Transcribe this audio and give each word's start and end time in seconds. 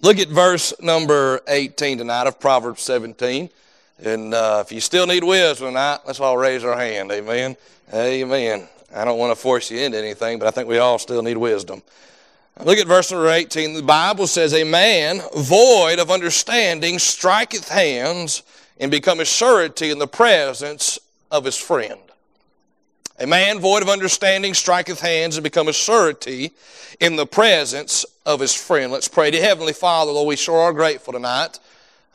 Look 0.00 0.20
at 0.20 0.28
verse 0.28 0.72
number 0.80 1.40
18 1.48 1.98
tonight 1.98 2.28
of 2.28 2.38
Proverbs 2.38 2.82
17. 2.82 3.50
And 4.04 4.32
uh, 4.32 4.62
if 4.64 4.70
you 4.70 4.80
still 4.80 5.08
need 5.08 5.24
wisdom 5.24 5.68
tonight, 5.70 5.98
let's 6.06 6.20
all 6.20 6.38
raise 6.38 6.62
our 6.62 6.78
hand. 6.78 7.10
Amen. 7.10 7.56
Amen. 7.92 8.68
I 8.94 9.04
don't 9.04 9.18
want 9.18 9.32
to 9.32 9.36
force 9.36 9.72
you 9.72 9.78
into 9.80 9.98
anything, 9.98 10.38
but 10.38 10.46
I 10.46 10.52
think 10.52 10.68
we 10.68 10.78
all 10.78 11.00
still 11.00 11.20
need 11.20 11.36
wisdom. 11.36 11.82
Look 12.62 12.78
at 12.78 12.86
verse 12.86 13.10
number 13.10 13.28
18. 13.28 13.74
The 13.74 13.82
Bible 13.82 14.28
says, 14.28 14.54
A 14.54 14.62
man 14.62 15.20
void 15.36 15.98
of 15.98 16.12
understanding 16.12 17.00
striketh 17.00 17.68
hands 17.68 18.44
and 18.78 18.92
becometh 18.92 19.26
surety 19.26 19.90
in 19.90 19.98
the 19.98 20.06
presence 20.06 21.00
of 21.32 21.44
his 21.44 21.56
friend. 21.56 21.98
A 23.18 23.26
man 23.26 23.58
void 23.58 23.82
of 23.82 23.88
understanding 23.88 24.54
striketh 24.54 25.00
hands 25.00 25.36
and 25.36 25.42
becometh 25.42 25.74
surety 25.74 26.52
in 27.00 27.16
the 27.16 27.26
presence 27.26 28.04
of 28.28 28.40
his 28.40 28.54
friend. 28.54 28.92
Let's 28.92 29.08
pray 29.08 29.30
to 29.30 29.40
Heavenly 29.40 29.72
Father, 29.72 30.12
Lord, 30.12 30.28
we 30.28 30.36
sure 30.36 30.60
are 30.60 30.72
grateful 30.74 31.14
tonight. 31.14 31.58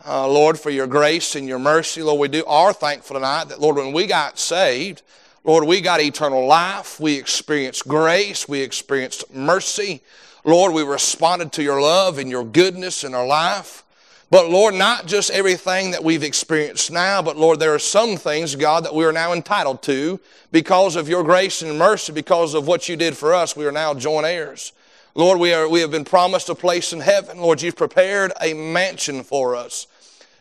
Uh, 0.05 0.27
Lord, 0.27 0.59
for 0.59 0.69
your 0.69 0.85
grace 0.85 1.35
and 1.35 1.47
your 1.47 1.57
mercy. 1.57 2.03
Lord, 2.03 2.19
we 2.19 2.27
do 2.27 2.45
are 2.45 2.71
thankful 2.71 3.15
tonight 3.15 3.45
that, 3.45 3.59
Lord, 3.59 3.77
when 3.77 3.93
we 3.93 4.05
got 4.05 4.37
saved, 4.37 5.01
Lord, 5.43 5.63
we 5.63 5.81
got 5.81 6.01
eternal 6.01 6.45
life. 6.45 6.99
We 6.99 7.17
experienced 7.17 7.87
grace. 7.87 8.47
We 8.47 8.61
experienced 8.61 9.33
mercy. 9.33 10.03
Lord, 10.43 10.71
we 10.73 10.83
responded 10.83 11.51
to 11.53 11.63
your 11.63 11.81
love 11.81 12.19
and 12.19 12.29
your 12.29 12.45
goodness 12.45 13.03
in 13.03 13.15
our 13.15 13.25
life. 13.25 13.83
But 14.29 14.51
Lord, 14.51 14.75
not 14.75 15.07
just 15.07 15.31
everything 15.31 15.89
that 15.91 16.03
we've 16.03 16.21
experienced 16.21 16.91
now, 16.91 17.23
but 17.23 17.37
Lord, 17.37 17.59
there 17.59 17.73
are 17.73 17.79
some 17.79 18.17
things, 18.17 18.55
God, 18.55 18.85
that 18.85 18.93
we 18.93 19.03
are 19.03 19.11
now 19.11 19.33
entitled 19.33 19.81
to 19.83 20.19
because 20.51 20.95
of 20.95 21.09
your 21.09 21.23
grace 21.23 21.63
and 21.63 21.79
mercy, 21.79 22.13
because 22.13 22.53
of 22.53 22.67
what 22.67 22.87
you 22.87 22.95
did 22.95 23.17
for 23.17 23.33
us. 23.33 23.55
We 23.55 23.65
are 23.65 23.71
now 23.71 23.95
joint 23.95 24.27
heirs. 24.27 24.73
Lord, 25.15 25.39
we, 25.39 25.53
are, 25.53 25.69
we 25.69 25.81
have 25.81 25.91
been 25.91 26.05
promised 26.05 26.49
a 26.49 26.55
place 26.55 26.91
in 26.91 26.99
heaven. 26.99 27.39
Lord, 27.39 27.61
you've 27.61 27.75
prepared 27.75 28.31
a 28.41 28.55
mansion 28.55 29.21
for 29.21 29.55
us. 29.55 29.85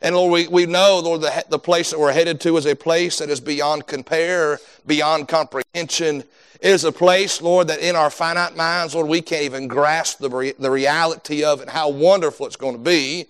And 0.01 0.17
Lord, 0.17 0.33
we, 0.33 0.49
we 0.49 0.65
know, 0.65 0.99
Lord, 0.99 1.21
the, 1.21 1.45
the 1.51 1.59
place 1.59 1.91
that 1.91 2.01
we're 2.01 2.13
headed 2.13 2.41
to 2.41 2.57
is 2.57 2.65
a 2.65 2.75
place 2.75 3.19
that 3.19 3.29
is 3.29 3.39
beyond 3.39 3.87
compare, 3.87 4.59
beyond 4.87 5.29
comprehension. 5.29 6.25
It 6.61 6.71
is 6.71 6.85
a 6.85 6.93
place, 6.93 7.43
Lord, 7.43 7.69
that 7.69 7.81
in 7.81 7.97
our 7.97 8.09
finite 8.09 8.57
minds, 8.57 8.95
Lord, 8.95 9.09
we 9.09 9.21
can't 9.21 9.43
even 9.43 9.69
grasp 9.69 10.21
the, 10.21 10.31
re- 10.31 10.55
the 10.59 10.71
reality 10.71 11.45
of 11.45 11.61
it, 11.61 11.69
how 11.69 11.91
wonderful 11.91 12.47
it's 12.47 12.57
going 12.57 12.77
to 12.77 12.83
be. 12.83 13.27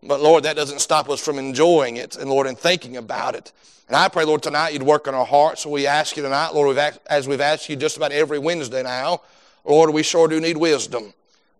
But 0.00 0.20
Lord, 0.20 0.44
that 0.44 0.54
doesn't 0.54 0.80
stop 0.80 1.10
us 1.10 1.18
from 1.18 1.38
enjoying 1.38 1.96
it 1.96 2.14
and 2.16 2.30
Lord, 2.30 2.46
and 2.46 2.56
thinking 2.56 2.96
about 2.98 3.34
it. 3.34 3.50
And 3.88 3.96
I 3.96 4.08
pray, 4.08 4.24
Lord, 4.24 4.44
tonight 4.44 4.74
you'd 4.74 4.82
work 4.84 5.08
on 5.08 5.14
our 5.14 5.26
hearts. 5.26 5.62
So 5.62 5.70
we 5.70 5.88
ask 5.88 6.16
you 6.16 6.22
tonight, 6.22 6.54
Lord, 6.54 6.68
we've 6.68 6.78
asked, 6.78 7.00
as 7.06 7.26
we've 7.26 7.40
asked 7.40 7.68
you 7.68 7.74
just 7.74 7.96
about 7.96 8.12
every 8.12 8.38
Wednesday 8.38 8.84
now, 8.84 9.22
Lord, 9.64 9.90
we 9.90 10.02
sure 10.02 10.28
do 10.28 10.40
need 10.40 10.56
wisdom. 10.56 11.14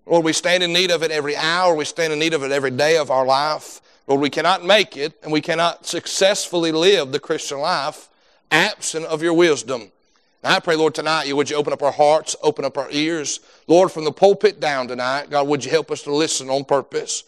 Lord, 0.07 0.25
we 0.25 0.33
stand 0.33 0.63
in 0.63 0.73
need 0.73 0.91
of 0.91 1.03
it 1.03 1.11
every 1.11 1.37
hour. 1.37 1.75
We 1.75 1.85
stand 1.85 2.13
in 2.13 2.19
need 2.19 2.35
of 2.35 2.43
it 2.43 2.53
every 2.53 2.71
day 2.71 2.99
of 2.99 3.11
our 3.11 3.25
life. 3.25 3.81
Lord, 4.07 4.21
we 4.21 4.31
cannot 4.31 4.65
make 4.65 4.97
it 4.97 5.15
and 5.23 5.33
we 5.33 5.41
cannot 5.41 5.87
successfully 5.87 6.73
live 6.73 7.11
the 7.11 7.21
Christian 7.21 7.59
life 7.59 8.11
absent 8.51 9.07
of 9.07 9.23
your 9.23 9.35
wisdom. 9.35 9.91
And 10.43 10.53
I 10.53 10.61
pray, 10.61 10.77
Lord, 10.77 10.95
tonight, 10.95 11.27
you 11.27 11.37
would 11.37 11.49
you 11.49 11.57
open 11.57 11.73
up 11.73 11.83
our 11.83 11.93
hearts, 11.93 12.37
open 12.43 12.67
up 12.67 12.77
our 12.77 12.91
ears. 12.91 13.41
Lord, 13.67 13.91
from 13.91 14.05
the 14.05 14.13
pulpit 14.13 14.61
down 14.61 14.89
tonight, 14.89 15.31
God, 15.31 15.49
would 15.49 15.65
you 15.65 15.71
help 15.71 15.91
us 15.91 16.03
to 16.03 16.15
listen 16.15 16.51
on 16.51 16.65
purpose? 16.65 17.25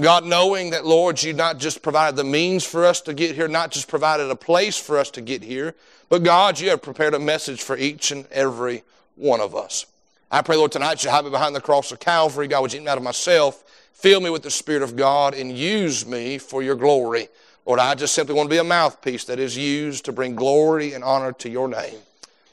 God, 0.00 0.24
knowing 0.24 0.70
that, 0.70 0.86
Lord, 0.86 1.22
you 1.22 1.32
not 1.32 1.58
just 1.58 1.82
provided 1.82 2.16
the 2.16 2.24
means 2.24 2.64
for 2.64 2.84
us 2.84 3.00
to 3.02 3.14
get 3.14 3.34
here, 3.34 3.48
not 3.48 3.70
just 3.70 3.88
provided 3.88 4.30
a 4.30 4.36
place 4.36 4.76
for 4.76 4.98
us 4.98 5.10
to 5.12 5.20
get 5.20 5.42
here, 5.42 5.74
but 6.08 6.22
God, 6.22 6.58
you 6.58 6.70
have 6.70 6.82
prepared 6.82 7.14
a 7.14 7.18
message 7.18 7.62
for 7.62 7.76
each 7.76 8.10
and 8.10 8.26
every 8.28 8.82
one 9.16 9.40
of 9.40 9.54
us. 9.54 9.86
I 10.30 10.42
pray, 10.42 10.56
Lord, 10.56 10.72
tonight 10.72 11.04
you 11.04 11.10
hide 11.10 11.24
me 11.24 11.30
behind 11.30 11.54
the 11.54 11.60
cross 11.60 11.92
of 11.92 12.00
Calvary. 12.00 12.48
God, 12.48 12.62
would 12.62 12.72
you 12.72 12.80
me 12.80 12.88
out 12.88 12.98
of 12.98 13.04
myself, 13.04 13.62
fill 13.92 14.20
me 14.20 14.30
with 14.30 14.42
the 14.42 14.50
Spirit 14.50 14.82
of 14.82 14.96
God, 14.96 15.34
and 15.34 15.56
use 15.56 16.06
me 16.06 16.38
for 16.38 16.62
your 16.62 16.74
glory. 16.74 17.28
Lord, 17.66 17.78
I 17.78 17.94
just 17.94 18.14
simply 18.14 18.34
want 18.34 18.48
to 18.48 18.54
be 18.54 18.58
a 18.58 18.64
mouthpiece 18.64 19.24
that 19.24 19.38
is 19.38 19.56
used 19.56 20.04
to 20.06 20.12
bring 20.12 20.34
glory 20.34 20.92
and 20.92 21.04
honor 21.04 21.32
to 21.32 21.48
your 21.48 21.68
name. 21.68 21.98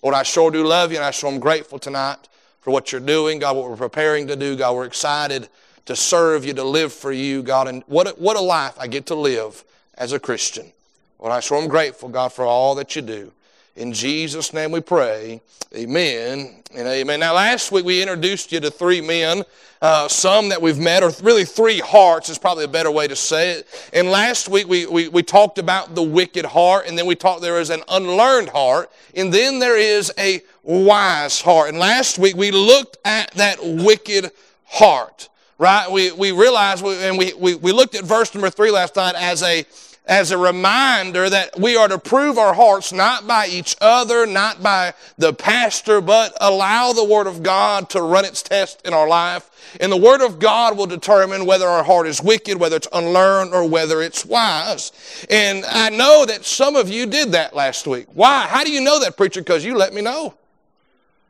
Lord, 0.01 0.15
I 0.15 0.23
sure 0.23 0.51
do 0.51 0.63
love 0.63 0.91
you, 0.91 0.97
and 0.97 1.05
I 1.05 1.11
sure 1.11 1.31
am 1.31 1.39
grateful 1.39 1.79
tonight 1.79 2.27
for 2.61 2.71
what 2.71 2.91
you're 2.91 3.01
doing. 3.01 3.39
God, 3.39 3.57
what 3.57 3.69
we're 3.69 3.75
preparing 3.75 4.27
to 4.27 4.35
do. 4.35 4.55
God, 4.55 4.75
we're 4.75 4.85
excited 4.85 5.49
to 5.85 5.95
serve 5.95 6.45
you, 6.45 6.53
to 6.53 6.63
live 6.63 6.93
for 6.93 7.11
you, 7.11 7.43
God. 7.43 7.67
And 7.67 7.83
what 7.87 8.07
a, 8.07 8.11
what 8.11 8.37
a 8.37 8.41
life 8.41 8.75
I 8.79 8.87
get 8.87 9.07
to 9.07 9.15
live 9.15 9.63
as 9.95 10.13
a 10.13 10.19
Christian. 10.19 10.71
Lord, 11.19 11.33
I 11.33 11.39
sure 11.39 11.57
am 11.57 11.67
grateful, 11.67 12.09
God, 12.09 12.31
for 12.31 12.45
all 12.45 12.75
that 12.75 12.95
you 12.95 13.01
do. 13.01 13.31
In 13.75 13.93
Jesus' 13.93 14.53
name 14.53 14.71
we 14.71 14.81
pray. 14.81 15.41
Amen 15.73 16.61
and 16.75 16.87
amen. 16.87 17.21
Now, 17.21 17.35
last 17.35 17.71
week 17.71 17.85
we 17.85 18.01
introduced 18.01 18.51
you 18.51 18.59
to 18.59 18.69
three 18.69 18.99
men 18.99 19.43
uh, 19.81 20.07
some 20.09 20.49
that 20.49 20.61
we've 20.61 20.77
met, 20.77 21.01
or 21.03 21.11
really 21.23 21.45
three 21.45 21.79
hearts 21.79 22.27
is 22.27 22.37
probably 22.37 22.65
a 22.65 22.67
better 22.67 22.91
way 22.91 23.07
to 23.07 23.15
say 23.15 23.51
it. 23.51 23.89
And 23.93 24.11
last 24.11 24.49
week 24.49 24.67
we, 24.67 24.85
we, 24.85 25.07
we 25.07 25.23
talked 25.23 25.57
about 25.57 25.95
the 25.95 26.03
wicked 26.03 26.45
heart, 26.45 26.85
and 26.87 26.97
then 26.97 27.05
we 27.05 27.15
talked 27.15 27.41
there 27.41 27.61
is 27.61 27.69
an 27.69 27.81
unlearned 27.87 28.49
heart, 28.49 28.91
and 29.15 29.33
then 29.33 29.59
there 29.59 29.77
is 29.77 30.11
a 30.19 30.41
wise 30.63 31.39
heart. 31.39 31.69
And 31.69 31.79
last 31.79 32.19
week 32.19 32.35
we 32.35 32.51
looked 32.51 32.97
at 33.05 33.31
that 33.31 33.57
wicked 33.63 34.31
heart, 34.65 35.29
right? 35.57 35.89
We, 35.89 36.11
we 36.11 36.31
realized, 36.31 36.85
and 36.85 37.17
we, 37.17 37.33
we, 37.33 37.55
we 37.55 37.71
looked 37.71 37.95
at 37.95 38.03
verse 38.03 38.33
number 38.35 38.49
three 38.49 38.69
last 38.69 38.97
night 38.97 39.15
as 39.15 39.41
a 39.41 39.65
as 40.05 40.31
a 40.31 40.37
reminder 40.37 41.29
that 41.29 41.59
we 41.59 41.75
are 41.75 41.87
to 41.87 41.97
prove 41.97 42.37
our 42.37 42.53
hearts 42.53 42.91
not 42.91 43.27
by 43.27 43.47
each 43.47 43.75
other, 43.79 44.25
not 44.25 44.61
by 44.61 44.93
the 45.17 45.31
pastor, 45.31 46.01
but 46.01 46.35
allow 46.41 46.91
the 46.91 47.03
Word 47.03 47.27
of 47.27 47.43
God 47.43 47.89
to 47.91 48.01
run 48.01 48.25
its 48.25 48.41
test 48.41 48.85
in 48.85 48.93
our 48.93 49.07
life. 49.07 49.49
And 49.79 49.91
the 49.91 49.97
Word 49.97 50.21
of 50.21 50.39
God 50.39 50.75
will 50.75 50.87
determine 50.87 51.45
whether 51.45 51.67
our 51.67 51.83
heart 51.83 52.07
is 52.07 52.21
wicked, 52.21 52.59
whether 52.59 52.77
it's 52.77 52.87
unlearned, 52.91 53.53
or 53.53 53.69
whether 53.69 54.01
it's 54.01 54.25
wise. 54.25 54.91
And 55.29 55.63
I 55.65 55.89
know 55.89 56.25
that 56.25 56.45
some 56.45 56.75
of 56.75 56.89
you 56.89 57.05
did 57.05 57.33
that 57.33 57.55
last 57.55 57.85
week. 57.85 58.07
Why? 58.13 58.47
How 58.47 58.63
do 58.63 58.71
you 58.71 58.81
know 58.81 58.99
that, 59.01 59.15
preacher? 59.15 59.41
Because 59.41 59.63
you 59.63 59.75
let 59.77 59.93
me 59.93 60.01
know. 60.01 60.33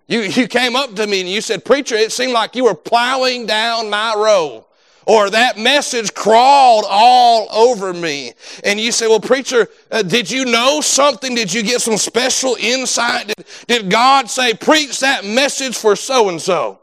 You, 0.07 0.21
you 0.21 0.47
came 0.47 0.75
up 0.75 0.95
to 0.95 1.07
me 1.07 1.21
and 1.21 1.29
you 1.29 1.41
said, 1.41 1.63
Preacher, 1.65 1.95
it 1.95 2.11
seemed 2.11 2.33
like 2.33 2.55
you 2.55 2.63
were 2.63 2.75
plowing 2.75 3.45
down 3.45 3.89
my 3.89 4.13
road 4.15 4.65
or 5.05 5.29
that 5.29 5.57
message 5.57 6.13
crawled 6.13 6.85
all 6.87 7.47
over 7.51 7.93
me. 7.93 8.33
And 8.63 8.79
you 8.79 8.91
say, 8.91 9.07
well, 9.07 9.19
preacher, 9.19 9.67
uh, 9.91 10.03
did 10.03 10.29
you 10.29 10.45
know 10.45 10.81
something? 10.81 11.35
Did 11.35 11.53
you 11.53 11.63
get 11.63 11.81
some 11.81 11.97
special 11.97 12.55
insight? 12.59 13.27
Did, 13.27 13.45
did 13.67 13.89
God 13.91 14.29
say, 14.29 14.53
preach 14.53 14.99
that 14.99 15.25
message 15.25 15.77
for 15.77 15.95
so 15.95 16.29
and 16.29 16.41
so? 16.41 16.79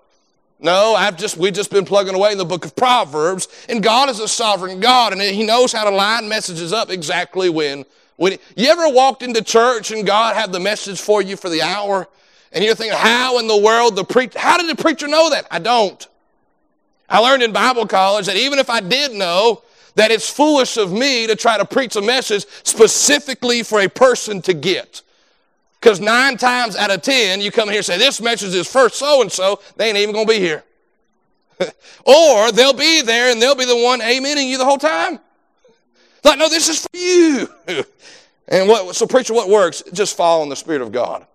No, 0.61 0.95
I've 0.95 1.17
just, 1.17 1.37
we've 1.37 1.55
just 1.55 1.71
been 1.71 1.85
plugging 1.85 2.17
away 2.17 2.33
in 2.33 2.39
the 2.39 2.45
book 2.45 2.65
of 2.65 2.75
Proverbs, 2.75 3.47
and 3.69 3.81
God 3.81 4.11
is 4.11 4.19
a 4.19 4.27
sovereign 4.27 4.81
God, 4.81 5.13
and 5.13 5.23
He 5.23 5.47
knows 5.47 5.73
how 5.73 5.85
to 5.85 5.91
line 5.91 6.29
messages 6.29 6.73
up 6.73 6.91
exactly 6.91 7.49
when. 7.49 7.85
when 8.17 8.37
you 8.57 8.69
ever 8.69 8.89
walked 8.89 9.23
into 9.23 9.43
church 9.43 9.93
and 9.93 10.05
God 10.05 10.35
had 10.35 10.53
the 10.53 10.59
message 10.59 11.01
for 11.01 11.23
you 11.23 11.37
for 11.37 11.49
the 11.49 11.63
hour, 11.63 12.09
and 12.53 12.65
you're 12.65 12.75
thinking, 12.75 12.99
how 12.99 13.39
in 13.39 13.47
the 13.47 13.57
world 13.57 13.95
the 13.95 14.05
preacher, 14.05 14.39
how 14.39 14.59
did 14.59 14.69
the 14.69 14.83
preacher 14.83 15.07
know 15.07 15.31
that? 15.31 15.47
I 15.51 15.61
don't. 15.61 16.05
I 17.09 17.19
learned 17.21 17.43
in 17.43 17.53
Bible 17.53 17.87
college 17.87 18.27
that 18.27 18.37
even 18.37 18.59
if 18.59 18.69
I 18.69 18.81
did 18.81 19.13
know, 19.13 19.63
that 19.95 20.11
it's 20.11 20.29
foolish 20.29 20.77
of 20.77 20.93
me 20.93 21.27
to 21.27 21.35
try 21.35 21.59
to 21.59 21.65
preach 21.65 21.97
a 21.97 22.03
message 22.03 22.47
specifically 22.63 23.63
for 23.63 23.81
a 23.81 23.89
person 23.89 24.41
to 24.43 24.55
get. 24.55 25.03
Because 25.81 26.01
nine 26.01 26.37
times 26.37 26.77
out 26.77 26.91
of 26.91 27.03
ten, 27.03 27.41
you 27.41 27.51
come 27.51 27.69
here 27.69 27.79
and 27.79 27.87
say, 27.87 27.99
This 27.99 28.21
message 28.21 28.55
is 28.55 28.71
for 28.71 28.89
so 28.89 29.23
and 29.23 29.31
so, 29.31 29.61
they 29.77 29.89
ain't 29.89 29.97
even 29.97 30.15
to 30.15 30.27
be 30.27 30.39
here. 30.39 30.65
or 32.05 32.53
they'll 32.53 32.73
be 32.73 33.03
there 33.03 33.33
and 33.33 33.41
they'll 33.43 33.55
be 33.55 33.65
the 33.65 33.77
one 33.77 34.01
amening 34.01 34.49
you 34.49 34.59
the 34.59 34.65
whole 34.65 34.79
time. 34.79 35.19
Like, 36.25 36.39
no, 36.39 36.49
this 36.49 36.69
is 36.69 36.83
for 36.83 36.97
you. 36.97 37.49
and 38.49 38.69
what, 38.69 38.95
so, 38.95 39.07
preacher, 39.07 39.35
what 39.35 39.49
works? 39.49 39.83
Just 39.93 40.17
follow 40.17 40.43
in 40.43 40.49
the 40.49 40.57
Spirit 40.57 40.83
of 40.83 40.93
God 40.93 41.27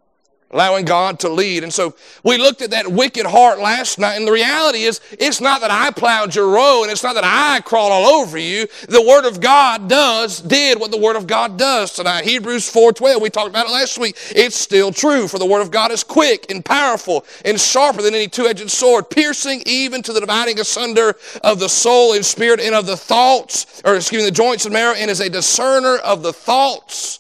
allowing 0.53 0.85
God 0.85 1.19
to 1.19 1.29
lead. 1.29 1.63
And 1.63 1.73
so 1.73 1.95
we 2.23 2.37
looked 2.37 2.61
at 2.61 2.69
that 2.71 2.87
wicked 2.87 3.25
heart 3.25 3.59
last 3.59 3.99
night, 3.99 4.15
and 4.15 4.27
the 4.27 4.31
reality 4.31 4.83
is 4.83 5.01
it's 5.11 5.41
not 5.41 5.61
that 5.61 5.71
I 5.71 5.91
plowed 5.91 6.35
your 6.35 6.49
row 6.49 6.83
and 6.83 6.91
it's 6.91 7.03
not 7.03 7.15
that 7.15 7.23
I 7.25 7.59
crawled 7.61 7.91
all 7.91 8.05
over 8.05 8.37
you. 8.37 8.67
The 8.87 9.01
Word 9.01 9.25
of 9.25 9.41
God 9.41 9.89
does, 9.89 10.39
did 10.41 10.79
what 10.79 10.91
the 10.91 10.97
Word 10.97 11.15
of 11.15 11.27
God 11.27 11.57
does 11.57 11.93
tonight. 11.93 12.23
Hebrews 12.23 12.71
4.12, 12.71 13.21
we 13.21 13.29
talked 13.29 13.49
about 13.49 13.65
it 13.65 13.71
last 13.71 13.97
week. 13.97 14.15
It's 14.29 14.55
still 14.55 14.91
true, 14.91 15.27
for 15.27 15.39
the 15.39 15.45
Word 15.45 15.61
of 15.61 15.71
God 15.71 15.91
is 15.91 16.03
quick 16.03 16.45
and 16.49 16.63
powerful 16.63 17.25
and 17.43 17.59
sharper 17.59 18.01
than 18.01 18.13
any 18.13 18.27
two-edged 18.27 18.69
sword, 18.69 19.09
piercing 19.09 19.63
even 19.65 20.03
to 20.03 20.13
the 20.13 20.19
dividing 20.19 20.59
asunder 20.59 21.15
of 21.43 21.59
the 21.59 21.69
soul 21.69 22.13
and 22.13 22.25
spirit 22.25 22.59
and 22.59 22.75
of 22.75 22.85
the 22.85 22.97
thoughts, 22.97 23.81
or 23.83 23.95
excuse 23.95 24.21
me, 24.21 24.29
the 24.29 24.35
joints 24.35 24.65
and 24.65 24.73
marrow, 24.73 24.93
and 24.95 25.09
is 25.09 25.19
a 25.19 25.29
discerner 25.29 25.97
of 25.97 26.21
the 26.21 26.33
thoughts 26.33 27.19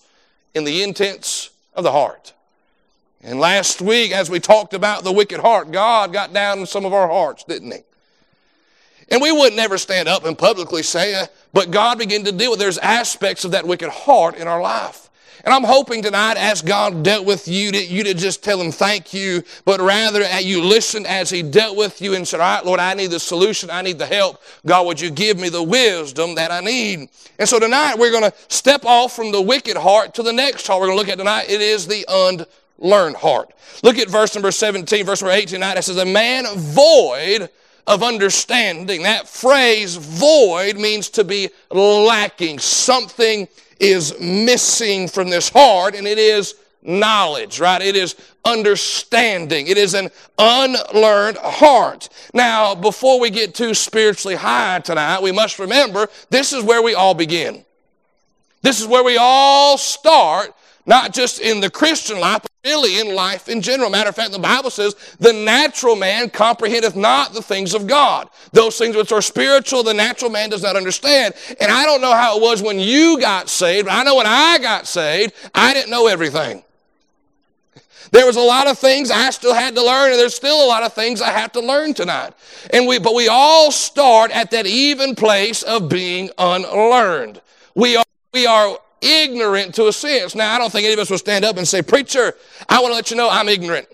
and 0.53 0.67
the 0.67 0.83
intents 0.83 1.49
of 1.73 1.83
the 1.83 1.91
heart. 1.91 2.33
And 3.23 3.39
last 3.39 3.81
week, 3.81 4.11
as 4.11 4.29
we 4.29 4.39
talked 4.39 4.73
about 4.73 5.03
the 5.03 5.11
wicked 5.11 5.39
heart, 5.39 5.71
God 5.71 6.11
got 6.11 6.33
down 6.33 6.59
in 6.59 6.65
some 6.65 6.85
of 6.85 6.93
our 6.93 7.07
hearts, 7.07 7.45
didn't 7.45 7.71
He? 7.71 7.79
And 9.09 9.21
we 9.21 9.31
would 9.31 9.53
never 9.53 9.77
stand 9.77 10.07
up 10.07 10.25
and 10.25 10.37
publicly 10.37 10.83
say 10.83 11.25
but 11.53 11.71
God 11.71 11.99
began 11.99 12.23
to 12.23 12.31
deal 12.31 12.51
with 12.51 12.59
there's 12.59 12.77
aspects 12.79 13.45
of 13.45 13.51
that 13.51 13.67
wicked 13.67 13.89
heart 13.89 14.35
in 14.35 14.47
our 14.47 14.61
life. 14.61 15.09
And 15.45 15.53
I'm 15.53 15.63
hoping 15.63 16.01
tonight, 16.01 16.37
as 16.37 16.61
God 16.61 17.03
dealt 17.03 17.25
with 17.25 17.49
you, 17.49 17.71
that 17.73 17.89
you 17.89 18.05
to 18.05 18.13
just 18.13 18.45
tell 18.45 18.61
him 18.61 18.71
thank 18.71 19.13
you, 19.13 19.43
but 19.65 19.81
rather 19.81 20.23
you 20.39 20.63
listened 20.63 21.05
as 21.05 21.29
he 21.29 21.43
dealt 21.43 21.75
with 21.75 22.01
you 22.01 22.15
and 22.15 22.25
said, 22.25 22.39
all 22.39 22.55
right, 22.55 22.65
Lord, 22.65 22.79
I 22.79 22.93
need 22.93 23.11
the 23.11 23.19
solution. 23.19 23.69
I 23.69 23.81
need 23.81 23.99
the 23.99 24.05
help. 24.05 24.41
God, 24.65 24.85
would 24.85 25.01
you 25.01 25.11
give 25.11 25.37
me 25.37 25.49
the 25.49 25.61
wisdom 25.61 26.35
that 26.35 26.49
I 26.49 26.61
need? 26.61 27.09
And 27.39 27.49
so 27.49 27.59
tonight 27.59 27.95
we're 27.97 28.11
going 28.11 28.23
to 28.23 28.33
step 28.47 28.85
off 28.85 29.15
from 29.15 29.33
the 29.33 29.41
wicked 29.41 29.75
heart 29.75 30.13
to 30.15 30.23
the 30.23 30.31
next 30.31 30.65
heart 30.65 30.79
we're 30.79 30.87
going 30.87 30.97
to 30.97 31.01
look 31.01 31.09
at 31.09 31.17
tonight. 31.17 31.49
It 31.49 31.59
is 31.59 31.87
the 31.87 32.05
unlearned 32.83 33.15
heart. 33.15 33.51
Look 33.81 33.97
at 33.97 34.09
verse 34.09 34.35
number 34.35 34.51
17, 34.51 35.05
verse 35.05 35.21
number 35.21 35.33
18, 35.33 35.61
It 35.63 35.83
says, 35.83 35.97
a 35.97 36.05
man 36.05 36.45
void 36.55 37.49
of 37.87 38.03
understanding. 38.03 39.03
That 39.03 39.27
phrase 39.27 39.95
void 39.95 40.77
means 40.77 41.09
to 41.11 41.23
be 41.23 41.49
lacking. 41.71 42.59
Something 42.59 43.47
is 43.79 44.17
missing 44.19 45.07
from 45.07 45.29
this 45.29 45.49
heart, 45.49 45.95
and 45.95 46.07
it 46.07 46.17
is 46.17 46.55
knowledge, 46.81 47.59
right? 47.59 47.81
It 47.81 47.95
is 47.95 48.15
understanding. 48.45 49.67
It 49.67 49.77
is 49.77 49.93
an 49.93 50.09
unlearned 50.37 51.37
heart. 51.37 52.09
Now, 52.33 52.75
before 52.75 53.19
we 53.19 53.29
get 53.29 53.55
too 53.55 53.73
spiritually 53.73 54.35
high 54.35 54.79
tonight, 54.79 55.21
we 55.21 55.31
must 55.31 55.59
remember 55.59 56.07
this 56.29 56.53
is 56.53 56.63
where 56.63 56.81
we 56.81 56.93
all 56.93 57.13
begin. 57.13 57.65
This 58.61 58.79
is 58.79 58.87
where 58.87 59.03
we 59.03 59.17
all 59.17 59.77
start 59.77 60.53
not 60.85 61.13
just 61.13 61.39
in 61.39 61.59
the 61.59 61.69
Christian 61.69 62.19
life, 62.19 62.41
but 62.41 62.51
really 62.65 62.99
in 62.99 63.15
life 63.15 63.47
in 63.49 63.61
general. 63.61 63.89
Matter 63.89 64.09
of 64.09 64.15
fact, 64.15 64.31
the 64.31 64.39
Bible 64.39 64.69
says, 64.69 64.95
the 65.19 65.33
natural 65.33 65.95
man 65.95 66.29
comprehendeth 66.29 66.95
not 66.95 67.33
the 67.33 67.41
things 67.41 67.73
of 67.73 67.87
God. 67.87 68.29
Those 68.51 68.77
things 68.77 68.95
which 68.95 69.11
are 69.11 69.21
spiritual, 69.21 69.83
the 69.83 69.93
natural 69.93 70.31
man 70.31 70.49
does 70.49 70.63
not 70.63 70.75
understand. 70.75 71.33
And 71.59 71.71
I 71.71 71.85
don't 71.85 72.01
know 72.01 72.13
how 72.13 72.37
it 72.37 72.41
was 72.41 72.61
when 72.61 72.79
you 72.79 73.19
got 73.19 73.49
saved, 73.49 73.87
but 73.87 73.93
I 73.93 74.03
know 74.03 74.15
when 74.15 74.27
I 74.27 74.57
got 74.59 74.87
saved, 74.87 75.33
I 75.55 75.73
didn't 75.73 75.91
know 75.91 76.07
everything. 76.07 76.63
There 78.11 78.27
was 78.27 78.35
a 78.35 78.41
lot 78.41 78.67
of 78.67 78.77
things 78.77 79.09
I 79.09 79.31
still 79.31 79.55
had 79.55 79.73
to 79.73 79.83
learn, 79.83 80.11
and 80.11 80.19
there's 80.19 80.35
still 80.35 80.63
a 80.63 80.67
lot 80.67 80.83
of 80.83 80.93
things 80.93 81.19
I 81.19 81.31
have 81.31 81.51
to 81.53 81.61
learn 81.61 81.95
tonight. 81.95 82.33
And 82.71 82.87
we, 82.87 82.99
but 82.99 83.15
we 83.15 83.27
all 83.27 83.71
start 83.71 84.29
at 84.29 84.51
that 84.51 84.67
even 84.67 85.15
place 85.15 85.63
of 85.63 85.89
being 85.89 86.29
unlearned. 86.37 87.41
We 87.73 87.95
are, 87.95 88.05
we 88.31 88.45
are 88.45 88.77
ignorant 89.03 89.75
to 89.75 89.87
a 89.87 89.93
sense. 89.93 90.35
Now, 90.35 90.55
I 90.55 90.57
don't 90.57 90.71
think 90.71 90.85
any 90.85 90.93
of 90.93 90.99
us 90.99 91.09
will 91.09 91.17
stand 91.17 91.45
up 91.45 91.57
and 91.57 91.67
say, 91.67 91.81
Preacher, 91.81 92.33
I 92.69 92.79
want 92.79 92.91
to 92.91 92.95
let 92.95 93.11
you 93.11 93.17
know 93.17 93.29
I'm 93.29 93.49
ignorant. 93.49 93.87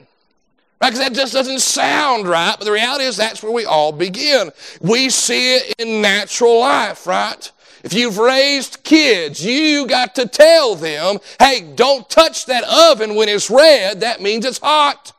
Right? 0.81 0.89
Because 0.89 0.99
that 0.99 1.13
just 1.13 1.33
doesn't 1.33 1.59
sound 1.59 2.27
right. 2.27 2.55
But 2.57 2.65
the 2.65 2.71
reality 2.71 3.03
is 3.03 3.17
that's 3.17 3.43
where 3.43 3.51
we 3.51 3.65
all 3.65 3.91
begin. 3.91 4.51
We 4.79 5.09
see 5.09 5.55
it 5.57 5.73
in 5.77 6.01
natural 6.01 6.59
life, 6.59 7.05
right? 7.05 7.51
If 7.83 7.93
you've 7.93 8.17
raised 8.17 8.83
kids, 8.83 9.43
you 9.43 9.87
got 9.87 10.15
to 10.15 10.25
tell 10.25 10.75
them, 10.75 11.19
hey, 11.39 11.61
don't 11.75 12.09
touch 12.09 12.45
that 12.45 12.63
oven 12.63 13.15
when 13.15 13.29
it's 13.29 13.49
red. 13.49 14.01
That 14.01 14.21
means 14.21 14.45
it's 14.45 14.59
hot. 14.59 15.13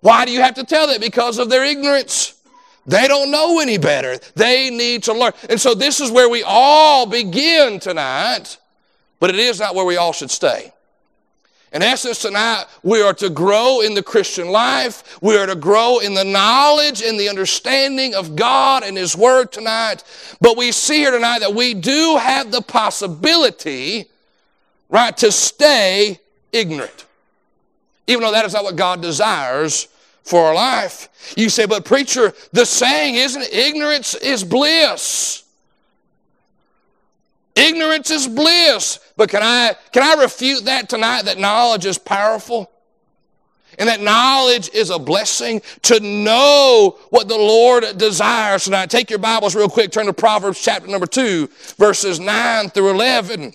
Why 0.00 0.24
do 0.24 0.32
you 0.32 0.42
have 0.42 0.54
to 0.54 0.64
tell 0.64 0.88
that? 0.88 1.00
Because 1.00 1.38
of 1.38 1.48
their 1.50 1.64
ignorance. 1.64 2.40
They 2.86 3.08
don't 3.08 3.32
know 3.32 3.58
any 3.58 3.78
better. 3.78 4.18
They 4.36 4.70
need 4.70 5.04
to 5.04 5.12
learn. 5.12 5.32
And 5.50 5.60
so 5.60 5.74
this 5.74 6.00
is 6.00 6.12
where 6.12 6.28
we 6.28 6.44
all 6.44 7.06
begin 7.06 7.80
tonight 7.80 8.58
but 9.20 9.30
it 9.30 9.36
is 9.36 9.60
not 9.60 9.74
where 9.74 9.84
we 9.84 9.96
all 9.96 10.12
should 10.12 10.30
stay. 10.30 10.72
In 11.72 11.82
essence, 11.82 12.22
tonight, 12.22 12.64
we 12.82 13.02
are 13.02 13.12
to 13.14 13.28
grow 13.28 13.80
in 13.80 13.94
the 13.94 14.02
Christian 14.02 14.48
life. 14.48 15.18
We 15.20 15.36
are 15.36 15.46
to 15.46 15.56
grow 15.56 15.98
in 15.98 16.14
the 16.14 16.24
knowledge 16.24 17.02
and 17.02 17.18
the 17.18 17.28
understanding 17.28 18.14
of 18.14 18.36
God 18.36 18.82
and 18.84 18.96
His 18.96 19.16
Word 19.16 19.52
tonight. 19.52 20.04
But 20.40 20.56
we 20.56 20.72
see 20.72 20.98
here 20.98 21.10
tonight 21.10 21.40
that 21.40 21.54
we 21.54 21.74
do 21.74 22.18
have 22.18 22.50
the 22.50 22.62
possibility, 22.62 24.06
right, 24.88 25.14
to 25.18 25.32
stay 25.32 26.20
ignorant. 26.52 27.04
Even 28.06 28.22
though 28.22 28.32
that 28.32 28.46
is 28.46 28.54
not 28.54 28.64
what 28.64 28.76
God 28.76 29.02
desires 29.02 29.88
for 30.22 30.44
our 30.44 30.54
life. 30.54 31.08
You 31.36 31.48
say, 31.48 31.66
but 31.66 31.84
preacher, 31.84 32.32
the 32.52 32.64
saying 32.64 33.16
isn't 33.16 33.52
ignorance 33.52 34.14
is 34.14 34.44
bliss. 34.44 35.44
Ignorance 37.54 38.10
is 38.10 38.28
bliss. 38.28 38.98
But 39.16 39.30
can 39.30 39.42
I, 39.42 39.74
can 39.92 40.02
I 40.02 40.22
refute 40.22 40.64
that 40.66 40.88
tonight 40.88 41.22
that 41.22 41.38
knowledge 41.38 41.86
is 41.86 41.98
powerful? 41.98 42.70
And 43.78 43.88
that 43.88 44.00
knowledge 44.00 44.70
is 44.72 44.90
a 44.90 44.98
blessing 44.98 45.60
to 45.82 46.00
know 46.00 46.98
what 47.10 47.28
the 47.28 47.36
Lord 47.36 47.98
desires 47.98 48.64
tonight. 48.64 48.90
Take 48.90 49.10
your 49.10 49.18
Bibles 49.18 49.54
real 49.54 49.68
quick, 49.68 49.90
turn 49.90 50.06
to 50.06 50.12
Proverbs 50.12 50.62
chapter 50.62 50.88
number 50.88 51.06
2, 51.06 51.48
verses 51.76 52.18
9 52.18 52.70
through 52.70 52.90
11. 52.90 53.52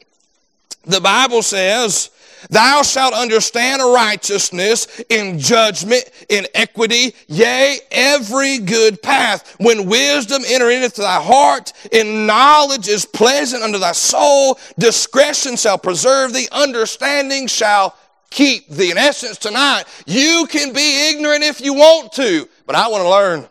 The 0.86 1.02
Bible 1.02 1.42
says, 1.42 2.12
Thou 2.50 2.82
shalt 2.82 3.14
understand 3.14 3.82
righteousness 3.82 5.02
in 5.10 5.40
judgment, 5.40 6.10
in 6.30 6.48
equity, 6.54 7.14
yea, 7.28 7.80
every 7.92 8.60
good 8.60 9.02
path. 9.02 9.56
When 9.60 9.88
wisdom 9.88 10.44
enter 10.48 10.70
into 10.70 11.02
thy 11.02 11.22
heart, 11.22 11.74
and 11.92 12.26
knowledge 12.26 12.88
is 12.88 13.06
pleasant 13.06 13.64
unto 13.64 13.78
thy 13.78 13.92
soul, 13.92 14.60
discretion 14.80 15.56
shall 15.56 15.78
preserve 15.78 16.34
thee, 16.34 16.48
understanding 16.52 17.48
shall 17.48 17.96
keep 18.30 18.68
thee. 18.70 18.92
In 18.92 18.98
essence, 18.98 19.38
tonight, 19.38 19.84
you 20.08 20.48
can 20.50 20.74
be 20.74 21.10
ignorant 21.10 21.44
if 21.44 21.62
you 21.62 21.74
want 21.74 22.14
to, 22.14 22.48
but 22.66 22.76
I 22.76 22.88
want 22.88 23.04
to 23.04 23.10
learn. 23.10 23.48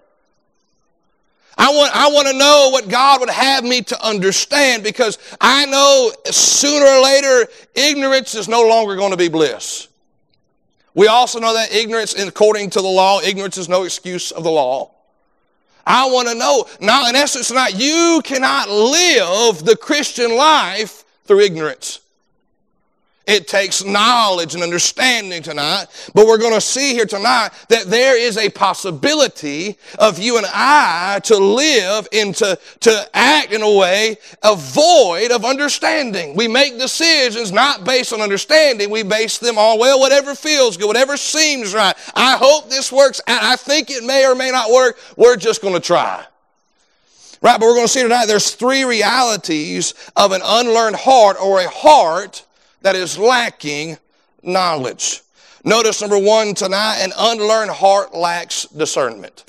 I 1.60 1.68
want, 1.74 1.94
I 1.94 2.08
want 2.08 2.26
to 2.26 2.32
know 2.32 2.70
what 2.72 2.88
God 2.88 3.20
would 3.20 3.28
have 3.28 3.64
me 3.64 3.82
to 3.82 4.02
understand 4.02 4.82
because 4.82 5.18
I 5.42 5.66
know 5.66 6.10
sooner 6.24 6.86
or 6.86 7.02
later 7.02 7.52
ignorance 7.74 8.34
is 8.34 8.48
no 8.48 8.66
longer 8.66 8.96
going 8.96 9.10
to 9.10 9.18
be 9.18 9.28
bliss. 9.28 9.88
We 10.94 11.08
also 11.08 11.38
know 11.38 11.52
that 11.52 11.70
ignorance, 11.70 12.14
according 12.14 12.70
to 12.70 12.80
the 12.80 12.88
law, 12.88 13.20
ignorance 13.20 13.58
is 13.58 13.68
no 13.68 13.82
excuse 13.82 14.32
of 14.32 14.42
the 14.42 14.50
law. 14.50 14.90
I 15.86 16.06
want 16.06 16.28
to 16.28 16.34
know, 16.34 16.66
now 16.80 17.06
in 17.10 17.14
essence 17.14 17.48
tonight, 17.48 17.74
you 17.74 18.22
cannot 18.24 18.70
live 18.70 19.62
the 19.62 19.76
Christian 19.76 20.34
life 20.34 21.04
through 21.26 21.40
ignorance. 21.40 22.00
It 23.30 23.46
takes 23.46 23.84
knowledge 23.84 24.54
and 24.54 24.62
understanding 24.64 25.40
tonight. 25.40 25.86
But 26.16 26.26
we're 26.26 26.36
going 26.36 26.52
to 26.52 26.60
see 26.60 26.94
here 26.94 27.06
tonight 27.06 27.50
that 27.68 27.84
there 27.84 28.18
is 28.18 28.36
a 28.36 28.50
possibility 28.50 29.78
of 30.00 30.18
you 30.18 30.36
and 30.36 30.46
I 30.52 31.20
to 31.24 31.36
live 31.36 32.08
and 32.12 32.34
to, 32.34 32.58
to 32.80 33.10
act 33.14 33.52
in 33.52 33.62
a 33.62 33.72
way 33.72 34.16
void 34.56 35.30
of 35.30 35.44
understanding. 35.44 36.34
We 36.34 36.48
make 36.48 36.76
decisions 36.76 37.52
not 37.52 37.84
based 37.84 38.12
on 38.12 38.20
understanding. 38.20 38.90
We 38.90 39.04
base 39.04 39.38
them 39.38 39.58
on, 39.58 39.78
well, 39.78 40.00
whatever 40.00 40.34
feels 40.34 40.76
good, 40.76 40.88
whatever 40.88 41.16
seems 41.16 41.72
right. 41.72 41.94
I 42.16 42.36
hope 42.36 42.68
this 42.68 42.90
works. 42.90 43.20
I 43.28 43.54
think 43.54 43.90
it 43.90 44.02
may 44.02 44.26
or 44.26 44.34
may 44.34 44.50
not 44.50 44.72
work. 44.72 44.98
We're 45.16 45.36
just 45.36 45.62
going 45.62 45.74
to 45.74 45.80
try. 45.80 46.26
Right, 47.42 47.60
but 47.60 47.66
we're 47.66 47.74
going 47.74 47.86
to 47.86 47.92
see 47.92 48.02
tonight 48.02 48.26
there's 48.26 48.56
three 48.56 48.82
realities 48.82 49.94
of 50.16 50.32
an 50.32 50.42
unlearned 50.44 50.96
heart 50.96 51.36
or 51.40 51.60
a 51.60 51.68
heart 51.70 52.44
that 52.82 52.96
is 52.96 53.18
lacking 53.18 53.98
knowledge. 54.42 55.22
Notice 55.64 56.00
number 56.00 56.18
one 56.18 56.54
tonight, 56.54 57.00
an 57.00 57.12
unlearned 57.16 57.70
heart 57.70 58.14
lacks 58.14 58.64
discernment. 58.64 59.44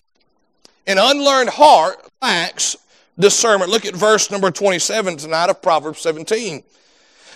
An 0.87 0.97
unlearned 0.97 1.49
heart 1.49 2.05
lacks 2.21 2.75
discernment. 3.17 3.71
Look 3.71 3.85
at 3.85 3.95
verse 3.95 4.29
number 4.29 4.51
27 4.51 5.17
tonight 5.17 5.49
of 5.49 5.61
Proverbs 5.61 6.01
17. 6.01 6.63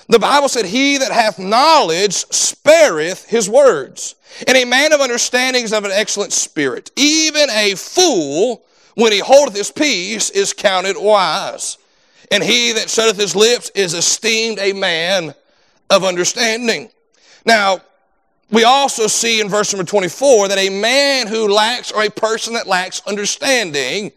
The 0.07 0.19
Bible 0.19 0.49
said, 0.49 0.65
He 0.65 0.97
that 0.97 1.11
hath 1.11 1.39
knowledge 1.39 2.13
spareth 2.13 3.25
his 3.25 3.49
words, 3.49 4.15
and 4.47 4.57
a 4.57 4.65
man 4.65 4.93
of 4.93 5.01
understanding 5.01 5.63
is 5.63 5.73
of 5.73 5.85
an 5.85 5.91
excellent 5.91 6.33
spirit. 6.33 6.91
Even 6.95 7.49
a 7.49 7.75
fool, 7.75 8.63
when 8.95 9.11
he 9.11 9.19
holdeth 9.19 9.55
his 9.55 9.71
peace, 9.71 10.29
is 10.29 10.53
counted 10.53 10.97
wise. 10.97 11.77
And 12.31 12.43
he 12.43 12.73
that 12.73 12.89
shutteth 12.89 13.17
his 13.17 13.35
lips 13.35 13.71
is 13.73 13.93
esteemed 13.93 14.59
a 14.59 14.73
man 14.73 15.33
of 15.89 16.03
understanding. 16.03 16.89
Now, 17.45 17.79
we 18.51 18.63
also 18.63 19.07
see 19.07 19.41
in 19.41 19.49
verse 19.49 19.73
number 19.73 19.89
24 19.89 20.49
that 20.49 20.57
a 20.57 20.69
man 20.69 21.27
who 21.27 21.51
lacks, 21.51 21.91
or 21.91 22.03
a 22.03 22.09
person 22.09 22.53
that 22.53 22.67
lacks 22.67 23.01
understanding, 23.07 24.11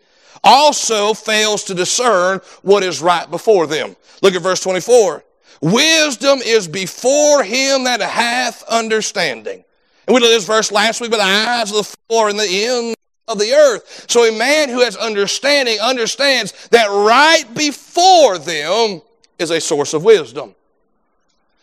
also 0.45 1.15
fails 1.15 1.65
to 1.65 1.75
discern 1.75 2.41
what 2.63 2.83
is 2.83 3.01
right 3.01 3.31
before 3.31 3.67
them. 3.67 3.97
Look 4.23 4.35
at 4.35 4.43
verse 4.43 4.61
24. 4.61 5.25
Wisdom 5.61 6.39
is 6.45 6.69
before 6.69 7.43
him 7.43 7.85
that 7.85 8.01
hath 8.01 8.63
understanding. 8.65 9.65
And 10.07 10.15
we 10.15 10.21
did 10.21 10.31
this 10.31 10.47
verse 10.47 10.71
last 10.71 11.01
week, 11.01 11.11
but 11.11 11.19
the 11.19 11.25
eyes 11.25 11.71
of 11.71 11.79
the 11.79 11.97
fool 12.09 12.27
and 12.29 12.39
the 12.39 12.65
end 12.65 12.95
of 13.27 13.39
the 13.39 13.53
earth. 13.53 14.07
So 14.09 14.25
a 14.25 14.37
man 14.37 14.69
who 14.69 14.81
has 14.81 14.97
understanding 14.97 15.79
understands 15.81 16.69
that 16.69 16.87
right 16.89 17.45
before 17.55 18.39
them 18.39 19.03
is 19.39 19.51
a 19.51 19.61
source 19.61 19.95
of 19.95 20.05
wisdom. 20.05 20.55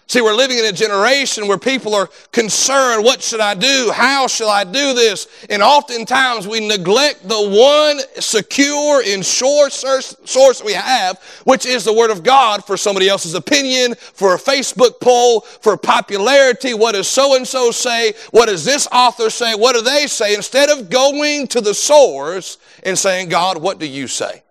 See, 0.08 0.22
we're 0.22 0.36
living 0.36 0.60
in 0.60 0.66
a 0.66 0.72
generation 0.72 1.48
where 1.48 1.58
people 1.58 1.96
are 1.96 2.10
concerned, 2.32 3.04
what 3.04 3.24
should 3.24 3.40
I 3.40 3.56
do? 3.56 3.92
How 3.92 4.28
shall 4.28 4.50
I 4.50 4.64
do 4.64 4.94
this? 4.94 5.28
And 5.50 5.64
oftentimes 5.64 6.48
we 6.48 6.66
neglect 6.66 7.28
the 7.28 7.36
one 7.36 8.00
secure 8.22 9.02
and 9.04 9.26
sure 9.26 9.72
source 9.72 10.64
we 10.64 10.74
have, 10.74 11.20
which 11.46 11.66
is 11.66 11.84
the 11.84 11.94
Word 11.94 12.12
of 12.12 12.22
God 12.22 12.64
for 12.64 12.78
somebody 12.78 13.10
else's 13.10 13.34
opinion, 13.34 13.96
for 13.96 14.36
a 14.36 14.38
Facebook 14.38 15.00
poll, 15.02 15.42
for 15.42 15.76
popularity. 15.76 16.76
What 16.76 16.92
does 16.92 17.08
so 17.08 17.36
and 17.36 17.48
so 17.48 17.72
say? 17.72 18.14
What 18.30 18.46
does 18.46 18.64
this 18.64 18.88
author 18.92 19.32
say? 19.32 19.56
What 19.56 19.76
do 19.76 19.82
they 19.82 20.06
say? 20.06 20.36
Instead 20.36 20.70
of 20.70 20.92
going 20.92 21.48
to 21.48 21.62
the 21.62 21.74
source 21.74 22.60
and 22.84 22.98
saying, 22.98 23.30
God, 23.30 23.58
what 23.58 23.80
do 23.80 23.88
you 23.88 24.08
say? 24.08 24.44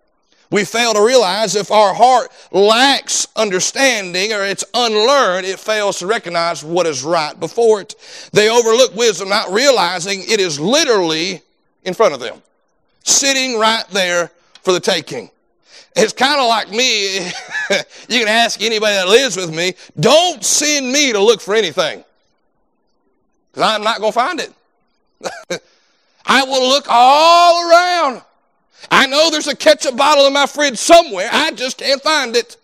We 0.54 0.64
fail 0.64 0.94
to 0.94 1.02
realize 1.02 1.56
if 1.56 1.72
our 1.72 1.92
heart 1.92 2.30
lacks 2.52 3.26
understanding 3.34 4.32
or 4.32 4.44
it's 4.44 4.64
unlearned, 4.72 5.46
it 5.46 5.58
fails 5.58 5.98
to 5.98 6.06
recognize 6.06 6.62
what 6.62 6.86
is 6.86 7.02
right 7.02 7.38
before 7.40 7.80
it. 7.80 7.96
They 8.32 8.48
overlook 8.48 8.94
wisdom, 8.94 9.28
not 9.30 9.50
realizing 9.50 10.20
it 10.20 10.38
is 10.38 10.60
literally 10.60 11.42
in 11.82 11.92
front 11.92 12.14
of 12.14 12.20
them, 12.20 12.40
sitting 13.02 13.58
right 13.58 13.82
there 13.88 14.30
for 14.62 14.72
the 14.72 14.78
taking. 14.78 15.28
It's 15.96 16.12
kind 16.12 16.40
of 16.40 16.46
like 16.46 16.70
me. 16.70 17.16
you 18.08 18.20
can 18.20 18.28
ask 18.28 18.62
anybody 18.62 18.94
that 18.94 19.08
lives 19.08 19.36
with 19.36 19.52
me, 19.52 19.74
don't 19.98 20.44
send 20.44 20.92
me 20.92 21.10
to 21.10 21.18
look 21.18 21.40
for 21.40 21.56
anything. 21.56 22.04
Because 23.50 23.74
I'm 23.74 23.82
not 23.82 23.98
going 23.98 24.12
to 24.12 24.20
find 24.20 24.38
it. 24.38 25.60
I 26.26 26.44
will 26.44 26.68
look 26.68 26.86
all 26.88 27.68
around. 27.68 28.22
I 28.90 29.06
know 29.06 29.30
there's 29.30 29.48
a 29.48 29.56
ketchup 29.56 29.96
bottle 29.96 30.26
in 30.26 30.32
my 30.32 30.46
fridge 30.46 30.78
somewhere. 30.78 31.28
I 31.30 31.50
just 31.52 31.78
can't 31.78 32.02
find 32.02 32.36
it. 32.36 32.56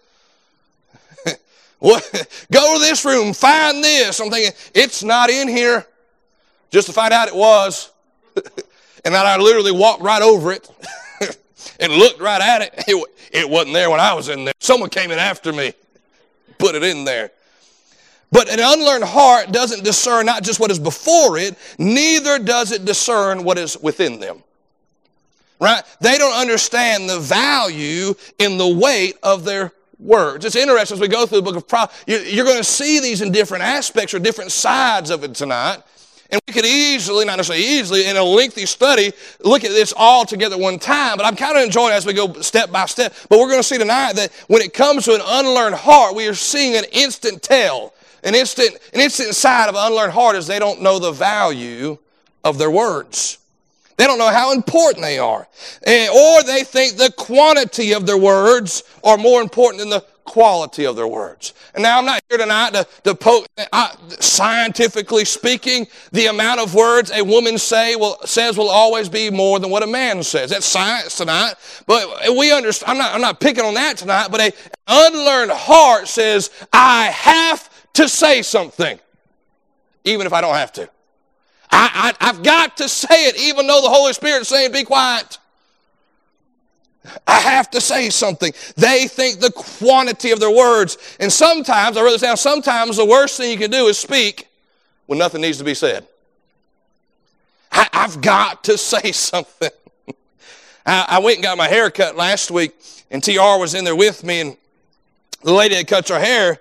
Go 1.83 1.99
to 2.75 2.79
this 2.79 3.05
room, 3.05 3.33
find 3.33 3.83
this. 3.83 4.21
I'm 4.21 4.31
thinking, 4.31 4.53
it's 4.75 5.03
not 5.03 5.31
in 5.31 5.49
here. 5.49 5.87
Just 6.71 6.87
to 6.89 6.93
find 6.93 7.13
out 7.13 7.29
it 7.29 7.35
was. 7.35 7.91
and 9.05 9.15
I 9.17 9.37
literally 9.39 9.73
walked 9.73 10.03
right 10.03 10.23
over 10.23 10.53
it 10.53 10.71
and 11.81 11.93
looked 11.93 12.21
right 12.21 12.41
at 12.41 12.63
it. 12.63 12.75
it. 12.87 13.07
It 13.33 13.49
wasn't 13.49 13.75
there 13.75 13.91
when 13.91 14.01
I 14.01 14.13
was 14.13 14.29
in 14.29 14.45
there. 14.45 14.55
Someone 14.59 14.91
came 14.91 15.11
in 15.11 15.19
after 15.19 15.53
me, 15.53 15.73
put 16.59 16.75
it 16.75 16.83
in 16.83 17.05
there. 17.05 17.31
But 18.33 18.49
an 18.49 18.61
unlearned 18.61 19.05
heart 19.05 19.51
doesn't 19.51 19.83
discern 19.83 20.27
not 20.27 20.45
just 20.45 20.61
what 20.61 20.71
is 20.71 20.79
before 20.79 21.39
it, 21.39 21.57
neither 21.79 22.39
does 22.39 22.71
it 22.71 22.85
discern 22.85 23.43
what 23.43 23.59
is 23.59 23.77
within 23.79 24.21
them 24.21 24.45
right? 25.61 25.83
They 26.01 26.19
don't 26.19 26.37
understand 26.37 27.09
the 27.09 27.21
value 27.21 28.15
in 28.39 28.59
the 28.59 28.69
weight 28.69 29.17
of 29.23 29.45
their 29.45 29.73
words. 29.99 30.45
It's 30.45 30.57
interesting 30.57 30.97
as 30.97 31.01
we 31.01 31.09
go 31.09 31.27
through 31.27 31.39
the 31.39 31.43
book 31.43 31.57
of 31.57 31.69
Proverbs, 31.69 32.03
you're 32.07 32.45
going 32.47 32.57
to 32.57 32.65
see 32.65 33.01
these 33.01 33.21
in 33.21 33.31
different 33.31 33.63
aspects 33.63 34.15
or 34.15 34.19
different 34.19 34.51
sides 34.51 35.11
of 35.11 35.23
it 35.23 35.35
tonight. 35.35 35.83
And 36.31 36.41
we 36.47 36.55
could 36.55 36.65
easily, 36.65 37.25
not 37.25 37.37
necessarily 37.37 37.65
easily, 37.65 38.07
in 38.07 38.17
a 38.17 38.23
lengthy 38.23 38.65
study, 38.65 39.13
look 39.41 39.65
at 39.65 39.71
this 39.71 39.93
all 39.97 40.25
together 40.25 40.57
one 40.57 40.79
time. 40.79 41.17
But 41.17 41.27
I'm 41.27 41.35
kind 41.35 41.57
of 41.57 41.65
enjoying 41.65 41.93
as 41.93 42.07
we 42.07 42.13
go 42.13 42.33
step 42.41 42.71
by 42.71 42.87
step. 42.87 43.13
But 43.29 43.41
we're 43.41 43.49
going 43.49 43.59
to 43.59 43.65
see 43.65 43.79
tonight 43.79 44.13
that 44.15 44.33
when 44.47 44.63
it 44.63 44.73
comes 44.73 45.05
to 45.07 45.15
an 45.15 45.23
unlearned 45.25 45.75
heart, 45.75 46.15
we 46.15 46.29
are 46.29 46.35
seeing 46.35 46.77
an 46.77 46.85
instant 46.93 47.43
tell. 47.43 47.95
An 48.23 48.35
instant, 48.35 48.79
an 48.95 49.01
instant 49.01 49.35
side 49.35 49.69
of 49.69 49.75
an 49.75 49.81
unlearned 49.85 50.13
heart 50.13 50.37
is 50.37 50.47
they 50.47 50.61
don't 50.61 50.81
know 50.81 51.01
the 51.01 51.11
value 51.11 51.99
of 52.45 52.59
their 52.59 52.71
words. 52.71 53.40
They 54.01 54.07
don't 54.07 54.17
know 54.17 54.31
how 54.31 54.55
important 54.55 55.05
they 55.05 55.19
are. 55.19 55.47
Eh, 55.83 56.09
or 56.09 56.43
they 56.45 56.65
think 56.65 56.97
the 56.97 57.13
quantity 57.19 57.93
of 57.93 58.07
their 58.07 58.17
words 58.17 58.83
are 59.05 59.19
more 59.19 59.43
important 59.43 59.81
than 59.81 59.91
the 59.91 60.01
quality 60.25 60.87
of 60.87 60.97
their 60.97 61.07
words. 61.07 61.53
And 61.75 61.83
now 61.83 61.99
I'm 61.99 62.07
not 62.07 62.23
here 62.31 62.39
tonight 62.39 62.73
to, 62.73 62.87
to 63.05 63.15
poke, 63.15 63.47
uh, 63.59 63.95
scientifically 64.19 65.27
speaking, 65.27 65.87
the 66.13 66.29
amount 66.29 66.61
of 66.61 66.75
words 66.75 67.11
a 67.11 67.23
woman 67.23 67.59
say 67.59 67.95
will, 67.95 68.17
says 68.25 68.57
will 68.57 68.71
always 68.71 69.11
be 69.11 69.29
more 69.29 69.59
than 69.59 69.69
what 69.69 69.83
a 69.83 69.87
man 69.87 70.23
says. 70.23 70.49
That's 70.49 70.65
science 70.65 71.19
tonight. 71.19 71.57
But 71.87 72.35
we 72.35 72.55
understand, 72.55 72.93
I'm 72.93 72.97
not, 72.97 73.15
I'm 73.15 73.21
not 73.21 73.39
picking 73.39 73.67
on 73.67 73.75
that 73.75 73.99
tonight, 73.99 74.29
but 74.31 74.41
an 74.41 74.53
unlearned 74.89 75.51
heart 75.51 76.09
says, 76.09 76.49
I 76.73 77.09
have 77.09 77.69
to 77.93 78.09
say 78.09 78.41
something, 78.41 78.99
even 80.05 80.27
if 80.27 80.33
I 80.33 80.41
don't 80.41 80.55
have 80.55 80.73
to. 80.73 80.89
I, 81.73 82.15
I, 82.21 82.29
I've 82.29 82.43
got 82.43 82.77
to 82.79 82.89
say 82.89 83.27
it 83.29 83.37
even 83.39 83.67
though 83.67 83.81
the 83.81 83.89
Holy 83.89 84.13
Spirit 84.13 84.43
is 84.43 84.49
saying, 84.49 84.73
be 84.73 84.85
quiet. 84.85 85.39
I 87.27 87.39
have 87.41 87.71
to 87.71 87.81
say 87.81 88.11
something. 88.11 88.53
They 88.77 89.07
think 89.07 89.41
the 89.41 89.51
quantity 89.53 90.33
of 90.33 90.41
their 90.41 90.51
words. 90.51 90.99
And 91.19 91.33
sometimes, 91.33 91.97
I 91.97 92.03
wrote 92.03 92.13
this 92.13 92.21
down, 92.21 92.37
sometimes 92.37 92.97
the 92.97 93.07
worst 93.07 93.37
thing 93.37 93.51
you 93.51 93.59
can 93.59 93.71
do 93.71 93.87
is 93.87 93.99
speak 93.99 94.49
when 95.07 95.19
nothing 95.19 95.41
needs 95.41 95.59
to 95.59 95.65
be 95.65 95.75
said. 95.75 96.07
I, 97.73 97.89
have 97.93 98.21
got 98.21 98.65
to 98.65 98.77
say 98.77 99.13
something. 99.13 99.71
I, 100.85 101.07
I, 101.09 101.19
went 101.21 101.37
and 101.37 101.45
got 101.45 101.57
my 101.57 101.69
hair 101.69 101.91
cut 101.91 102.17
last 102.17 102.51
week, 102.51 102.75
and 103.11 103.23
TR 103.23 103.59
was 103.59 103.75
in 103.75 103.85
there 103.85 103.97
with 103.97 104.23
me, 104.25 104.41
and 104.41 104.57
the 105.43 105.53
lady 105.53 105.77
that 105.77 105.87
cuts 105.87 106.11
her 106.11 106.19
hair, 106.19 106.59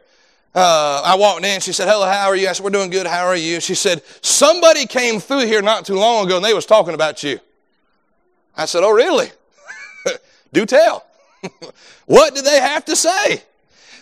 uh, 0.56 1.02
I 1.06 1.16
walked 1.16 1.46
in. 1.46 1.62
She 1.62 1.74
said, 1.74 1.88
"Hello, 1.88 2.06
how 2.06 2.28
are 2.28 2.36
you?" 2.36 2.50
I 2.50 2.54
said, 2.54 2.64
"We're 2.64 2.72
doing 2.72 2.90
good. 2.90 3.06
How 3.06 3.26
are 3.26 3.36
you?" 3.36 3.60
She 3.60 3.76
said, 3.76 4.02
"Somebody 4.22 4.86
came 4.86 5.20
through 5.20 5.46
here 5.46 5.62
not 5.62 5.86
too 5.86 5.96
long 5.96 6.26
ago, 6.26 6.38
and 6.38 6.46
they 6.46 6.54
was 6.54 6.66
talking 6.66 6.94
about 6.94 7.24
you." 7.24 7.40
I 8.58 8.66
said, 8.66 8.84
"Oh, 8.84 8.92
really? 8.92 9.30
Do 10.54 10.66
tell. 10.66 11.06
what 12.06 12.34
did 12.36 12.46
they 12.46 12.60
have 12.60 12.86
to 12.86 12.96
say?" 12.96 13.44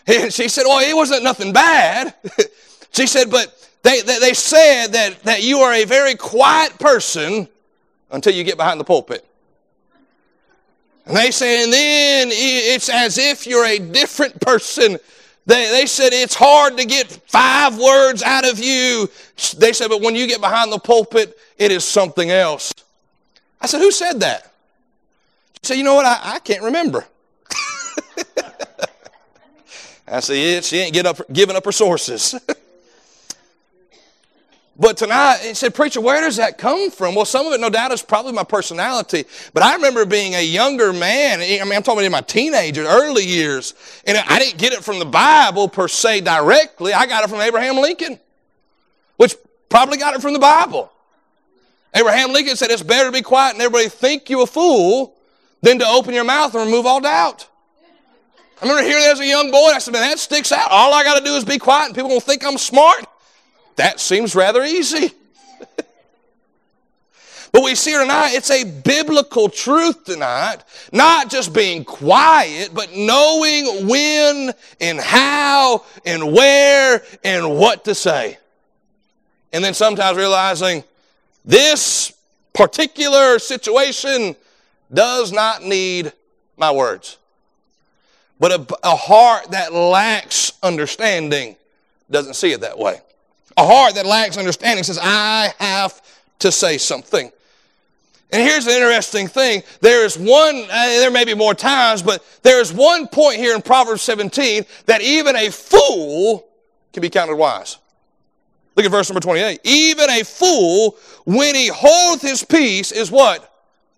And 0.09 0.33
she 0.33 0.47
said, 0.47 0.63
"Well, 0.65 0.79
it 0.79 0.95
wasn't 0.95 1.23
nothing 1.23 1.51
bad." 1.51 2.13
she 2.91 3.07
said, 3.07 3.29
"But 3.29 3.53
they, 3.83 3.99
they, 4.01 4.19
they 4.19 4.33
said 4.33 4.87
that 4.93 5.23
that 5.23 5.43
you 5.43 5.59
are 5.59 5.73
a 5.73 5.83
very 5.83 6.15
quiet 6.15 6.79
person 6.79 7.49
until 8.09 8.33
you 8.33 8.45
get 8.45 8.55
behind 8.55 8.79
the 8.79 8.85
pulpit." 8.85 9.27
And 11.07 11.15
they 11.15 11.31
say, 11.31 11.63
and 11.63 11.71
then 11.71 12.29
it's 12.31 12.89
as 12.89 13.17
if 13.17 13.47
you're 13.47 13.65
a 13.65 13.79
different 13.79 14.41
person 14.41 14.97
they, 15.47 15.71
they 15.71 15.85
said 15.85 16.11
it's 16.11 16.35
hard 16.35 16.77
to 16.77 16.85
get 16.85 17.07
five 17.07 17.79
words 17.79 18.21
out 18.21 18.47
of 18.47 18.59
you. 18.59 19.09
They 19.57 19.71
said, 19.71 19.87
but 19.87 20.01
when 20.01 20.13
you 20.13 20.27
get 20.27 20.41
behind 20.41 20.73
the 20.73 20.77
pulpit, 20.77 21.37
it 21.57 21.71
is 21.71 21.85
something 21.85 22.29
else. 22.29 22.73
I 23.61 23.67
said, 23.67 23.79
who 23.79 23.91
said 23.91 24.19
that? 24.19 24.51
She 25.63 25.69
said, 25.69 25.77
you 25.77 25.85
know 25.85 25.95
what? 25.95 26.05
I, 26.05 26.35
I 26.35 26.39
can't 26.39 26.63
remember. 26.63 27.05
I 30.07 30.19
said, 30.19 30.33
yeah, 30.33 30.59
she 30.59 30.79
ain't 30.79 30.93
get 30.93 31.05
up, 31.05 31.21
giving 31.31 31.55
up 31.55 31.63
her 31.63 31.71
sources. 31.71 32.35
But 34.79 34.96
tonight, 34.96 35.39
he 35.41 35.55
said, 35.55 35.74
Preacher, 35.74 36.00
where 36.01 36.22
does 36.22 36.36
that 36.36 36.60
come 36.60 36.91
from? 36.91 37.15
Well, 37.15 37.25
some 37.25 37.48
of 37.48 37.53
it, 37.53 37.60
no 37.60 37.69
doubt, 37.69 37.91
is 37.91 38.03
probably 38.03 38.31
my 38.31 38.43
personality. 38.43 39.25
But 39.51 39.63
I 39.63 39.74
remember 39.74 40.05
being 40.05 40.36
a 40.36 40.43
younger 40.43 40.93
man. 40.93 41.39
I 41.39 41.63
mean, 41.63 41.74
I'm 41.74 41.81
talking 41.81 41.93
about 41.93 42.05
in 42.05 42.12
my 42.12 42.22
teenager, 42.22 42.84
early 42.84 43.25
years. 43.25 43.74
And 44.05 44.17
I 44.17 44.38
didn't 44.38 44.60
get 44.60 44.74
it 44.74 44.84
from 44.84 45.00
the 45.00 45.05
Bible 45.05 45.67
per 45.67 45.88
se 45.88 46.22
directly. 46.22 46.93
I 46.93 47.07
got 47.07 47.24
it 47.24 47.29
from 47.29 47.41
Abraham 47.41 47.77
Lincoln, 47.77 48.19
which 49.15 49.36
probably 49.67 49.98
got 49.98 50.13
it 50.13 50.22
from 50.22 50.34
the 50.34 50.39
Bible. 50.39 50.91
Abraham 51.96 52.31
Lincoln 52.31 52.55
said, 52.55 52.69
It's 52.69 52.84
better 52.84 53.10
to 53.10 53.12
be 53.12 53.24
quiet 53.24 53.53
and 53.53 53.62
everybody 53.63 53.89
think 53.89 54.29
you 54.29 54.43
a 54.43 54.48
fool 54.48 55.15
than 55.63 55.79
to 55.79 55.88
open 55.88 56.13
your 56.13 56.24
mouth 56.24 56.53
and 56.53 56.65
remove 56.65 56.86
all 56.86 57.01
doubt. 57.01 57.48
I 58.62 58.65
remember 58.65 58.84
hearing 58.84 59.03
that 59.03 59.13
as 59.13 59.19
a 59.19 59.25
young 59.25 59.50
boy. 59.50 59.72
I 59.74 59.79
said, 59.79 59.93
Man, 59.93 60.03
that 60.03 60.19
sticks 60.19 60.51
out. 60.51 60.69
All 60.69 60.93
I 60.93 61.03
got 61.03 61.17
to 61.17 61.25
do 61.25 61.34
is 61.34 61.43
be 61.43 61.57
quiet 61.57 61.88
and 61.88 61.96
people 61.96 62.12
will 62.12 62.19
think 62.19 62.46
I'm 62.46 62.60
smart. 62.60 63.07
That 63.77 64.00
seems 64.00 64.36
rather 64.36 64.63
easy. 64.63 65.12
but 67.51 67.63
we 67.63 67.75
see 67.75 67.93
tonight, 67.93 68.31
it's 68.34 68.51
a 68.51 68.63
biblical 68.63 69.50
truth 69.50 70.03
tonight. 70.03 70.57
Not 70.91 71.29
just 71.29 71.53
being 71.53 71.86
quiet, 71.86 72.72
but 72.74 72.93
knowing 72.96 73.88
when 73.88 74.51
and 74.81 75.00
how 75.00 75.86
and 76.05 76.34
where 76.34 77.03
and 77.24 77.57
what 77.57 77.86
to 77.86 77.96
say. 77.96 78.38
And 79.53 79.63
then 79.63 79.75
sometimes 79.75 80.17
realizing 80.17 80.84
this 81.46 82.13
particular 82.53 83.39
situation 83.39 84.36
does 84.91 85.31
not 85.31 85.63
need 85.63 86.13
my 86.57 86.72
words. 86.72 87.17
But 88.39 88.51
a, 88.51 88.77
a 88.84 88.96
heart 88.96 89.51
that 89.51 89.72
lacks 89.72 90.53
understanding 90.63 91.55
doesn't 92.10 92.36
see 92.36 92.51
it 92.51 92.62
that 92.62 92.77
way. 92.79 93.01
A 93.57 93.65
heart 93.65 93.95
that 93.95 94.05
lacks 94.05 94.37
understanding 94.37 94.83
says, 94.83 94.99
I 95.01 95.53
have 95.59 96.01
to 96.39 96.51
say 96.51 96.77
something. 96.77 97.31
And 98.31 98.41
here's 98.41 98.67
an 98.67 98.73
interesting 98.73 99.27
thing. 99.27 99.63
There 99.79 100.05
is 100.05 100.17
one, 100.17 100.65
uh, 100.69 100.85
there 100.99 101.11
may 101.11 101.23
be 101.23 101.33
more 101.33 101.53
times, 101.53 102.03
but 102.03 102.23
there 102.43 102.59
is 102.61 102.73
one 102.73 103.07
point 103.07 103.37
here 103.37 103.55
in 103.55 103.61
Proverbs 103.61 104.01
17 104.01 104.65
that 104.85 105.01
even 105.01 105.35
a 105.35 105.49
fool 105.49 106.47
can 106.91 107.01
be 107.01 107.09
counted 107.09 107.35
wise. 107.35 107.77
Look 108.75 108.85
at 108.85 108.91
verse 108.91 109.09
number 109.09 109.21
28. 109.21 109.61
Even 109.63 110.09
a 110.09 110.23
fool, 110.23 110.97
when 111.25 111.55
he 111.55 111.67
holdeth 111.67 112.21
his 112.21 112.43
peace, 112.43 112.91
is 112.91 113.09
what? 113.09 113.51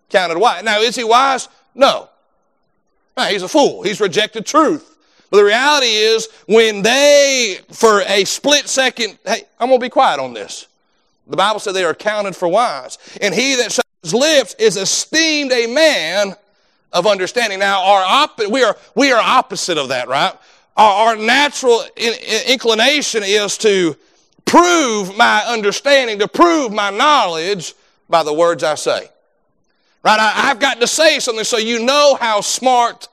Counted 0.10 0.38
wise. 0.38 0.64
Now, 0.64 0.80
is 0.80 0.96
he 0.96 1.04
wise? 1.04 1.50
No. 1.76 2.10
no. 3.18 3.24
He's 3.26 3.44
a 3.44 3.48
fool. 3.50 3.84
He's 3.84 4.00
rejected 4.00 4.46
truth. 4.46 4.89
But 5.30 5.38
the 5.38 5.44
reality 5.44 5.88
is, 5.88 6.28
when 6.48 6.82
they, 6.82 7.60
for 7.72 8.02
a 8.02 8.26
split 8.26 8.68
second, 8.68 9.18
hey, 9.26 9.44
I'm 9.60 9.70
going 9.70 9.80
to 9.80 9.86
be 9.86 9.90
quiet 9.90 10.20
on 10.20 10.34
this. 10.34 10.68
The 11.28 11.38
Bible 11.38 11.60
said 11.60 11.74
they 11.74 11.84
are 11.84 11.94
counted 11.94 12.36
for 12.36 12.48
wise. 12.48 12.98
And 13.22 13.34
he 13.34 13.56
that 13.56 13.72
shuts 13.72 13.88
his 14.02 14.14
lips 14.14 14.56
is 14.58 14.78
esteemed 14.78 15.52
a 15.52 15.68
man 15.68 16.36
of 16.92 17.06
understanding. 17.06 17.60
Now, 17.60 17.84
our 17.84 18.04
op- 18.04 18.50
we, 18.50 18.64
are, 18.64 18.76
we 18.96 19.12
are 19.12 19.22
opposite 19.22 19.78
of 19.78 19.90
that, 19.90 20.08
right? 20.08 20.34
Our, 20.76 21.10
our 21.10 21.16
natural 21.16 21.84
in, 21.96 22.14
in, 22.14 22.52
inclination 22.52 23.22
is 23.24 23.58
to 23.60 23.96
prove 24.46 25.16
my 25.16 25.44
understanding, 25.48 26.18
to 26.20 26.28
prove 26.28 26.72
my 26.72 26.90
knowledge 26.90 27.76
by 28.10 28.24
the 28.24 28.34
words 28.34 28.64
I 28.64 28.74
say. 28.74 29.10
Right? 30.04 30.20
I, 30.20 30.50
I've 30.50 30.60
got 30.60 30.80
to 30.80 30.88
say 30.88 31.20
something 31.20 31.44
so 31.44 31.58
you 31.58 31.86
know 31.86 32.18
how 32.20 32.42
smart 32.42 33.08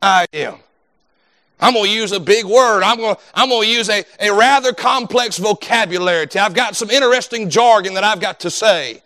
I 0.00 0.26
am. 0.32 0.56
I'm 1.60 1.74
going 1.74 1.86
to 1.86 1.90
use 1.90 2.12
a 2.12 2.20
big 2.20 2.44
word. 2.44 2.82
I'm 2.82 2.96
going 2.96 3.14
to, 3.14 3.20
I'm 3.34 3.48
going 3.48 3.68
to 3.68 3.72
use 3.72 3.88
a, 3.88 4.04
a 4.20 4.32
rather 4.32 4.72
complex 4.72 5.38
vocabulary. 5.38 6.26
I've 6.34 6.54
got 6.54 6.74
some 6.74 6.90
interesting 6.90 7.48
jargon 7.48 7.94
that 7.94 8.04
I've 8.04 8.20
got 8.20 8.40
to 8.40 8.50
say. 8.50 9.02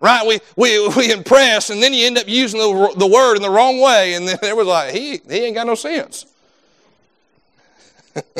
Right? 0.00 0.26
We, 0.26 0.40
we, 0.56 0.88
we 0.96 1.12
impress, 1.12 1.70
and 1.70 1.82
then 1.82 1.92
you 1.92 2.06
end 2.06 2.18
up 2.18 2.28
using 2.28 2.58
the, 2.58 2.94
the 2.96 3.06
word 3.06 3.36
in 3.36 3.42
the 3.42 3.50
wrong 3.50 3.80
way, 3.80 4.14
and 4.14 4.26
then 4.26 4.38
it 4.42 4.56
was 4.56 4.66
like, 4.66 4.94
he, 4.94 5.20
he 5.28 5.44
ain't 5.44 5.54
got 5.54 5.66
no 5.66 5.74
sense. 5.74 6.26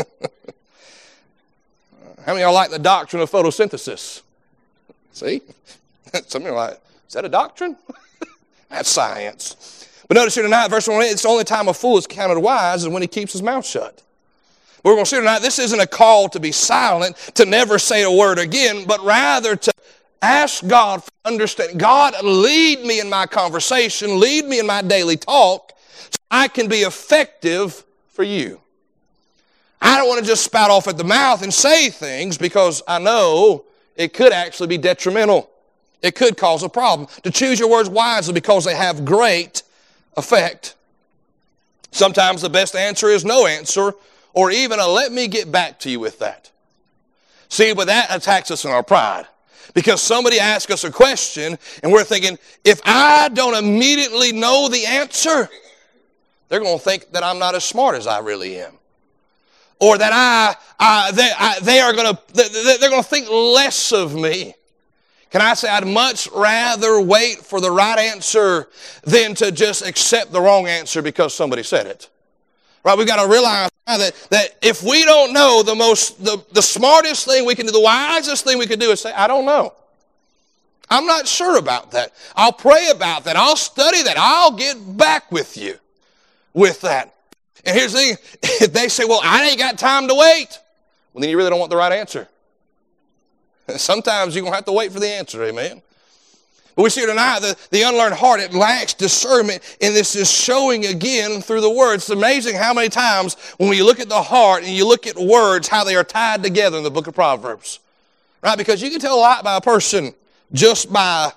How 2.27 2.35
many 2.35 2.43
of 2.43 2.49
y'all 2.49 2.55
like 2.55 2.71
the 2.71 2.79
doctrine 2.79 3.23
of 3.23 3.31
photosynthesis? 3.31 4.23
See? 5.13 5.43
Some 6.27 6.43
of 6.43 6.47
you 6.47 6.53
are 6.53 6.57
like, 6.57 6.81
is 7.07 7.15
that 7.15 7.25
a 7.25 7.29
doctrine? 7.29 7.77
That's 8.69 8.89
science. 8.89 9.89
But 10.11 10.17
notice 10.17 10.35
here 10.35 10.43
tonight, 10.43 10.67
verse 10.67 10.89
1, 10.89 11.03
it's 11.05 11.23
the 11.23 11.29
only 11.29 11.45
time 11.45 11.69
a 11.69 11.73
fool 11.73 11.97
is 11.97 12.05
counted 12.05 12.41
wise 12.41 12.83
is 12.83 12.89
when 12.89 13.01
he 13.01 13.07
keeps 13.07 13.31
his 13.31 13.45
mouth 13.45 13.65
shut. 13.65 14.03
We're 14.83 14.95
going 14.95 15.05
to 15.05 15.09
see 15.09 15.19
tonight, 15.19 15.39
this 15.39 15.61
isn't 15.61 15.79
a 15.79 15.87
call 15.87 16.29
to 16.31 16.41
be 16.41 16.51
silent, 16.51 17.15
to 17.37 17.47
never 17.47 17.79
say 17.79 18.03
a 18.03 18.11
word 18.11 18.41
again, 18.41 18.87
but 18.89 19.01
rather 19.05 19.55
to 19.55 19.73
ask 20.21 20.67
God 20.67 21.05
for 21.05 21.11
understanding. 21.25 21.79
God, 21.79 22.15
lead 22.25 22.81
me 22.81 22.99
in 22.99 23.09
my 23.09 23.25
conversation, 23.25 24.19
lead 24.19 24.47
me 24.47 24.59
in 24.59 24.67
my 24.67 24.83
daily 24.83 25.17
talk, 25.17 25.75
so 26.01 26.19
I 26.29 26.49
can 26.49 26.67
be 26.67 26.79
effective 26.79 27.85
for 28.09 28.25
you. 28.25 28.61
I 29.81 29.97
don't 29.97 30.09
want 30.09 30.19
to 30.19 30.27
just 30.27 30.43
spout 30.43 30.73
off 30.73 30.89
at 30.89 30.99
the 30.99 31.05
mouth 31.05 31.45
and 31.45 31.55
say 31.55 31.89
things 31.89 32.37
because 32.37 32.83
I 32.89 32.99
know 32.99 33.65
it 33.95 34.13
could 34.13 34.33
actually 34.33 34.67
be 34.67 34.79
detrimental. 34.79 35.49
It 36.03 36.17
could 36.17 36.37
cause 36.37 36.65
a 36.65 36.69
problem. 36.69 37.09
To 37.23 37.31
choose 37.31 37.61
your 37.61 37.71
words 37.71 37.89
wisely 37.89 38.35
because 38.35 38.65
they 38.65 38.75
have 38.75 39.05
great 39.05 39.63
effect. 40.17 40.75
Sometimes 41.91 42.43
the 42.43 42.51
best 42.51 42.77
answer 42.77 43.09
is 43.09 43.25
no 43.25 43.47
answer, 43.47 43.93
or 44.33 44.51
even 44.51 44.79
a 44.79 44.87
let 44.87 45.13
me 45.13 45.29
get 45.29 45.51
back 45.51 45.81
to 45.81 45.91
you 45.91 46.01
with 46.01 46.19
that. 46.21 46.51
See, 47.49 47.75
but 47.75 47.89
that 47.89 48.15
attacks 48.15 48.51
us 48.51 48.65
in 48.65 48.71
our 48.71 48.83
pride. 48.83 49.27
Because 49.75 50.01
somebody 50.03 50.41
asks 50.41 50.73
us 50.73 50.85
a 50.85 50.91
question 50.91 51.59
and 51.83 51.93
we're 51.93 52.05
thinking, 52.05 52.39
if 52.65 52.81
I 52.85 53.29
don't 53.29 53.55
immediately 53.55 54.33
know 54.33 54.69
the 54.69 54.85
answer, 54.87 55.49
they're 56.49 56.61
going 56.61 56.79
to 56.79 56.85
think 56.85 57.13
that 57.13 57.23
I'm 57.23 57.39
not 57.39 57.55
as 57.55 57.65
smart 57.65 57.97
as 57.97 58.07
I 58.07 58.19
really 58.19 58.61
am. 58.61 58.73
Or 59.81 59.97
that 59.97 60.13
I, 60.13 60.57
I, 60.79 61.13
they, 61.13 61.31
I, 61.39 61.61
they 61.61 61.81
are 61.81 61.93
going 61.93 62.15
to, 62.15 62.79
they're 62.81 62.91
going 62.91 63.03
to 63.03 63.09
think 63.09 63.29
less 63.31 63.93
of 63.93 64.15
me. 64.15 64.55
Can 65.31 65.41
I 65.41 65.55
say 65.55 65.69
I'd 65.69 65.87
much 65.87 66.29
rather 66.35 67.01
wait 67.01 67.39
for 67.39 67.61
the 67.61 67.71
right 67.71 67.99
answer 67.99 68.69
than 69.05 69.35
to 69.37 69.53
just 69.53 69.87
accept 69.87 70.33
the 70.33 70.41
wrong 70.41 70.67
answer 70.67 71.03
because 71.03 71.33
somebody 71.35 71.63
said 71.63 71.87
it? 71.87 72.09
Right? 72.85 72.99
We've 72.99 73.07
got 73.07 73.23
to 73.23 73.31
realize 73.31 73.71
that, 73.87 74.15
that 74.31 74.59
if 74.63 74.83
we 74.83 75.05
don't 75.05 75.33
know 75.33 75.63
the 75.63 75.75
most, 75.75 76.25
the, 76.25 76.45
the 76.53 76.63
smartest 76.63 77.27
thing 77.27 77.45
we 77.45 77.55
can 77.55 77.67
do, 77.67 77.73
the 77.73 77.81
wisest 77.81 78.45
thing 78.45 78.59
we 78.59 78.67
can 78.67 78.79
do 78.79 78.91
is 78.91 79.01
say, 79.01 79.13
I 79.13 79.27
don't 79.27 79.45
know. 79.45 79.73
I'm 80.89 81.07
not 81.07 81.29
sure 81.29 81.59
about 81.59 81.93
that. 81.93 82.13
I'll 82.35 82.53
pray 82.53 82.89
about 82.91 83.25
that. 83.25 83.37
I'll 83.37 83.57
study 83.57 84.03
that. 84.03 84.17
I'll 84.19 84.53
get 84.53 84.97
back 84.97 85.31
with 85.31 85.57
you 85.57 85.77
with 86.53 86.81
that. 86.81 87.15
And 87.65 87.77
here's 87.77 87.93
the 87.93 87.99
thing. 87.99 88.17
If 88.63 88.73
they 88.73 88.89
say, 88.89 89.05
well, 89.05 89.21
I 89.23 89.49
ain't 89.49 89.59
got 89.59 89.79
time 89.79 90.09
to 90.09 90.15
wait, 90.15 90.59
well, 91.13 91.21
then 91.21 91.31
you 91.31 91.37
really 91.37 91.51
don't 91.51 91.61
want 91.61 91.71
the 91.71 91.77
right 91.77 91.93
answer. 91.93 92.27
Sometimes 93.77 94.35
you're 94.35 94.43
going 94.43 94.53
to 94.53 94.57
have 94.57 94.65
to 94.67 94.73
wait 94.73 94.93
for 94.93 95.01
the 95.01 95.09
answer, 95.09 95.43
amen? 95.45 95.83
But 96.77 96.85
we 96.85 96.91
see 96.91 97.05
tonight 97.05 97.41
that 97.41 97.69
the 97.71 97.83
unlearned 97.83 98.15
heart, 98.15 98.41
it 98.41 98.55
lacks 98.55 98.95
discernment, 98.95 99.77
and 99.81 99.95
this 99.95 100.15
is 100.15 100.31
showing 100.31 100.87
again 100.87 101.43
through 101.43 101.61
the 101.61 101.71
words. 101.71 102.05
It's 102.05 102.11
amazing 102.11 102.57
how 102.57 102.73
many 102.73 102.89
times 102.89 103.35
when 103.59 103.73
you 103.73 103.85
look 103.85 104.01
at 104.01 104.09
the 104.09 104.23
heart 104.23 104.63
and 104.63 104.73
you 104.73 104.87
look 104.87 105.07
at 105.07 105.17
words, 105.17 105.69
how 105.69 105.85
they 105.85 105.97
are 105.97 106.05
tied 106.05 106.43
together 106.43 106.79
in 106.79 106.85
the 106.85 106.91
book 106.91 107.07
of 107.07 107.15
Proverbs. 107.15 107.81
Right? 108.43 108.57
Because 108.57 108.81
you 108.81 108.91
can 108.91 109.01
tell 109.01 109.17
a 109.17 109.21
lot 109.21 109.45
by 109.45 109.57
a 109.57 109.61
person 109.61 110.15
just 110.53 110.93
by 110.93 111.33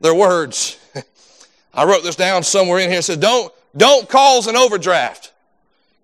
their 0.00 0.14
words. 0.14 0.78
I 1.74 1.84
wrote 1.84 2.02
this 2.02 2.16
down 2.16 2.42
somewhere 2.42 2.78
in 2.78 2.88
here. 2.88 3.00
It 3.00 3.02
says, 3.02 3.18
don't, 3.18 3.52
don't 3.76 4.08
cause 4.08 4.46
an 4.46 4.56
overdraft 4.56 5.32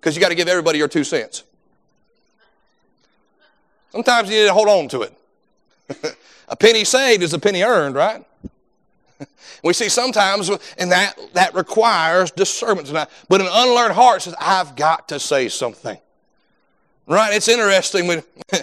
because 0.01 0.15
you 0.15 0.21
got 0.21 0.29
to 0.29 0.35
give 0.35 0.49
everybody 0.49 0.79
your 0.79 0.89
two 0.89 1.05
cents. 1.05 1.45
Sometimes 3.93 4.29
you 4.29 4.41
need 4.41 4.47
to 4.47 4.53
hold 4.53 4.69
on 4.69 4.89
to 4.89 5.03
it. 5.03 5.17
A 6.49 6.57
penny 6.57 6.85
saved 6.85 7.23
is 7.23 7.33
a 7.33 7.39
penny 7.39 7.63
earned, 7.63 7.95
right? 7.95 8.25
we 9.63 9.73
see 9.73 9.89
sometimes, 9.89 10.51
and 10.79 10.93
that, 10.93 11.15
that 11.35 11.55
requires 11.55 12.31
discernment 12.31 12.89
tonight. 12.89 13.09
But 13.29 13.41
an 13.41 13.49
unlearned 13.51 13.95
heart 13.95 14.23
says, 14.23 14.35
I've 14.41 14.77
got 14.77 15.09
to 15.09 15.21
say 15.21 15.49
something. 15.49 15.99
Right? 17.07 17.35
It's 17.35 17.49
interesting 17.49 18.07
when, 18.07 18.23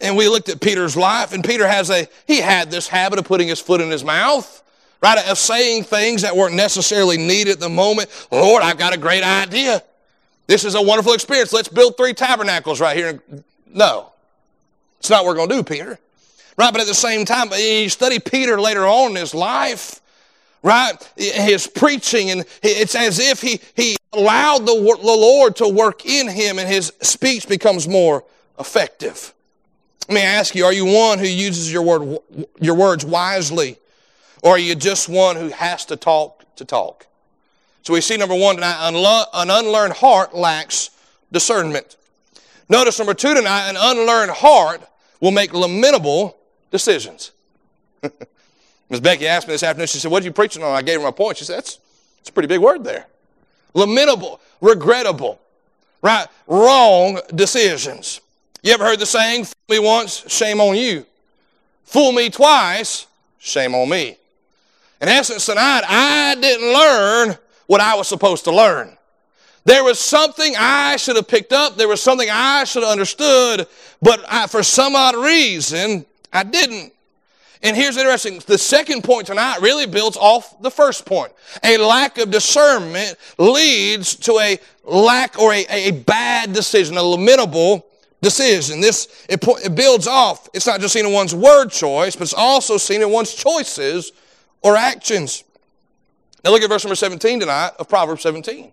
and 0.00 0.16
we 0.16 0.28
looked 0.28 0.48
at 0.48 0.60
Peter's 0.60 0.96
life, 0.96 1.32
and 1.32 1.44
Peter 1.44 1.66
has 1.66 1.90
a, 1.90 2.08
he 2.26 2.40
had 2.40 2.70
this 2.70 2.88
habit 2.88 3.18
of 3.18 3.24
putting 3.24 3.48
his 3.48 3.60
foot 3.60 3.80
in 3.80 3.90
his 3.90 4.04
mouth, 4.04 4.62
right? 5.02 5.18
Of 5.28 5.38
saying 5.38 5.84
things 5.84 6.22
that 6.22 6.36
weren't 6.36 6.54
necessarily 6.54 7.18
needed 7.18 7.54
at 7.54 7.60
the 7.60 7.68
moment. 7.68 8.08
Lord, 8.30 8.62
I've 8.62 8.78
got 8.78 8.94
a 8.94 8.98
great 8.98 9.22
idea. 9.22 9.82
This 10.46 10.64
is 10.64 10.74
a 10.74 10.82
wonderful 10.82 11.12
experience. 11.12 11.52
Let's 11.52 11.68
build 11.68 11.96
three 11.96 12.14
tabernacles 12.14 12.80
right 12.80 12.96
here. 12.96 13.22
No. 13.66 14.12
It's 14.98 15.10
not 15.10 15.24
what 15.24 15.30
we're 15.30 15.46
going 15.46 15.48
to 15.50 15.56
do, 15.56 15.62
Peter. 15.62 15.98
Right, 16.56 16.72
but 16.72 16.80
at 16.80 16.86
the 16.86 16.94
same 16.94 17.26
time, 17.26 17.50
you 17.52 17.88
study 17.90 18.18
Peter 18.18 18.58
later 18.58 18.86
on 18.86 19.10
in 19.10 19.16
his 19.16 19.34
life, 19.34 20.00
right? 20.62 20.94
His 21.16 21.66
preaching, 21.66 22.30
and 22.30 22.44
it's 22.62 22.94
as 22.94 23.18
if 23.18 23.42
he, 23.42 23.60
he 23.74 23.96
allowed 24.12 24.60
the, 24.60 24.74
the 24.74 25.16
Lord 25.16 25.56
to 25.56 25.68
work 25.68 26.06
in 26.06 26.28
him 26.28 26.58
and 26.58 26.66
his 26.66 26.92
speech 27.02 27.46
becomes 27.46 27.86
more 27.86 28.24
effective. 28.58 29.34
Let 30.08 30.14
me 30.14 30.22
ask 30.22 30.54
you, 30.54 30.64
are 30.64 30.72
you 30.72 30.86
one 30.86 31.18
who 31.18 31.26
uses 31.26 31.70
your, 31.70 31.82
word, 31.82 32.18
your 32.60 32.74
words 32.74 33.04
wisely? 33.04 33.78
Or 34.42 34.52
are 34.52 34.58
you 34.58 34.74
just 34.74 35.08
one 35.08 35.36
who 35.36 35.48
has 35.48 35.84
to 35.86 35.96
talk 35.96 36.44
to 36.56 36.64
talk? 36.64 37.06
So 37.82 37.92
we 37.92 38.00
see 38.00 38.16
number 38.16 38.34
one 38.34 38.54
tonight, 38.54 38.88
an 38.88 39.50
unlearned 39.50 39.94
heart 39.94 40.34
lacks 40.34 40.90
discernment. 41.32 41.96
Notice 42.68 42.98
number 42.98 43.14
two 43.14 43.34
tonight, 43.34 43.68
an 43.68 43.76
unlearned 43.78 44.30
heart 44.30 44.82
will 45.20 45.32
make 45.32 45.52
lamentable 45.52 46.35
decisions. 46.70 47.32
Ms. 48.90 49.00
Becky 49.00 49.26
asked 49.26 49.48
me 49.48 49.54
this 49.54 49.62
afternoon, 49.62 49.88
she 49.88 49.98
said, 49.98 50.10
What 50.10 50.22
are 50.22 50.26
you 50.26 50.32
preaching 50.32 50.62
on? 50.62 50.74
I 50.74 50.82
gave 50.82 51.00
her 51.00 51.04
my 51.04 51.10
point. 51.10 51.38
She 51.38 51.44
said, 51.44 51.58
That's, 51.58 51.78
that's 52.18 52.28
a 52.28 52.32
pretty 52.32 52.48
big 52.48 52.60
word 52.60 52.84
there. 52.84 53.06
Lamentable, 53.74 54.40
regrettable, 54.60 55.40
right? 56.02 56.26
Wrong 56.46 57.20
decisions. 57.34 58.20
You 58.62 58.72
ever 58.72 58.84
heard 58.84 58.98
the 58.98 59.06
saying, 59.06 59.44
fool 59.44 59.54
me 59.68 59.78
once, 59.78 60.24
shame 60.32 60.60
on 60.60 60.76
you? 60.76 61.04
Fool 61.84 62.12
me 62.12 62.30
twice, 62.30 63.06
shame 63.38 63.74
on 63.74 63.88
me. 63.88 64.16
In 65.00 65.08
essence, 65.08 65.46
tonight, 65.46 65.82
I 65.86 66.34
didn't 66.40 66.72
learn 66.72 67.38
what 67.66 67.80
I 67.80 67.94
was 67.94 68.08
supposed 68.08 68.44
to 68.44 68.50
learn. 68.50 68.96
There 69.64 69.84
was 69.84 69.98
something 69.98 70.54
I 70.56 70.96
should 70.96 71.16
have 71.16 71.28
picked 71.28 71.52
up. 71.52 71.76
There 71.76 71.88
was 71.88 72.00
something 72.00 72.28
I 72.30 72.64
should 72.64 72.82
have 72.82 72.92
understood, 72.92 73.66
but 74.00 74.24
I, 74.28 74.46
for 74.46 74.62
some 74.62 74.94
odd 74.94 75.16
reason, 75.16 76.06
I 76.36 76.42
didn't. 76.42 76.92
And 77.62 77.76
here's 77.76 77.96
interesting. 77.96 78.40
The 78.46 78.58
second 78.58 79.02
point 79.02 79.26
tonight 79.26 79.58
really 79.60 79.86
builds 79.86 80.16
off 80.16 80.60
the 80.60 80.70
first 80.70 81.06
point. 81.06 81.32
A 81.64 81.78
lack 81.78 82.18
of 82.18 82.30
discernment 82.30 83.16
leads 83.38 84.14
to 84.16 84.38
a 84.38 84.58
lack 84.84 85.38
or 85.38 85.52
a, 85.52 85.66
a 85.68 85.90
bad 85.90 86.52
decision, 86.52 86.96
a 86.96 87.02
lamentable 87.02 87.86
decision. 88.20 88.80
This, 88.80 89.26
it, 89.28 89.42
it 89.64 89.74
builds 89.74 90.06
off. 90.06 90.48
It's 90.52 90.66
not 90.66 90.80
just 90.80 90.92
seen 90.92 91.06
in 91.06 91.12
one's 91.12 91.34
word 91.34 91.70
choice, 91.70 92.14
but 92.14 92.22
it's 92.22 92.34
also 92.34 92.76
seen 92.76 93.02
in 93.02 93.10
one's 93.10 93.34
choices 93.34 94.12
or 94.62 94.76
actions. 94.76 95.42
Now 96.44 96.50
look 96.50 96.62
at 96.62 96.68
verse 96.68 96.84
number 96.84 96.94
17 96.94 97.40
tonight 97.40 97.70
of 97.78 97.88
Proverbs 97.88 98.22
17. 98.22 98.70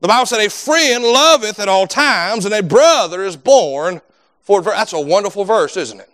The 0.00 0.08
Bible 0.08 0.26
said, 0.26 0.44
A 0.46 0.48
friend 0.48 1.02
loveth 1.02 1.58
at 1.58 1.68
all 1.68 1.88
times, 1.88 2.44
and 2.44 2.54
a 2.54 2.62
brother 2.62 3.24
is 3.24 3.36
born 3.36 4.00
for. 4.42 4.62
That's 4.62 4.92
a 4.92 5.00
wonderful 5.00 5.44
verse, 5.44 5.76
isn't 5.76 6.00
it? 6.00 6.08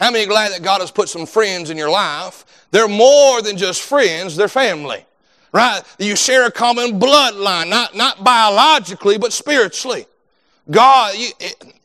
How 0.00 0.10
many 0.10 0.26
glad 0.26 0.52
that 0.52 0.62
God 0.62 0.80
has 0.80 0.90
put 0.90 1.08
some 1.08 1.26
friends 1.26 1.70
in 1.70 1.76
your 1.76 1.90
life? 1.90 2.66
They're 2.70 2.88
more 2.88 3.42
than 3.42 3.56
just 3.56 3.82
friends, 3.82 4.36
they're 4.36 4.48
family. 4.48 5.04
Right? 5.52 5.82
You 6.00 6.16
share 6.16 6.46
a 6.46 6.50
common 6.50 6.98
bloodline, 6.98 7.68
not, 7.68 7.94
not 7.94 8.24
biologically, 8.24 9.18
but 9.18 9.32
spiritually. 9.32 10.06
God, 10.68 11.14
you, 11.16 11.28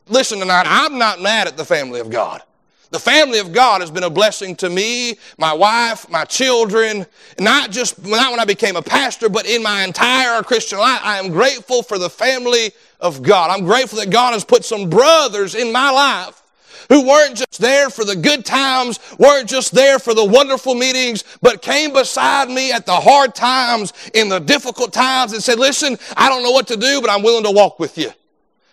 listen 0.08 0.40
tonight, 0.40 0.64
I'm 0.66 0.98
not 0.98 1.20
mad 1.20 1.46
at 1.46 1.56
the 1.56 1.64
family 1.64 2.00
of 2.00 2.10
God. 2.10 2.42
The 2.90 2.98
family 2.98 3.38
of 3.38 3.52
God 3.52 3.82
has 3.82 3.90
been 3.90 4.02
a 4.02 4.10
blessing 4.10 4.56
to 4.56 4.68
me, 4.68 5.16
my 5.38 5.52
wife, 5.52 6.10
my 6.10 6.24
children, 6.24 7.06
not 7.38 7.70
just 7.70 8.04
not 8.04 8.32
when 8.32 8.40
I 8.40 8.44
became 8.44 8.74
a 8.74 8.82
pastor, 8.82 9.28
but 9.28 9.46
in 9.46 9.62
my 9.62 9.84
entire 9.84 10.42
Christian 10.42 10.80
life. 10.80 11.00
I 11.04 11.20
am 11.20 11.30
grateful 11.30 11.84
for 11.84 11.98
the 11.98 12.10
family 12.10 12.72
of 12.98 13.22
God. 13.22 13.50
I'm 13.50 13.64
grateful 13.64 14.00
that 14.00 14.10
God 14.10 14.32
has 14.32 14.44
put 14.44 14.64
some 14.64 14.90
brothers 14.90 15.54
in 15.54 15.70
my 15.70 15.90
life 15.90 16.42
who 16.90 17.06
weren't 17.06 17.36
just 17.36 17.58
there 17.60 17.88
for 17.88 18.04
the 18.04 18.16
good 18.16 18.44
times, 18.44 18.98
weren't 19.18 19.48
just 19.48 19.72
there 19.72 19.98
for 19.98 20.12
the 20.12 20.24
wonderful 20.24 20.74
meetings, 20.74 21.24
but 21.40 21.62
came 21.62 21.92
beside 21.92 22.50
me 22.50 22.72
at 22.72 22.84
the 22.84 22.92
hard 22.92 23.34
times, 23.34 23.94
in 24.12 24.28
the 24.28 24.40
difficult 24.40 24.92
times, 24.92 25.32
and 25.32 25.42
said, 25.42 25.58
Listen, 25.58 25.96
I 26.16 26.28
don't 26.28 26.42
know 26.42 26.50
what 26.50 26.66
to 26.66 26.76
do, 26.76 27.00
but 27.00 27.08
I'm 27.08 27.22
willing 27.22 27.44
to 27.44 27.50
walk 27.50 27.78
with 27.78 27.96
you. 27.96 28.10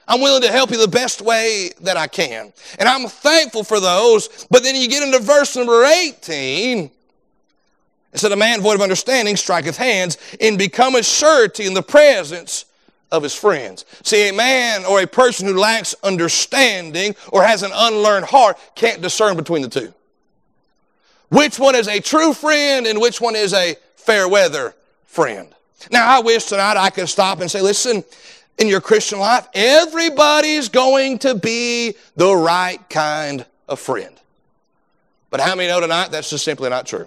I'm 0.08 0.20
willing 0.20 0.42
to 0.42 0.52
help 0.52 0.72
you 0.72 0.78
the 0.78 0.88
best 0.88 1.22
way 1.22 1.70
that 1.82 1.96
I 1.96 2.08
can. 2.08 2.52
And 2.80 2.90
I'm 2.90 3.08
thankful 3.08 3.64
for 3.64 3.80
those. 3.80 4.48
But 4.50 4.64
then 4.64 4.76
you 4.76 4.88
get 4.88 5.04
into 5.04 5.20
verse 5.20 5.56
number 5.56 5.84
18. 5.84 6.90
It 8.14 8.20
said, 8.20 8.32
A 8.32 8.38
man 8.38 8.62
void 8.62 8.76
of 8.76 8.82
understanding 8.82 9.36
striketh 9.36 9.78
hands 9.78 10.18
and 10.40 10.58
becometh 10.58 11.06
surety 11.06 11.68
in 11.68 11.74
the 11.74 11.84
presence 11.84 12.66
of 13.12 13.24
his 13.24 13.34
friends. 13.34 13.86
See, 14.04 14.30
a 14.30 14.34
man 14.34 14.86
or 14.86 15.02
a 15.02 15.08
person 15.08 15.48
who 15.48 15.58
lacks 15.58 15.96
understanding 16.04 17.16
or 17.32 17.44
has 17.44 17.64
an 17.64 17.72
unlearned 17.74 18.26
heart 18.26 18.58
can't 18.76 19.02
discern 19.02 19.38
between 19.38 19.62
the 19.62 19.70
two. 19.70 19.94
Which 21.30 21.60
one 21.60 21.76
is 21.76 21.88
a 21.88 22.00
true 22.00 22.34
friend 22.34 22.88
and 22.88 23.00
which 23.00 23.20
one 23.20 23.36
is 23.36 23.54
a 23.54 23.76
fair 23.96 24.28
weather 24.28 24.76
friend? 25.06 25.54
Now, 25.92 26.18
I 26.18 26.22
wish 26.22 26.46
tonight 26.46 26.78
I 26.78 26.90
could 26.90 27.10
stop 27.10 27.40
and 27.40 27.50
say, 27.50 27.62
listen, 27.62 28.04
in 28.58 28.68
your 28.68 28.82
Christian 28.82 29.20
life, 29.20 29.48
everybody's 29.54 30.70
going 30.70 31.20
to 31.20 31.36
be 31.36 31.96
the 32.16 32.34
right 32.36 32.80
kind 32.90 33.46
of 33.70 33.80
friend. 33.80 34.16
But 35.30 35.42
how 35.42 35.56
many 35.56 35.70
know 35.70 35.80
tonight 35.80 36.12
that's 36.12 36.30
just 36.30 36.46
simply 36.46 36.70
not 36.70 36.86
true? 36.86 37.06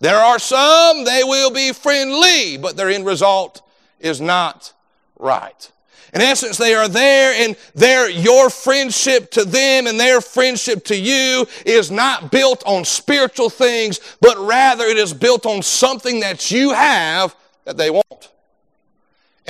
There 0.00 0.16
are 0.16 0.38
some, 0.38 1.04
they 1.04 1.22
will 1.22 1.50
be 1.50 1.72
friendly, 1.72 2.56
but 2.56 2.76
their 2.76 2.88
end 2.88 3.04
result 3.04 3.62
is 4.00 4.20
not 4.20 4.72
right. 5.20 5.72
In 6.12 6.20
essence, 6.20 6.56
they 6.56 6.74
are 6.74 6.88
there 6.88 7.32
and 7.34 7.56
their, 7.74 8.10
your 8.10 8.50
friendship 8.50 9.30
to 9.32 9.44
them 9.44 9.86
and 9.86 9.98
their 9.98 10.20
friendship 10.20 10.84
to 10.86 10.96
you 10.96 11.46
is 11.64 11.90
not 11.90 12.32
built 12.32 12.64
on 12.66 12.84
spiritual 12.84 13.48
things, 13.48 14.00
but 14.20 14.36
rather 14.38 14.84
it 14.84 14.96
is 14.96 15.14
built 15.14 15.46
on 15.46 15.62
something 15.62 16.20
that 16.20 16.50
you 16.50 16.72
have 16.72 17.36
that 17.64 17.76
they 17.76 17.90
want 17.90 18.30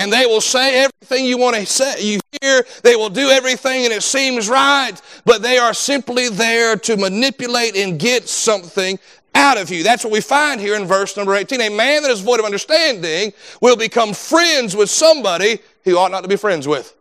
and 0.00 0.10
they 0.10 0.24
will 0.24 0.40
say 0.40 0.84
everything 0.84 1.26
you 1.26 1.36
want 1.36 1.54
to 1.54 1.66
say 1.66 2.02
you 2.02 2.18
hear 2.40 2.64
they 2.82 2.96
will 2.96 3.10
do 3.10 3.28
everything 3.28 3.84
and 3.84 3.92
it 3.92 4.02
seems 4.02 4.48
right 4.48 4.94
but 5.24 5.42
they 5.42 5.58
are 5.58 5.74
simply 5.74 6.28
there 6.28 6.74
to 6.76 6.96
manipulate 6.96 7.76
and 7.76 7.98
get 7.98 8.28
something 8.28 8.98
out 9.34 9.58
of 9.58 9.70
you 9.70 9.82
that's 9.82 10.04
what 10.04 10.12
we 10.12 10.20
find 10.20 10.60
here 10.60 10.74
in 10.74 10.86
verse 10.86 11.16
number 11.16 11.34
18 11.34 11.60
a 11.60 11.68
man 11.68 12.02
that 12.02 12.10
is 12.10 12.20
void 12.20 12.40
of 12.40 12.44
understanding 12.44 13.32
will 13.60 13.76
become 13.76 14.12
friends 14.12 14.74
with 14.74 14.90
somebody 14.90 15.58
he 15.84 15.92
ought 15.94 16.10
not 16.10 16.22
to 16.22 16.28
be 16.28 16.36
friends 16.36 16.66
with 16.66 16.94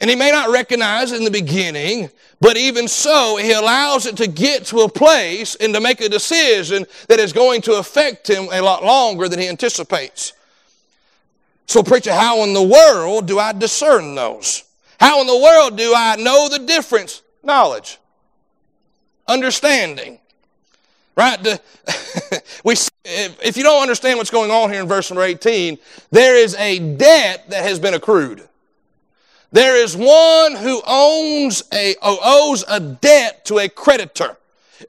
and 0.00 0.10
he 0.10 0.16
may 0.16 0.30
not 0.30 0.50
recognize 0.50 1.12
it 1.12 1.16
in 1.18 1.24
the 1.24 1.30
beginning, 1.30 2.10
but 2.38 2.58
even 2.58 2.88
so, 2.88 3.36
he 3.36 3.52
allows 3.52 4.04
it 4.04 4.18
to 4.18 4.26
get 4.26 4.66
to 4.66 4.80
a 4.80 4.88
place 4.88 5.54
and 5.54 5.72
to 5.72 5.80
make 5.80 6.02
a 6.02 6.10
decision 6.10 6.84
that 7.08 7.20
is 7.20 7.32
going 7.32 7.62
to 7.62 7.74
affect 7.78 8.28
him 8.28 8.48
a 8.52 8.60
lot 8.60 8.84
longer 8.84 9.28
than 9.28 9.38
he 9.38 9.48
anticipates. 9.48 10.34
So, 11.66 11.82
preacher, 11.82 12.12
how 12.12 12.42
in 12.42 12.52
the 12.52 12.62
world 12.62 13.26
do 13.26 13.38
I 13.38 13.52
discern 13.52 14.14
those? 14.14 14.64
How 15.00 15.20
in 15.20 15.26
the 15.26 15.38
world 15.38 15.78
do 15.78 15.94
I 15.96 16.16
know 16.16 16.48
the 16.50 16.58
difference? 16.58 17.22
Knowledge, 17.42 17.98
understanding. 19.26 20.18
Right? 21.16 21.40
we, 22.64 22.74
if 23.04 23.56
you 23.56 23.62
don't 23.62 23.82
understand 23.82 24.18
what's 24.18 24.30
going 24.30 24.50
on 24.50 24.70
here 24.70 24.80
in 24.80 24.88
verse 24.88 25.10
number 25.10 25.22
18, 25.22 25.78
there 26.10 26.36
is 26.36 26.54
a 26.56 26.78
debt 26.96 27.48
that 27.50 27.64
has 27.64 27.78
been 27.78 27.94
accrued. 27.94 28.48
There 29.52 29.76
is 29.76 29.96
one 29.96 30.56
who 30.56 30.82
owns 30.84 31.62
a, 31.72 31.94
owes 32.02 32.64
a 32.66 32.80
debt 32.80 33.44
to 33.44 33.60
a 33.60 33.68
creditor, 33.68 34.36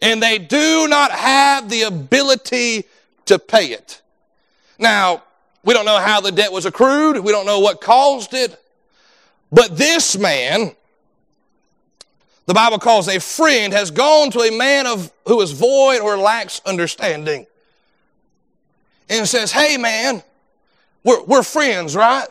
and 0.01 0.23
they 0.23 0.39
do 0.39 0.87
not 0.87 1.11
have 1.11 1.69
the 1.69 1.83
ability 1.83 2.85
to 3.25 3.37
pay 3.37 3.67
it. 3.67 4.01
Now, 4.79 5.23
we 5.63 5.73
don't 5.73 5.85
know 5.85 5.99
how 5.99 6.21
the 6.21 6.31
debt 6.31 6.51
was 6.51 6.65
accrued. 6.65 7.19
We 7.19 7.31
don't 7.31 7.45
know 7.45 7.59
what 7.59 7.81
caused 7.81 8.33
it. 8.33 8.59
But 9.51 9.77
this 9.77 10.17
man, 10.17 10.75
the 12.45 12.53
Bible 12.53 12.77
calls 12.77 13.07
a 13.07 13.19
friend, 13.19 13.73
has 13.73 13.91
gone 13.91 14.29
to 14.31 14.39
a 14.41 14.55
man 14.55 14.85
of 14.85 15.11
who 15.27 15.41
is 15.41 15.51
void 15.51 15.99
or 15.99 16.17
lacks 16.17 16.61
understanding. 16.65 17.47
And 19.09 19.27
says, 19.27 19.51
Hey 19.51 19.77
man, 19.77 20.23
we're, 21.03 21.23
we're 21.23 21.43
friends, 21.43 21.95
right? 21.95 22.27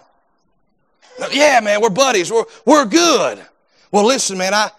Yeah, 1.30 1.60
man, 1.60 1.80
we're 1.80 1.90
buddies. 1.90 2.30
We're, 2.32 2.44
we're 2.64 2.84
good. 2.84 3.44
Well, 3.92 4.04
listen, 4.04 4.36
man, 4.36 4.52
I, 4.52 4.70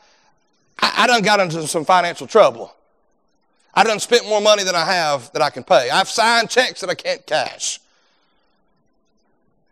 I, 0.80 0.94
I 1.04 1.08
done 1.08 1.22
got 1.22 1.40
into 1.40 1.66
some 1.68 1.86
financial 1.86 2.28
trouble. 2.28 2.74
I 3.74 3.84
done 3.84 4.00
spent 4.00 4.26
more 4.28 4.42
money 4.42 4.64
than 4.64 4.76
I 4.76 4.86
have 4.86 5.32
that 5.34 5.42
I 5.42 5.50
can 5.50 5.64
pay. 5.64 5.90
I've 5.90 6.10
signed 6.10 6.50
checks 6.50 6.82
that 6.82 6.90
I 6.90 6.96
can't 6.96 7.26
cash. 7.26 7.80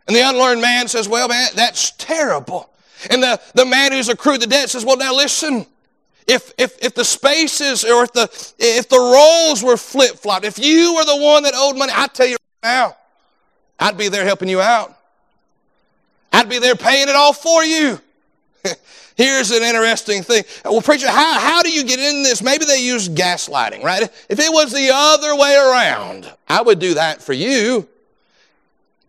And 0.07 0.15
the 0.15 0.21
unlearned 0.21 0.61
man 0.61 0.87
says, 0.87 1.07
Well, 1.07 1.27
man, 1.27 1.49
that's 1.55 1.91
terrible. 1.91 2.69
And 3.09 3.21
the, 3.21 3.39
the 3.53 3.65
man 3.65 3.91
who's 3.91 4.09
accrued 4.09 4.41
the 4.41 4.47
debt 4.47 4.69
says, 4.69 4.85
Well, 4.85 4.97
now 4.97 5.13
listen. 5.13 5.65
If, 6.25 6.53
if, 6.57 6.81
if 6.81 6.95
the 6.95 7.03
spaces 7.03 7.83
or 7.83 8.03
if 8.03 8.13
the, 8.13 8.23
if 8.57 8.87
the 8.87 8.97
roles 8.97 9.61
were 9.61 9.75
flip 9.75 10.15
flopped, 10.15 10.45
if 10.45 10.57
you 10.57 10.95
were 10.95 11.03
the 11.03 11.17
one 11.17 11.43
that 11.43 11.53
owed 11.53 11.77
money, 11.77 11.91
I 11.93 12.07
tell 12.07 12.27
you 12.27 12.37
right 12.63 12.69
now, 12.69 12.97
I'd 13.77 13.97
be 13.97 14.07
there 14.07 14.23
helping 14.23 14.47
you 14.47 14.61
out. 14.61 14.97
I'd 16.31 16.47
be 16.47 16.59
there 16.59 16.75
paying 16.75 17.09
it 17.09 17.15
all 17.15 17.33
for 17.33 17.63
you. 17.63 17.99
Here's 19.17 19.51
an 19.51 19.61
interesting 19.63 20.23
thing. 20.23 20.43
Well, 20.63 20.81
preacher, 20.81 21.09
how, 21.09 21.39
how 21.39 21.61
do 21.61 21.69
you 21.69 21.83
get 21.83 21.99
in 21.99 22.23
this? 22.23 22.41
Maybe 22.41 22.65
they 22.65 22.81
use 22.83 23.09
gaslighting, 23.09 23.83
right? 23.83 24.03
If 24.29 24.39
it 24.39 24.51
was 24.51 24.71
the 24.71 24.89
other 24.91 25.35
way 25.35 25.55
around, 25.55 26.33
I 26.47 26.61
would 26.61 26.79
do 26.79 26.95
that 26.95 27.21
for 27.21 27.33
you. 27.33 27.87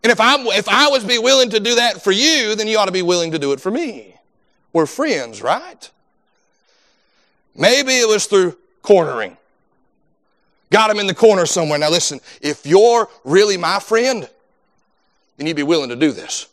And 0.05 0.11
if, 0.11 0.19
I'm, 0.19 0.45
if 0.45 0.69
I 0.69 0.87
was 0.89 1.03
be 1.03 1.17
willing 1.17 1.49
to 1.49 1.59
do 1.59 1.73
that 1.73 2.03
for 2.03 2.11
you, 2.11 2.53
then 2.53 2.67
you 2.67 2.77
ought 2.77 2.85
to 2.85 2.91
be 2.91 3.01
willing 3.01 3.31
to 3.31 3.39
do 3.39 3.53
it 3.53 3.59
for 3.59 3.71
me. 3.71 4.13
We're 4.71 4.85
friends, 4.85 5.41
right? 5.41 5.89
Maybe 7.55 7.93
it 7.93 8.07
was 8.07 8.27
through 8.27 8.55
cornering. 8.83 9.35
Got 10.69 10.91
him 10.91 10.99
in 10.99 11.07
the 11.07 11.15
corner 11.15 11.47
somewhere. 11.47 11.79
Now 11.79 11.89
listen, 11.89 12.19
if 12.39 12.67
you're 12.67 13.09
really 13.23 13.57
my 13.57 13.79
friend, 13.79 14.29
then 15.37 15.47
you'd 15.47 15.55
be 15.57 15.63
willing 15.63 15.89
to 15.89 15.95
do 15.95 16.11
this. 16.11 16.49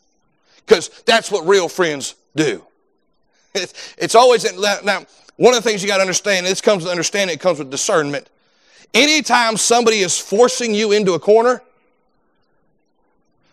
Because 0.65 0.89
that's 1.05 1.29
what 1.29 1.45
real 1.45 1.69
friends 1.69 2.15
do. 2.35 2.65
It's, 3.53 3.93
it's 3.99 4.15
always, 4.15 4.51
now, 4.83 5.05
one 5.35 5.53
of 5.53 5.63
the 5.63 5.69
things 5.69 5.83
you 5.83 5.87
got 5.87 5.97
to 5.97 6.01
understand, 6.01 6.47
this 6.47 6.59
comes 6.59 6.85
with 6.85 6.91
understanding, 6.91 7.35
it 7.35 7.39
comes 7.39 7.59
with 7.59 7.69
discernment. 7.69 8.31
Anytime 8.95 9.57
somebody 9.57 9.99
is 9.99 10.17
forcing 10.17 10.73
you 10.73 10.91
into 10.91 11.13
a 11.13 11.19
corner, 11.19 11.61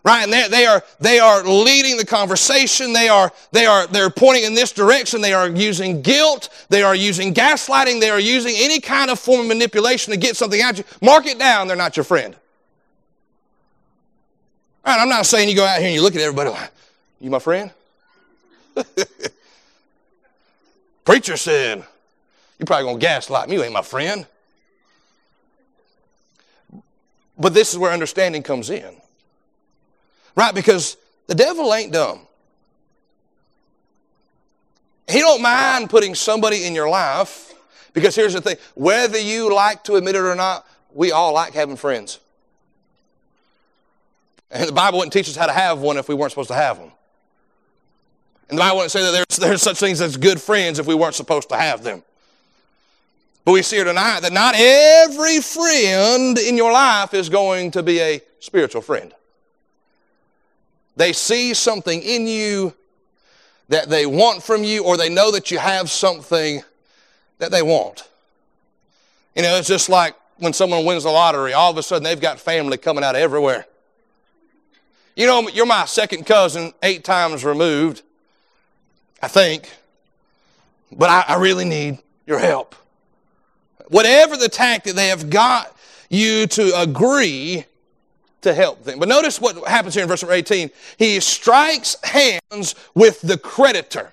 Right? 0.02 0.24
And 0.24 0.32
they, 0.32 0.64
are, 0.64 0.82
they 0.98 1.18
are 1.18 1.44
leading 1.44 1.98
the 1.98 2.06
conversation. 2.06 2.94
They 2.94 3.08
are, 3.08 3.30
they 3.52 3.66
are, 3.66 3.86
they're 3.86 4.08
pointing 4.08 4.44
in 4.44 4.54
this 4.54 4.72
direction. 4.72 5.20
They 5.20 5.34
are 5.34 5.48
using 5.48 6.00
guilt. 6.00 6.48
They 6.70 6.82
are 6.82 6.94
using 6.94 7.34
gaslighting. 7.34 8.00
They 8.00 8.08
are 8.08 8.20
using 8.20 8.54
any 8.56 8.80
kind 8.80 9.10
of 9.10 9.18
form 9.18 9.42
of 9.42 9.46
manipulation 9.48 10.12
to 10.12 10.18
get 10.18 10.36
something 10.36 10.60
out 10.62 10.78
of 10.78 10.78
you. 10.78 10.84
Mark 11.02 11.26
it 11.26 11.38
down. 11.38 11.68
They're 11.68 11.76
not 11.76 11.96
your 11.96 12.04
friend. 12.04 12.34
Right, 14.86 14.98
I'm 14.98 15.10
not 15.10 15.26
saying 15.26 15.50
you 15.50 15.54
go 15.54 15.66
out 15.66 15.78
here 15.78 15.88
and 15.88 15.94
you 15.94 16.02
look 16.02 16.14
at 16.16 16.22
everybody 16.22 16.48
like, 16.48 16.70
you 17.20 17.28
my 17.28 17.38
friend? 17.38 17.70
Preacher 21.04 21.36
said, 21.36 21.84
you're 22.58 22.66
probably 22.66 22.84
going 22.84 22.98
to 22.98 23.06
gaslight 23.06 23.48
me. 23.48 23.56
You 23.56 23.62
ain't 23.62 23.72
my 23.74 23.82
friend. 23.82 24.26
But 27.38 27.52
this 27.52 27.72
is 27.72 27.78
where 27.78 27.92
understanding 27.92 28.42
comes 28.42 28.70
in. 28.70 28.99
Right? 30.40 30.54
Because 30.54 30.96
the 31.26 31.34
devil 31.34 31.74
ain't 31.74 31.92
dumb. 31.92 32.26
He 35.06 35.18
don't 35.18 35.42
mind 35.42 35.90
putting 35.90 36.14
somebody 36.14 36.64
in 36.64 36.74
your 36.74 36.88
life 36.88 37.52
because 37.92 38.16
here's 38.16 38.32
the 38.32 38.40
thing 38.40 38.56
whether 38.74 39.18
you 39.18 39.54
like 39.54 39.84
to 39.84 39.96
admit 39.96 40.14
it 40.14 40.22
or 40.22 40.34
not, 40.34 40.66
we 40.94 41.12
all 41.12 41.34
like 41.34 41.52
having 41.52 41.76
friends. 41.76 42.20
And 44.50 44.66
the 44.66 44.72
Bible 44.72 44.96
wouldn't 45.00 45.12
teach 45.12 45.28
us 45.28 45.36
how 45.36 45.44
to 45.44 45.52
have 45.52 45.80
one 45.80 45.98
if 45.98 46.08
we 46.08 46.14
weren't 46.14 46.32
supposed 46.32 46.48
to 46.48 46.54
have 46.54 46.78
them. 46.78 46.90
And 48.48 48.56
the 48.58 48.62
Bible 48.62 48.76
wouldn't 48.76 48.92
say 48.92 49.02
that 49.02 49.12
there's, 49.12 49.38
there's 49.38 49.60
such 49.60 49.76
things 49.76 50.00
as 50.00 50.16
good 50.16 50.40
friends 50.40 50.78
if 50.78 50.86
we 50.86 50.94
weren't 50.94 51.14
supposed 51.14 51.50
to 51.50 51.56
have 51.58 51.82
them. 51.82 52.02
But 53.44 53.52
we 53.52 53.60
see 53.60 53.76
here 53.76 53.84
tonight 53.84 54.20
that 54.20 54.32
not 54.32 54.54
every 54.56 55.40
friend 55.42 56.38
in 56.38 56.56
your 56.56 56.72
life 56.72 57.12
is 57.12 57.28
going 57.28 57.72
to 57.72 57.82
be 57.82 58.00
a 58.00 58.22
spiritual 58.38 58.80
friend. 58.80 59.12
They 60.96 61.12
see 61.12 61.54
something 61.54 62.02
in 62.02 62.26
you 62.26 62.74
that 63.68 63.88
they 63.88 64.04
want 64.04 64.42
from 64.42 64.64
you, 64.64 64.84
or 64.84 64.96
they 64.96 65.08
know 65.08 65.30
that 65.30 65.50
you 65.50 65.58
have 65.58 65.90
something 65.90 66.62
that 67.38 67.50
they 67.50 67.62
want. 67.62 68.08
You 69.36 69.42
know, 69.42 69.56
it's 69.56 69.68
just 69.68 69.88
like 69.88 70.14
when 70.38 70.52
someone 70.52 70.84
wins 70.84 71.04
the 71.04 71.10
lottery, 71.10 71.52
all 71.52 71.70
of 71.70 71.76
a 71.76 71.82
sudden 71.82 72.02
they've 72.02 72.20
got 72.20 72.40
family 72.40 72.76
coming 72.76 73.04
out 73.04 73.14
everywhere. 73.14 73.66
You 75.14 75.26
know, 75.26 75.48
you're 75.48 75.66
my 75.66 75.84
second 75.84 76.26
cousin, 76.26 76.72
eight 76.82 77.04
times 77.04 77.44
removed, 77.44 78.02
I 79.22 79.28
think, 79.28 79.70
but 80.90 81.10
I, 81.10 81.34
I 81.34 81.36
really 81.36 81.64
need 81.64 81.98
your 82.26 82.38
help. 82.38 82.74
Whatever 83.88 84.36
the 84.36 84.48
tactic, 84.48 84.94
they 84.94 85.08
have 85.08 85.30
got 85.30 85.76
you 86.08 86.46
to 86.48 86.72
agree 86.80 87.64
to 88.42 88.54
help 88.54 88.84
them. 88.84 88.98
But 88.98 89.08
notice 89.08 89.40
what 89.40 89.66
happens 89.68 89.94
here 89.94 90.02
in 90.02 90.08
verse 90.08 90.22
number 90.22 90.34
18. 90.34 90.70
He 90.98 91.20
strikes 91.20 91.96
hands 92.02 92.74
with 92.94 93.20
the 93.20 93.36
creditor. 93.38 94.12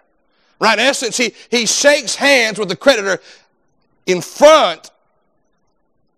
Right? 0.60 0.78
In 0.78 0.86
essence, 0.86 1.18
he, 1.18 1.34
he 1.50 1.66
shakes 1.66 2.16
hands 2.16 2.60
with 2.60 2.70
the 2.70 2.76
creditor 2.76 3.22
in 4.06 4.22
front 4.22 4.92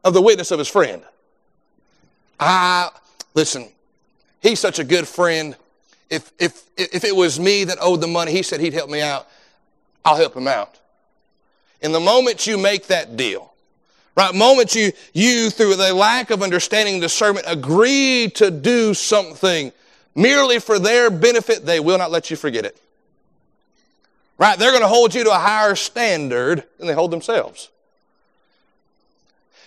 of 0.03 0.13
the 0.13 0.21
witness 0.21 0.51
of 0.51 0.59
his 0.59 0.67
friend. 0.67 1.03
I, 2.39 2.89
listen, 3.33 3.67
he's 4.39 4.59
such 4.59 4.79
a 4.79 4.83
good 4.83 5.07
friend. 5.07 5.55
If, 6.09 6.31
if, 6.39 6.63
if 6.77 7.03
it 7.03 7.15
was 7.15 7.39
me 7.39 7.65
that 7.65 7.77
owed 7.81 8.01
the 8.01 8.07
money, 8.07 8.31
he 8.31 8.43
said 8.43 8.61
he'd 8.61 8.73
help 8.73 8.89
me 8.89 9.01
out, 9.01 9.27
I'll 10.05 10.15
help 10.15 10.35
him 10.35 10.47
out. 10.47 10.79
In 11.81 11.91
the 11.91 11.99
moment 11.99 12.47
you 12.47 12.57
make 12.57 12.87
that 12.87 13.17
deal, 13.17 13.48
right, 14.15 14.33
Moments 14.33 14.75
you, 14.75 14.91
you 15.13 15.49
through 15.49 15.75
the 15.75 15.93
lack 15.93 16.29
of 16.29 16.41
understanding 16.41 16.95
and 16.95 17.01
discernment 17.01 17.45
agree 17.47 18.31
to 18.35 18.51
do 18.51 18.93
something 18.93 19.71
merely 20.15 20.59
for 20.59 20.79
their 20.79 21.09
benefit, 21.09 21.65
they 21.65 21.79
will 21.79 21.97
not 21.97 22.11
let 22.11 22.29
you 22.29 22.37
forget 22.37 22.65
it. 22.65 22.79
Right? 24.37 24.57
They're 24.57 24.71
going 24.71 24.81
to 24.81 24.87
hold 24.87 25.13
you 25.13 25.23
to 25.25 25.31
a 25.31 25.39
higher 25.39 25.75
standard 25.75 26.63
than 26.77 26.87
they 26.87 26.93
hold 26.93 27.11
themselves. 27.11 27.69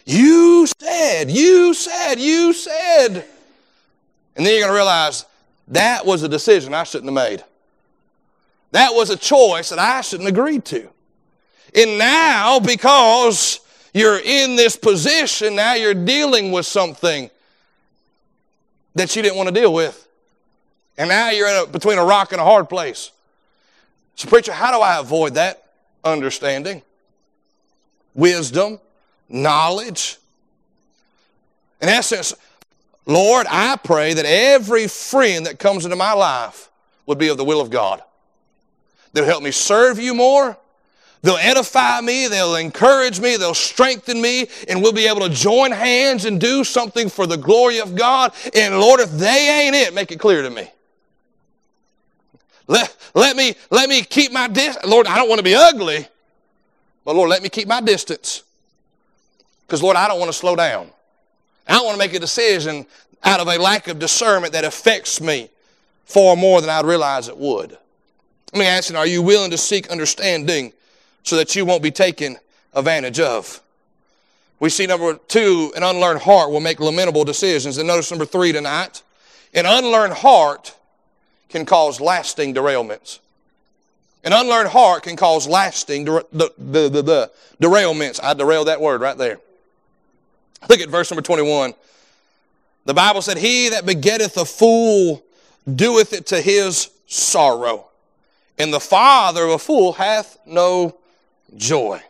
You 0.05 0.66
said, 0.81 1.31
you 1.31 1.74
said, 1.74 2.16
you 2.16 2.52
said. 2.52 3.24
And 4.35 4.46
then 4.46 4.52
you're 4.52 4.62
going 4.62 4.72
to 4.72 4.74
realize 4.74 5.26
that 5.68 6.05
was 6.07 6.22
a 6.22 6.28
decision 6.28 6.74
I 6.74 6.85
shouldn't 6.85 7.16
have 7.16 7.31
made. 7.31 7.44
That 8.72 8.94
was 8.94 9.11
a 9.11 9.16
choice 9.16 9.68
that 9.68 9.78
I 9.78 10.00
shouldn't 10.00 10.28
have 10.28 10.37
agreed 10.37 10.64
to. 10.66 10.88
And 11.74 11.98
now, 11.98 12.59
because 12.59 13.61
you're 13.92 14.18
in 14.18 14.57
this 14.57 14.76
position, 14.76 15.57
now 15.57 15.74
you're 15.74 15.94
dealing 15.94 16.50
with 16.50 16.66
something 16.66 17.31
that 18.94 19.14
you 19.14 19.22
didn't 19.22 19.37
want 19.37 19.48
to 19.48 19.55
deal 19.55 19.72
with. 19.72 20.09
And 20.96 21.09
now 21.09 21.31
you're 21.31 21.48
in 21.48 21.64
a, 21.64 21.66
between 21.66 21.98
a 21.98 22.05
rock 22.05 22.33
and 22.33 22.40
a 22.40 22.44
hard 22.44 22.68
place. 22.68 23.11
So, 24.14 24.28
preacher, 24.28 24.52
how 24.52 24.76
do 24.76 24.83
I 24.83 24.98
avoid 24.98 25.35
that? 25.35 25.62
Understanding, 26.05 26.83
wisdom, 28.14 28.78
knowledge. 29.28 30.18
In 31.81 31.88
essence, 31.88 32.35
Lord, 33.07 33.46
I 33.50 33.76
pray 33.76 34.14
that 34.14 34.24
every 34.24 34.87
friend 34.87 35.46
that 35.46 35.59
comes 35.59 35.85
into 35.85 35.96
my 35.96 36.12
life 36.12 36.70
would 37.07 37.18
be 37.18 37.28
of 37.28 37.37
the 37.37 37.44
will 37.44 37.61
of 37.61 37.70
God. 37.70 38.02
They'll 39.12 39.24
help 39.24 39.42
me 39.42 39.50
serve 39.50 39.98
you 39.98 40.14
more. 40.14 40.57
They'll 41.22 41.37
edify 41.37 42.00
me, 42.00 42.26
they'll 42.26 42.56
encourage 42.56 43.20
me, 43.20 43.37
they'll 43.37 43.54
strengthen 43.54 44.20
me, 44.20 44.48
and 44.68 44.82
we'll 44.82 44.92
be 44.92 45.06
able 45.06 45.20
to 45.20 45.28
join 45.28 45.70
hands 45.70 46.24
and 46.24 46.40
do 46.40 46.64
something 46.64 47.08
for 47.08 47.28
the 47.28 47.37
glory 47.37 47.80
of 47.80 47.94
God. 47.94 48.32
And 48.54 48.78
Lord, 48.78 48.98
if 48.98 49.11
they 49.12 49.66
ain't 49.66 49.76
it, 49.76 49.94
make 49.94 50.11
it 50.11 50.18
clear 50.18 50.42
to 50.42 50.50
me. 50.50 50.68
Let, 52.66 52.96
let 53.14 53.37
me 53.37 53.54
let 53.70 53.88
me 53.88 54.02
keep 54.02 54.32
my 54.32 54.48
distance. 54.48 54.85
Lord, 54.85 55.06
I 55.06 55.16
don't 55.16 55.28
want 55.28 55.38
to 55.38 55.44
be 55.44 55.54
ugly, 55.54 56.06
but 57.04 57.14
Lord, 57.14 57.30
let 57.30 57.42
me 57.42 57.48
keep 57.48 57.68
my 57.68 57.80
distance. 57.80 58.42
Because, 59.66 59.82
Lord, 59.82 59.96
I 59.96 60.08
don't 60.08 60.18
want 60.18 60.30
to 60.30 60.37
slow 60.37 60.56
down. 60.56 60.88
I 61.68 61.74
don't 61.74 61.87
want 61.87 61.94
to 61.94 61.98
make 61.98 62.14
a 62.14 62.20
decision 62.20 62.85
out 63.22 63.40
of 63.40 63.46
a 63.46 63.56
lack 63.58 63.88
of 63.88 63.98
discernment 63.98 64.52
that 64.54 64.64
affects 64.64 65.20
me 65.20 65.48
far 66.04 66.35
more 66.35 66.61
than 66.61 66.68
I'd 66.68 66.85
realize 66.85 67.28
it 67.28 67.37
would. 67.37 67.78
Let 68.52 68.58
me 68.58 68.66
ask 68.66 68.90
you, 68.90 68.96
are 68.96 69.06
you 69.06 69.22
willing 69.22 69.50
to 69.52 69.58
seek 69.58 69.88
understanding 69.88 70.72
so 71.22 71.37
that 71.37 71.54
you 71.54 71.64
won't 71.64 71.82
be 71.82 71.90
taken 71.90 72.38
advantage 72.74 73.20
of? 73.20 73.61
We 74.61 74.70
see 74.70 74.87
number 74.87 75.14
two, 75.14 75.72
an 75.74 75.82
unlearned 75.82 76.20
heart 76.20 76.50
will 76.50 76.61
make 76.61 76.78
lamentable 76.78 77.24
decisions. 77.24 77.78
And 77.78 77.88
notice 77.88 78.11
number 78.11 78.24
three 78.24 78.52
tonight, 78.52 79.02
an 79.54 79.66
unlearned 79.66 80.14
heart 80.14 80.76
can 81.48 81.66
cause 81.66 82.00
lasting 82.00 82.54
derailments. 82.54 83.18
An 84.24 84.32
unlearned 84.32 84.68
heart 84.68 85.02
can 85.02 85.16
cause 85.16 85.48
lasting 85.48 86.04
the, 86.04 86.24
the, 86.32 86.88
the 86.88 87.30
derailments. 87.61 88.20
I 88.22 88.35
derailed 88.35 88.68
that 88.68 88.80
word 88.80 89.00
right 89.00 89.18
there. 89.18 89.40
Look 90.68 90.80
at 90.80 90.88
verse 90.88 91.11
number 91.11 91.22
21. 91.22 91.74
The 92.85 92.94
Bible 92.94 93.22
said, 93.22 93.38
He 93.38 93.68
that 93.70 93.85
begetteth 93.85 94.37
a 94.37 94.44
fool 94.44 95.24
doeth 95.72 96.12
it 96.12 96.26
to 96.26 96.40
his 96.40 96.90
sorrow, 97.06 97.87
and 98.58 98.72
the 98.72 98.80
father 98.80 99.44
of 99.44 99.50
a 99.50 99.58
fool 99.58 99.92
hath 99.92 100.38
no 100.46 100.96
joy. 101.56 102.00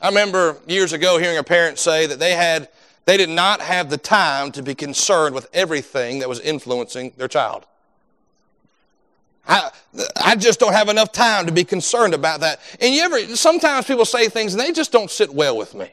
I 0.00 0.08
remember 0.08 0.58
years 0.66 0.92
ago 0.92 1.18
hearing 1.18 1.38
a 1.38 1.44
parent 1.44 1.78
say 1.78 2.06
that 2.06 2.18
they 2.18 2.32
had 2.32 2.68
they 3.04 3.16
did 3.16 3.28
not 3.28 3.60
have 3.60 3.90
the 3.90 3.98
time 3.98 4.52
to 4.52 4.62
be 4.62 4.74
concerned 4.74 5.34
with 5.34 5.48
everything 5.52 6.20
that 6.20 6.28
was 6.28 6.40
influencing 6.40 7.12
their 7.16 7.28
child. 7.28 7.66
I, 9.46 9.70
I 10.22 10.36
just 10.36 10.60
don't 10.60 10.72
have 10.72 10.88
enough 10.88 11.10
time 11.10 11.46
to 11.46 11.52
be 11.52 11.64
concerned 11.64 12.14
about 12.14 12.40
that. 12.40 12.60
And 12.80 12.94
you 12.94 13.02
ever, 13.02 13.20
sometimes 13.34 13.86
people 13.86 14.04
say 14.04 14.28
things 14.28 14.54
and 14.54 14.60
they 14.60 14.70
just 14.70 14.92
don't 14.92 15.10
sit 15.10 15.34
well 15.34 15.56
with 15.56 15.74
me. 15.74 15.92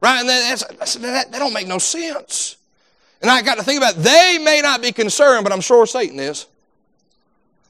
Right? 0.00 0.20
And 0.20 0.28
then 0.28 0.56
that, 0.56 1.26
that 1.30 1.38
don't 1.38 1.52
make 1.52 1.66
no 1.66 1.78
sense. 1.78 2.56
And 3.20 3.30
I 3.30 3.42
got 3.42 3.58
to 3.58 3.64
think 3.64 3.78
about 3.78 3.96
it. 3.96 4.02
They 4.02 4.38
may 4.42 4.60
not 4.62 4.80
be 4.80 4.92
concerned, 4.92 5.44
but 5.44 5.52
I'm 5.52 5.60
sure 5.60 5.86
Satan 5.86 6.18
is. 6.18 6.46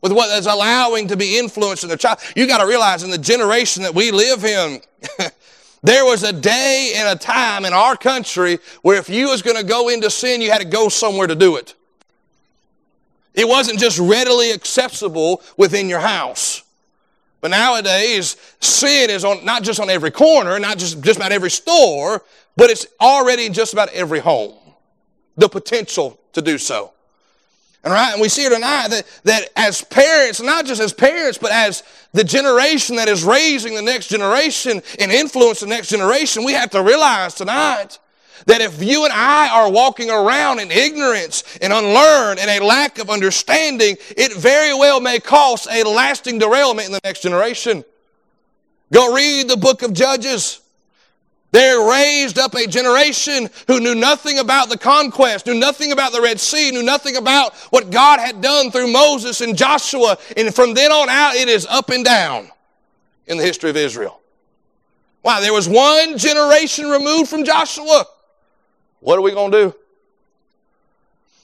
With 0.01 0.13
what 0.13 0.31
is 0.39 0.47
allowing 0.47 1.09
to 1.09 1.17
be 1.17 1.39
influenced 1.39 1.83
in 1.83 1.89
their 1.89 1.99
child. 1.99 2.21
You 2.37 2.47
got 2.47 2.59
to 2.59 2.67
realize 2.67 3.03
in 3.03 3.11
the 3.11 3.19
generation 3.19 3.83
that 3.83 3.95
we 3.95 4.13
live 4.13 4.45
in, 4.45 4.81
there 5.83 6.05
was 6.05 6.23
a 6.23 6.33
day 6.33 6.93
and 6.97 7.09
a 7.09 7.17
time 7.21 7.65
in 7.65 7.73
our 7.73 7.97
country 7.97 8.59
where 8.83 8.97
if 8.99 9.09
you 9.09 9.29
was 9.29 9.43
going 9.43 9.57
to 9.57 9.65
go 9.65 9.89
into 9.89 10.09
sin, 10.09 10.41
you 10.41 10.53
had 10.53 10.61
to 10.61 10.69
go 10.69 10.89
somewhere 10.89 11.27
to 11.27 11.35
do 11.35 11.57
it. 11.57 11.75
It 13.35 13.47
wasn't 13.47 13.79
just 13.79 13.99
readily 13.99 14.53
accessible 14.53 15.43
within 15.57 15.89
your 15.89 16.01
house. 16.01 16.63
But 17.41 17.53
nowadays, 17.53 18.37
sin 18.61 19.11
is 19.11 19.25
on 19.25 19.45
not 19.45 19.63
just 19.63 19.79
on 19.79 19.91
every 19.91 20.11
corner, 20.11 20.59
not 20.59 20.79
just, 20.79 21.01
just 21.03 21.19
about 21.19 21.31
every 21.31 21.51
store, 21.51 22.23
but 22.57 22.71
it's 22.71 22.87
already 23.01 23.49
just 23.49 23.73
about 23.73 23.91
every 23.91 24.19
home. 24.19 24.55
The 25.37 25.49
potential 25.49 26.19
to 26.33 26.43
do 26.43 26.59
so. 26.59 26.93
Right, 27.91 28.13
and 28.13 28.21
we 28.21 28.29
see 28.29 28.49
tonight 28.49 28.89
that, 28.89 29.21
that 29.25 29.49
as 29.57 29.83
parents, 29.83 30.43
not 30.43 30.67
just 30.67 30.81
as 30.81 30.93
parents, 30.93 31.39
but 31.39 31.53
as 31.53 31.83
the 32.13 32.25
generation 32.25 32.97
that 32.97 33.09
is 33.09 33.25
raising 33.25 33.75
the 33.75 33.83
next 33.83 34.09
generation 34.09 34.83
and 35.01 35.11
influence 35.11 35.61
the 35.61 35.67
next 35.67 35.89
generation, 35.89 36.45
we 36.45 36.53
have 36.53 36.71
to 36.71 36.83
realize 36.83 37.35
tonight 37.35 37.99
that 38.47 38.61
if 38.61 38.83
you 38.83 39.05
and 39.05 39.13
I 39.13 39.49
are 39.49 39.71
walking 39.71 40.11
around 40.11 40.61
in 40.61 40.71
ignorance 40.71 41.45
and 41.61 41.73
unlearned 41.73 42.39
and 42.39 42.51
a 42.51 42.65
lack 42.65 42.99
of 42.99 43.11
understanding, 43.11 43.97
it 44.17 44.37
very 44.37 44.75
well 44.75 45.01
may 45.01 45.19
cause 45.19 45.67
a 45.71 45.83
lasting 45.83 46.39
derailment 46.39 46.87
in 46.87 46.93
the 46.93 47.01
next 47.05 47.23
generation. 47.23 47.85
Go 48.93 49.15
read 49.15 49.49
the 49.49 49.57
book 49.57 49.83
of 49.83 49.93
Judges. 49.93 50.61
There 51.51 51.89
raised 51.89 52.39
up 52.39 52.55
a 52.55 52.67
generation 52.67 53.49
who 53.67 53.81
knew 53.81 53.95
nothing 53.95 54.39
about 54.39 54.69
the 54.69 54.77
conquest, 54.77 55.47
knew 55.47 55.55
nothing 55.55 55.93
about 55.93 56.13
the 56.13 56.21
Red 56.21 56.39
Sea, 56.39 56.71
knew 56.71 56.83
nothing 56.83 57.17
about 57.17 57.55
what 57.71 57.91
God 57.91 58.21
had 58.21 58.43
done 58.43 58.71
through 58.71 58.93
Moses 58.93 59.41
and 59.41 59.57
Joshua. 59.57 60.19
And 60.37 60.55
from 60.55 60.75
then 60.75 60.93
on 60.93 61.09
out, 61.09 61.37
it 61.37 61.49
is 61.49 61.67
up 61.67 61.89
and 61.89 62.05
down 62.05 62.49
in 63.27 63.39
the 63.39 63.45
history 63.45 63.71
of 63.71 63.77
Israel. 63.77 64.21
Why? 65.23 65.41
There 65.41 65.55
was 65.55 65.69
one 65.69 66.19
generation 66.19 66.89
removed 66.89 67.31
from 67.31 67.45
Joshua. 67.45 68.05
What 69.01 69.19
are 69.19 69.23
we 69.23 69.31
going 69.31 69.51
to 69.53 69.63
do? 69.65 69.75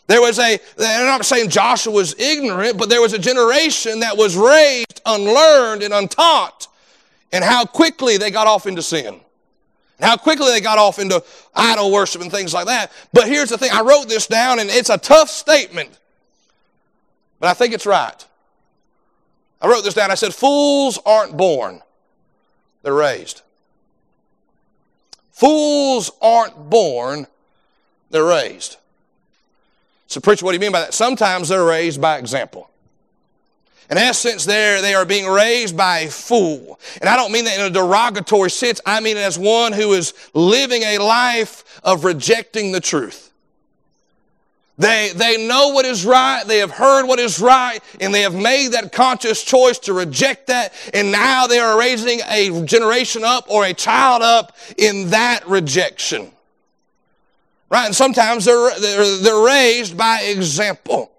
There 0.06 0.20
was 0.20 0.38
a, 0.38 0.58
I'm 0.78 1.06
not 1.06 1.24
saying 1.24 1.48
Joshua 1.48 1.92
was 1.92 2.14
ignorant, 2.18 2.76
but 2.76 2.90
there 2.90 3.00
was 3.00 3.14
a 3.14 3.18
generation 3.18 4.00
that 4.00 4.18
was 4.18 4.36
raised 4.36 5.00
unlearned 5.06 5.82
and 5.82 5.94
untaught, 5.94 6.68
and 7.32 7.42
how 7.42 7.64
quickly 7.64 8.18
they 8.18 8.30
got 8.30 8.46
off 8.46 8.66
into 8.66 8.82
sin. 8.82 9.20
How 10.00 10.16
quickly 10.16 10.50
they 10.50 10.60
got 10.60 10.78
off 10.78 10.98
into 10.98 11.22
idol 11.54 11.92
worship 11.92 12.20
and 12.20 12.30
things 12.30 12.52
like 12.52 12.66
that. 12.66 12.90
But 13.12 13.28
here's 13.28 13.48
the 13.48 13.58
thing 13.58 13.70
I 13.72 13.82
wrote 13.82 14.08
this 14.08 14.26
down, 14.26 14.58
and 14.58 14.68
it's 14.70 14.90
a 14.90 14.98
tough 14.98 15.30
statement, 15.30 15.98
but 17.38 17.48
I 17.48 17.54
think 17.54 17.74
it's 17.74 17.86
right. 17.86 18.26
I 19.60 19.68
wrote 19.68 19.82
this 19.82 19.94
down. 19.94 20.10
I 20.10 20.14
said, 20.14 20.34
Fools 20.34 20.98
aren't 21.06 21.36
born, 21.36 21.82
they're 22.82 22.94
raised. 22.94 23.42
Fools 25.30 26.10
aren't 26.20 26.70
born, 26.70 27.26
they're 28.10 28.24
raised. 28.24 28.76
So, 30.06 30.20
preacher, 30.20 30.44
what 30.44 30.52
do 30.52 30.56
you 30.56 30.60
mean 30.60 30.72
by 30.72 30.80
that? 30.80 30.94
Sometimes 30.94 31.48
they're 31.48 31.64
raised 31.64 32.00
by 32.00 32.18
example. 32.18 32.70
In 33.90 33.98
essence, 33.98 34.44
there 34.44 34.80
they 34.80 34.94
are 34.94 35.04
being 35.04 35.26
raised 35.26 35.76
by 35.76 36.00
a 36.00 36.10
fool. 36.10 36.78
And 37.00 37.08
I 37.08 37.16
don't 37.16 37.32
mean 37.32 37.44
that 37.44 37.58
in 37.58 37.66
a 37.66 37.70
derogatory 37.70 38.50
sense. 38.50 38.80
I 38.86 39.00
mean 39.00 39.16
it 39.16 39.20
as 39.20 39.38
one 39.38 39.72
who 39.72 39.92
is 39.92 40.14
living 40.32 40.82
a 40.82 40.98
life 40.98 41.80
of 41.84 42.04
rejecting 42.04 42.72
the 42.72 42.80
truth. 42.80 43.30
They, 44.76 45.12
they 45.14 45.46
know 45.46 45.68
what 45.68 45.84
is 45.84 46.04
right, 46.04 46.42
they 46.44 46.58
have 46.58 46.72
heard 46.72 47.06
what 47.06 47.20
is 47.20 47.40
right, 47.40 47.78
and 48.00 48.12
they 48.12 48.22
have 48.22 48.34
made 48.34 48.72
that 48.72 48.90
conscious 48.90 49.44
choice 49.44 49.78
to 49.80 49.92
reject 49.92 50.48
that, 50.48 50.72
and 50.92 51.12
now 51.12 51.46
they 51.46 51.60
are 51.60 51.78
raising 51.78 52.20
a 52.28 52.64
generation 52.64 53.22
up 53.22 53.48
or 53.48 53.64
a 53.64 53.72
child 53.72 54.22
up 54.22 54.56
in 54.76 55.10
that 55.10 55.46
rejection. 55.46 56.32
Right? 57.70 57.86
And 57.86 57.94
sometimes 57.94 58.46
they're, 58.46 58.78
they're, 58.80 59.18
they're 59.18 59.46
raised 59.46 59.96
by 59.96 60.22
example. 60.22 61.12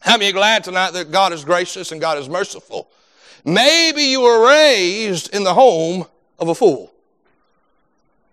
How 0.00 0.16
many 0.16 0.30
are 0.30 0.32
glad 0.32 0.64
tonight 0.64 0.92
that 0.92 1.10
God 1.10 1.32
is 1.32 1.44
gracious 1.44 1.92
and 1.92 2.00
God 2.00 2.18
is 2.18 2.28
merciful? 2.28 2.88
Maybe 3.44 4.02
you 4.02 4.20
were 4.20 4.46
raised 4.46 5.34
in 5.34 5.44
the 5.44 5.54
home 5.54 6.06
of 6.38 6.48
a 6.48 6.54
fool. 6.54 6.92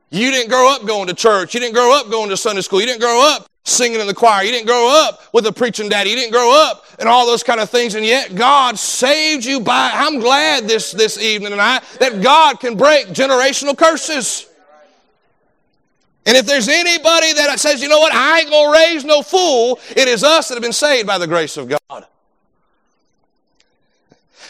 You 0.09 0.31
didn't 0.31 0.49
grow 0.49 0.73
up 0.73 0.85
going 0.85 1.07
to 1.07 1.13
church. 1.13 1.53
You 1.53 1.59
didn't 1.59 1.73
grow 1.73 1.97
up 1.97 2.09
going 2.09 2.29
to 2.29 2.37
Sunday 2.37 2.61
school. 2.61 2.79
You 2.79 2.85
didn't 2.85 3.01
grow 3.01 3.33
up 3.33 3.47
singing 3.63 3.99
in 3.99 4.07
the 4.07 4.13
choir. 4.13 4.43
You 4.43 4.51
didn't 4.51 4.67
grow 4.67 4.89
up 4.89 5.21
with 5.33 5.45
a 5.47 5.51
preaching 5.51 5.89
daddy. 5.89 6.11
You 6.11 6.15
didn't 6.15 6.31
grow 6.31 6.53
up 6.69 6.85
and 6.99 7.09
all 7.09 7.25
those 7.25 7.43
kind 7.43 7.59
of 7.59 7.69
things. 7.69 7.95
And 7.95 8.05
yet 8.05 8.35
God 8.35 8.77
saved 8.77 9.43
you 9.43 9.59
by, 9.59 9.91
I'm 9.93 10.19
glad 10.19 10.67
this, 10.67 10.91
this 10.91 11.17
evening 11.17 11.51
tonight 11.51 11.81
that 11.99 12.21
God 12.21 12.59
can 12.59 12.77
break 12.77 13.07
generational 13.07 13.77
curses. 13.77 14.47
And 16.25 16.35
if 16.35 16.45
there's 16.45 16.67
anybody 16.67 17.33
that 17.33 17.59
says, 17.59 17.81
you 17.81 17.87
know 17.87 17.99
what, 17.99 18.13
I 18.13 18.39
ain't 18.39 18.49
going 18.49 18.73
to 18.73 18.79
raise 18.79 19.05
no 19.05 19.21
fool, 19.21 19.79
it 19.95 20.07
is 20.07 20.23
us 20.23 20.47
that 20.47 20.55
have 20.55 20.63
been 20.63 20.73
saved 20.73 21.05
by 21.05 21.17
the 21.17 21.27
grace 21.27 21.55
of 21.55 21.69
God. 21.69 22.05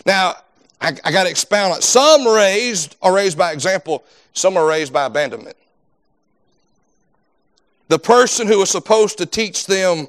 Now, 0.06 0.36
I, 0.80 0.96
I 1.04 1.12
got 1.12 1.24
to 1.24 1.30
expound 1.30 1.74
on 1.74 1.80
it. 1.80 1.84
Some 1.84 2.26
raised 2.28 2.96
are 3.02 3.14
raised 3.14 3.38
by 3.38 3.52
example, 3.52 4.04
some 4.34 4.56
are 4.56 4.66
raised 4.66 4.94
by 4.94 5.06
abandonment. 5.06 5.58
The 7.88 8.00
person 8.00 8.48
who 8.48 8.60
was 8.60 8.70
supposed 8.70 9.18
to 9.18 9.26
teach 9.26 9.66
them 9.66 10.08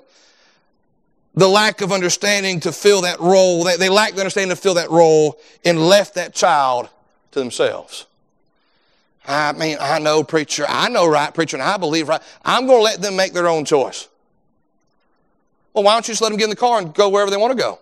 the 1.35 1.49
lack 1.49 1.83
of 1.83 1.93
understanding 1.93 2.61
to 2.61 2.73
fill 2.73 3.03
that 3.03 3.21
role, 3.21 3.65
they, 3.65 3.77
they 3.77 3.89
lacked 3.89 4.15
the 4.15 4.21
understanding 4.21 4.55
to 4.57 4.61
fill 4.61 4.75
that 4.75 4.91
role 4.91 5.39
and 5.65 5.79
left 5.79 6.15
that 6.15 6.35
child 6.35 6.89
to 7.33 7.39
themselves. 7.39 8.06
I 9.27 9.53
mean, 9.53 9.77
I 9.81 9.99
know 9.99 10.23
preacher, 10.23 10.65
I 10.69 10.89
know 10.89 11.07
right 11.09 11.35
preacher, 11.35 11.57
and 11.57 11.63
I 11.63 11.77
believe 11.77 12.09
right. 12.09 12.23
I'm 12.45 12.67
going 12.67 12.79
to 12.79 12.85
let 12.85 13.03
them 13.03 13.17
make 13.17 13.33
their 13.33 13.49
own 13.49 13.65
choice. 13.65 14.09
Well, 15.75 15.85
why 15.85 15.95
don't 15.95 16.07
you 16.07 16.13
just 16.13 16.23
let 16.23 16.29
them 16.29 16.39
get 16.39 16.45
in 16.45 16.51
the 16.51 16.57
car 16.57 16.79
and 16.79 16.95
go 16.95 17.09
wherever 17.09 17.31
they 17.31 17.37
want 17.37 17.51
to 17.51 17.59
go? 17.59 17.81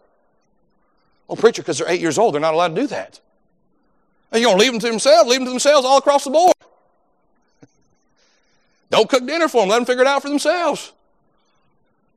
Well, 1.29 1.37
preacher, 1.37 1.63
because 1.63 1.79
they're 1.79 1.89
eight 1.89 2.01
years 2.01 2.19
old, 2.19 2.35
they're 2.35 2.41
not 2.41 2.55
allowed 2.55 2.75
to 2.75 2.81
do 2.81 2.87
that. 2.89 3.21
You 4.33 4.43
going 4.43 4.57
to 4.57 4.61
leave 4.61 4.73
them 4.73 4.81
to 4.81 4.89
themselves? 4.89 5.31
Leave 5.31 5.39
them 5.41 5.47
to 5.47 5.51
themselves 5.51 5.87
all 5.87 5.99
across 5.99 6.25
the 6.25 6.31
board. 6.31 6.55
Don't 8.91 9.09
cook 9.09 9.27
dinner 9.27 9.49
for 9.49 9.63
them. 9.63 9.69
Let 9.69 9.77
them 9.77 9.85
figure 9.87 10.03
it 10.03 10.09
out 10.09 10.23
for 10.23 10.29
themselves. 10.29 10.93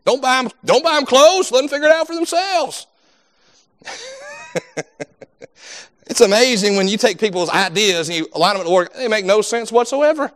Don't 0.06 0.22
buy 0.22 0.42
them, 0.42 0.52
don't 0.64 0.84
buy 0.84 0.96
them 0.96 1.06
clothes. 1.06 1.52
Let 1.52 1.62
them 1.62 1.70
figure 1.70 1.88
it 1.88 1.92
out 1.92 2.08
for 2.08 2.16
themselves. 2.16 2.88
It's 6.10 6.22
amazing 6.22 6.76
when 6.76 6.88
you 6.88 6.98
take 6.98 7.20
people's 7.20 7.50
ideas 7.50 8.10
and 8.10 8.18
you 8.18 8.28
line 8.36 8.58
them 8.58 8.66
at 8.66 8.72
work, 8.72 8.94
they 8.94 9.08
make 9.08 9.26
no 9.26 9.42
sense 9.42 9.72
whatsoever. 9.72 10.32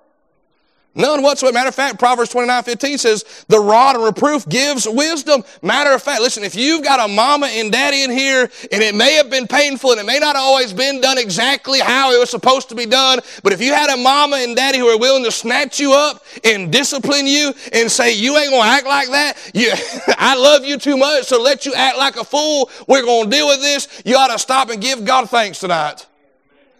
None 0.93 1.23
whatsoever. 1.23 1.53
Matter 1.53 1.69
of 1.69 1.75
fact, 1.75 1.99
Proverbs 1.99 2.31
29 2.31 2.63
15 2.63 2.97
says, 2.97 3.45
the 3.47 3.59
rod 3.59 3.95
and 3.95 4.03
reproof 4.03 4.47
gives 4.49 4.85
wisdom. 4.89 5.43
Matter 5.61 5.93
of 5.93 6.03
fact, 6.03 6.21
listen, 6.21 6.43
if 6.43 6.53
you've 6.53 6.83
got 6.83 6.99
a 6.99 7.07
mama 7.07 7.47
and 7.47 7.71
daddy 7.71 8.03
in 8.03 8.11
here, 8.11 8.49
and 8.73 8.83
it 8.83 8.93
may 8.93 9.13
have 9.13 9.29
been 9.29 9.47
painful 9.47 9.91
and 9.91 10.01
it 10.01 10.05
may 10.05 10.19
not 10.19 10.35
always 10.35 10.73
been 10.73 10.99
done 10.99 11.17
exactly 11.17 11.79
how 11.79 12.11
it 12.11 12.19
was 12.19 12.29
supposed 12.29 12.67
to 12.69 12.75
be 12.75 12.85
done, 12.85 13.19
but 13.41 13.53
if 13.53 13.61
you 13.61 13.73
had 13.73 13.89
a 13.89 13.95
mama 13.95 14.35
and 14.37 14.53
daddy 14.57 14.79
who 14.79 14.87
are 14.87 14.99
willing 14.99 15.23
to 15.23 15.31
snatch 15.31 15.79
you 15.79 15.93
up 15.93 16.25
and 16.43 16.73
discipline 16.73 17.25
you 17.25 17.53
and 17.71 17.89
say, 17.89 18.13
you 18.13 18.37
ain't 18.37 18.51
gonna 18.51 18.69
act 18.69 18.85
like 18.85 19.09
that, 19.11 19.37
you, 19.53 19.71
I 20.17 20.35
love 20.35 20.65
you 20.65 20.77
too 20.77 20.97
much, 20.97 21.23
so 21.23 21.41
let 21.41 21.65
you 21.65 21.73
act 21.73 21.97
like 21.97 22.17
a 22.17 22.23
fool, 22.25 22.69
we're 22.89 23.05
gonna 23.05 23.29
deal 23.29 23.47
with 23.47 23.61
this, 23.61 24.01
you 24.03 24.17
ought 24.17 24.27
to 24.27 24.39
stop 24.39 24.69
and 24.69 24.81
give 24.81 25.05
God 25.05 25.29
thanks 25.29 25.59
tonight. 25.59 26.05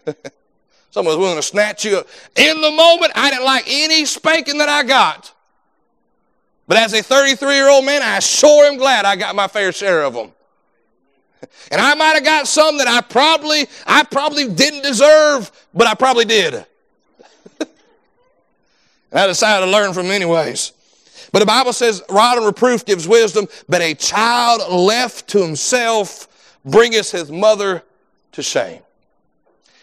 Someone 0.92 1.16
was 1.16 1.22
willing 1.22 1.38
to 1.38 1.42
snatch 1.42 1.86
you 1.86 1.96
up. 1.96 2.06
In 2.36 2.60
the 2.60 2.70
moment, 2.70 3.12
I 3.14 3.30
didn't 3.30 3.46
like 3.46 3.64
any 3.66 4.04
spanking 4.04 4.58
that 4.58 4.68
I 4.68 4.82
got. 4.82 5.32
But 6.68 6.76
as 6.76 6.92
a 6.92 7.02
33 7.02 7.54
year 7.54 7.70
old 7.70 7.86
man, 7.86 8.02
I 8.02 8.18
sure 8.18 8.66
am 8.66 8.76
glad 8.76 9.06
I 9.06 9.16
got 9.16 9.34
my 9.34 9.48
fair 9.48 9.72
share 9.72 10.02
of 10.02 10.12
them. 10.12 10.32
And 11.70 11.80
I 11.80 11.94
might 11.94 12.14
have 12.14 12.24
got 12.24 12.46
some 12.46 12.76
that 12.76 12.88
I 12.88 13.00
probably, 13.00 13.66
I 13.86 14.04
probably 14.04 14.48
didn't 14.48 14.82
deserve, 14.82 15.50
but 15.72 15.86
I 15.86 15.94
probably 15.94 16.26
did. 16.26 16.54
and 17.58 17.68
I 19.14 19.26
decided 19.26 19.64
to 19.64 19.72
learn 19.72 19.94
from 19.94 20.04
them 20.04 20.12
anyways. 20.12 20.72
But 21.32 21.38
the 21.38 21.46
Bible 21.46 21.72
says, 21.72 22.02
rod 22.10 22.36
and 22.36 22.44
reproof 22.44 22.84
gives 22.84 23.08
wisdom, 23.08 23.46
but 23.66 23.80
a 23.80 23.94
child 23.94 24.70
left 24.70 25.28
to 25.28 25.42
himself 25.42 26.58
bringeth 26.66 27.10
his 27.10 27.30
mother 27.30 27.82
to 28.32 28.42
shame. 28.42 28.82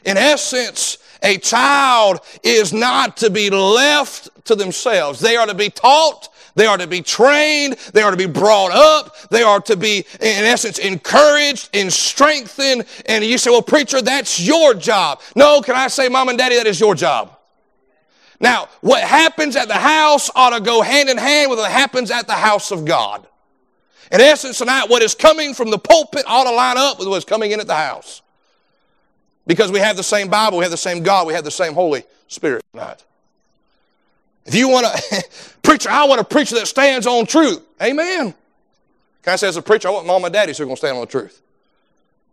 In 0.05 0.17
essence, 0.17 0.97
a 1.21 1.37
child 1.37 2.19
is 2.43 2.71
not 2.71 3.17
to 3.17 3.29
be 3.29 3.49
left 3.49 4.29
to 4.45 4.55
themselves. 4.55 5.19
They 5.19 5.35
are 5.35 5.47
to 5.47 5.53
be 5.53 5.69
taught, 5.69 6.29
they 6.55 6.65
are 6.65 6.77
to 6.77 6.87
be 6.87 7.01
trained, 7.01 7.73
they 7.93 8.01
are 8.01 8.11
to 8.11 8.17
be 8.17 8.25
brought 8.25 8.71
up, 8.71 9.15
they 9.29 9.43
are 9.43 9.59
to 9.61 9.75
be, 9.75 9.99
in 10.19 10.45
essence, 10.45 10.77
encouraged 10.79 11.69
and 11.73 11.91
strengthened. 11.91 12.85
And 13.05 13.23
you 13.23 13.37
say, 13.37 13.51
well, 13.51 13.61
preacher, 13.61 14.01
that's 14.01 14.39
your 14.39 14.73
job. 14.73 15.21
No, 15.35 15.61
can 15.61 15.75
I 15.75 15.87
say, 15.87 16.07
mom 16.07 16.29
and 16.29 16.37
daddy, 16.37 16.55
that 16.55 16.67
is 16.67 16.79
your 16.79 16.95
job. 16.95 17.37
Now, 18.39 18.69
what 18.79 19.03
happens 19.03 19.57
at 19.57 19.67
the 19.67 19.73
house 19.73 20.29
ought 20.33 20.51
to 20.51 20.61
go 20.61 20.81
hand 20.81 21.09
in 21.09 21.17
hand 21.17 21.49
with 21.49 21.59
what 21.59 21.71
happens 21.71 22.09
at 22.09 22.25
the 22.25 22.33
house 22.33 22.71
of 22.71 22.85
God. 22.85 23.27
In 24.11 24.21
essence, 24.21 24.57
tonight, 24.57 24.89
what 24.89 25.01
is 25.01 25.13
coming 25.13 25.53
from 25.53 25.69
the 25.69 25.77
pulpit 25.77 26.23
ought 26.25 26.45
to 26.45 26.51
line 26.51 26.77
up 26.77 26.99
with 26.99 27.09
what's 27.09 27.25
coming 27.25 27.51
in 27.51 27.59
at 27.59 27.67
the 27.67 27.75
house. 27.75 28.21
Because 29.49 29.71
we 29.71 29.79
have 29.79 29.97
the 29.97 30.03
same 30.03 30.27
Bible, 30.27 30.59
we 30.59 30.63
have 30.63 30.69
the 30.69 30.77
same 30.77 31.01
God, 31.01 31.25
we 31.25 31.33
have 31.33 31.43
the 31.43 31.49
same 31.49 31.73
Holy 31.73 32.03
Spirit 32.27 32.63
tonight. 32.71 33.03
If 34.45 34.53
you 34.53 34.69
want 34.69 34.85
to, 34.85 35.23
preacher, 35.63 35.89
I 35.89 36.03
want 36.03 36.21
a 36.21 36.23
preacher 36.23 36.53
that 36.53 36.67
stands 36.67 37.07
on 37.07 37.25
truth. 37.25 37.59
Amen. 37.81 38.35
Can 39.23 39.33
I 39.33 39.35
say 39.37 39.47
as 39.47 39.57
a 39.57 39.63
preacher, 39.63 39.87
I 39.87 39.91
want 39.91 40.05
mom 40.05 40.23
and 40.23 40.31
daddy 40.31 40.53
who 40.53 40.61
are 40.61 40.65
going 40.67 40.75
to 40.75 40.79
stand 40.79 40.97
on 40.97 41.01
the 41.01 41.07
truth. 41.07 41.41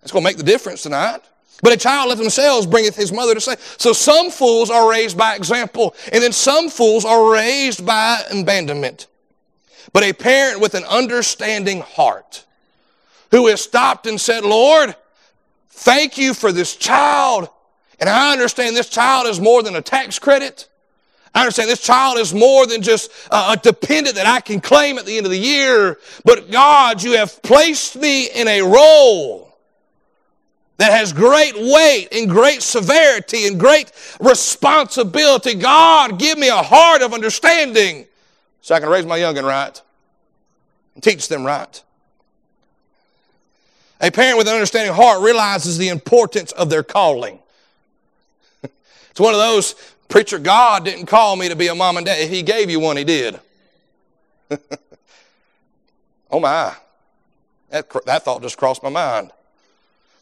That's 0.02 0.12
going 0.12 0.24
to 0.24 0.28
make 0.28 0.36
the 0.36 0.42
difference 0.42 0.82
tonight. 0.82 1.20
But 1.62 1.72
a 1.72 1.78
child 1.78 2.12
of 2.12 2.18
themselves 2.18 2.66
bringeth 2.66 2.96
his 2.96 3.10
mother 3.12 3.32
to 3.32 3.40
say. 3.40 3.56
So 3.78 3.94
some 3.94 4.30
fools 4.30 4.68
are 4.68 4.86
raised 4.90 5.16
by 5.16 5.36
example, 5.36 5.96
and 6.12 6.22
then 6.22 6.32
some 6.32 6.68
fools 6.68 7.06
are 7.06 7.32
raised 7.32 7.86
by 7.86 8.20
abandonment. 8.30 9.06
But 9.94 10.02
a 10.02 10.12
parent 10.12 10.60
with 10.60 10.74
an 10.74 10.84
understanding 10.84 11.80
heart 11.80 12.44
who 13.30 13.46
has 13.46 13.62
stopped 13.62 14.06
and 14.06 14.20
said, 14.20 14.44
Lord, 14.44 14.94
Thank 15.76 16.16
you 16.16 16.32
for 16.32 16.52
this 16.52 16.74
child. 16.74 17.50
And 18.00 18.08
I 18.08 18.32
understand 18.32 18.74
this 18.74 18.88
child 18.88 19.26
is 19.26 19.38
more 19.38 19.62
than 19.62 19.76
a 19.76 19.82
tax 19.82 20.18
credit. 20.18 20.68
I 21.34 21.40
understand 21.40 21.68
this 21.68 21.82
child 21.82 22.18
is 22.18 22.32
more 22.32 22.66
than 22.66 22.80
just 22.80 23.10
a 23.30 23.58
dependent 23.62 24.16
that 24.16 24.26
I 24.26 24.40
can 24.40 24.60
claim 24.60 24.96
at 24.96 25.04
the 25.04 25.18
end 25.18 25.26
of 25.26 25.32
the 25.32 25.38
year. 25.38 25.98
But 26.24 26.50
God, 26.50 27.02
you 27.02 27.18
have 27.18 27.42
placed 27.42 27.94
me 27.96 28.30
in 28.30 28.48
a 28.48 28.62
role 28.62 29.54
that 30.78 30.92
has 30.92 31.12
great 31.12 31.54
weight 31.54 32.08
and 32.10 32.28
great 32.28 32.62
severity 32.62 33.46
and 33.46 33.60
great 33.60 33.92
responsibility. 34.18 35.54
God, 35.54 36.18
give 36.18 36.38
me 36.38 36.48
a 36.48 36.62
heart 36.62 37.02
of 37.02 37.12
understanding 37.12 38.06
so 38.62 38.74
I 38.74 38.80
can 38.80 38.88
raise 38.88 39.04
my 39.04 39.18
youngin' 39.18 39.44
right 39.44 39.80
and 40.94 41.04
teach 41.04 41.28
them 41.28 41.44
right. 41.44 41.82
A 44.00 44.10
parent 44.10 44.38
with 44.38 44.46
an 44.48 44.54
understanding 44.54 44.94
heart 44.94 45.22
realizes 45.22 45.78
the 45.78 45.88
importance 45.88 46.52
of 46.52 46.68
their 46.68 46.82
calling. 46.82 47.38
it's 48.62 49.20
one 49.20 49.34
of 49.34 49.40
those, 49.40 49.74
preacher, 50.08 50.38
God 50.38 50.84
didn't 50.84 51.06
call 51.06 51.36
me 51.36 51.48
to 51.48 51.56
be 51.56 51.68
a 51.68 51.74
mom 51.74 51.96
and 51.96 52.06
dad. 52.06 52.18
If 52.20 52.30
He 52.30 52.42
gave 52.42 52.68
you 52.68 52.78
one, 52.80 52.96
He 52.96 53.04
did. 53.04 53.40
oh 56.30 56.40
my. 56.40 56.74
That, 57.70 57.90
that 58.04 58.24
thought 58.24 58.42
just 58.42 58.58
crossed 58.58 58.82
my 58.82 58.90
mind. 58.90 59.32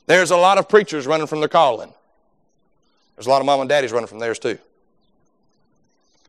There's 0.07 0.31
a 0.31 0.37
lot 0.37 0.59
of 0.59 0.69
preachers 0.69 1.07
running 1.07 1.27
from 1.27 1.41
their 1.41 1.49
calling. 1.49 1.93
There's 3.17 3.27
a 3.27 3.31
lot 3.31 3.41
of 3.41 3.47
mom 3.47 3.61
and 3.61 3.69
daddies 3.69 3.93
running 3.93 4.07
from 4.09 4.19
theirs 4.19 4.39
too. 4.39 4.59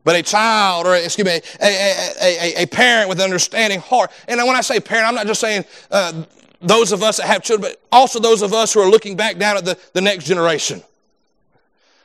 But 0.04 0.14
a 0.14 0.22
child, 0.22 0.86
or 0.86 0.94
excuse 0.94 1.26
me, 1.26 1.40
a, 1.60 1.66
a, 1.66 2.12
a, 2.22 2.62
a, 2.62 2.66
parent 2.66 3.08
with 3.08 3.18
an 3.18 3.24
understanding 3.24 3.80
heart. 3.80 4.12
And 4.28 4.38
when 4.38 4.54
I 4.54 4.60
say 4.60 4.78
parent, 4.78 5.08
I'm 5.08 5.16
not 5.16 5.26
just 5.26 5.40
saying 5.40 5.64
uh, 5.90 6.22
those 6.60 6.92
of 6.92 7.02
us 7.02 7.18
that 7.18 7.26
have 7.26 7.42
children, 7.42 7.72
but 7.72 7.82
also 7.92 8.18
those 8.18 8.42
of 8.42 8.52
us 8.52 8.72
who 8.72 8.80
are 8.80 8.88
looking 8.88 9.16
back 9.16 9.38
down 9.38 9.56
at 9.56 9.64
the, 9.64 9.78
the 9.92 10.00
next 10.00 10.24
generation. 10.24 10.82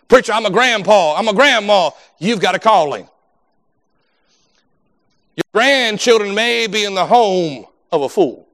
Preacher, 0.08 0.34
I'm 0.34 0.46
a 0.46 0.52
grandpa, 0.52 1.16
I'm 1.16 1.28
a 1.28 1.34
grandma. 1.34 1.92
You've 2.20 2.42
got 2.42 2.54
a 2.54 2.60
calling. 2.60 3.08
Your 5.36 5.44
grandchildren 5.54 6.36
may 6.36 6.68
be 6.68 6.84
in 6.84 6.94
the 6.94 7.06
home 7.06 7.66
of 7.92 8.02
a 8.02 8.10
fool. 8.10 8.48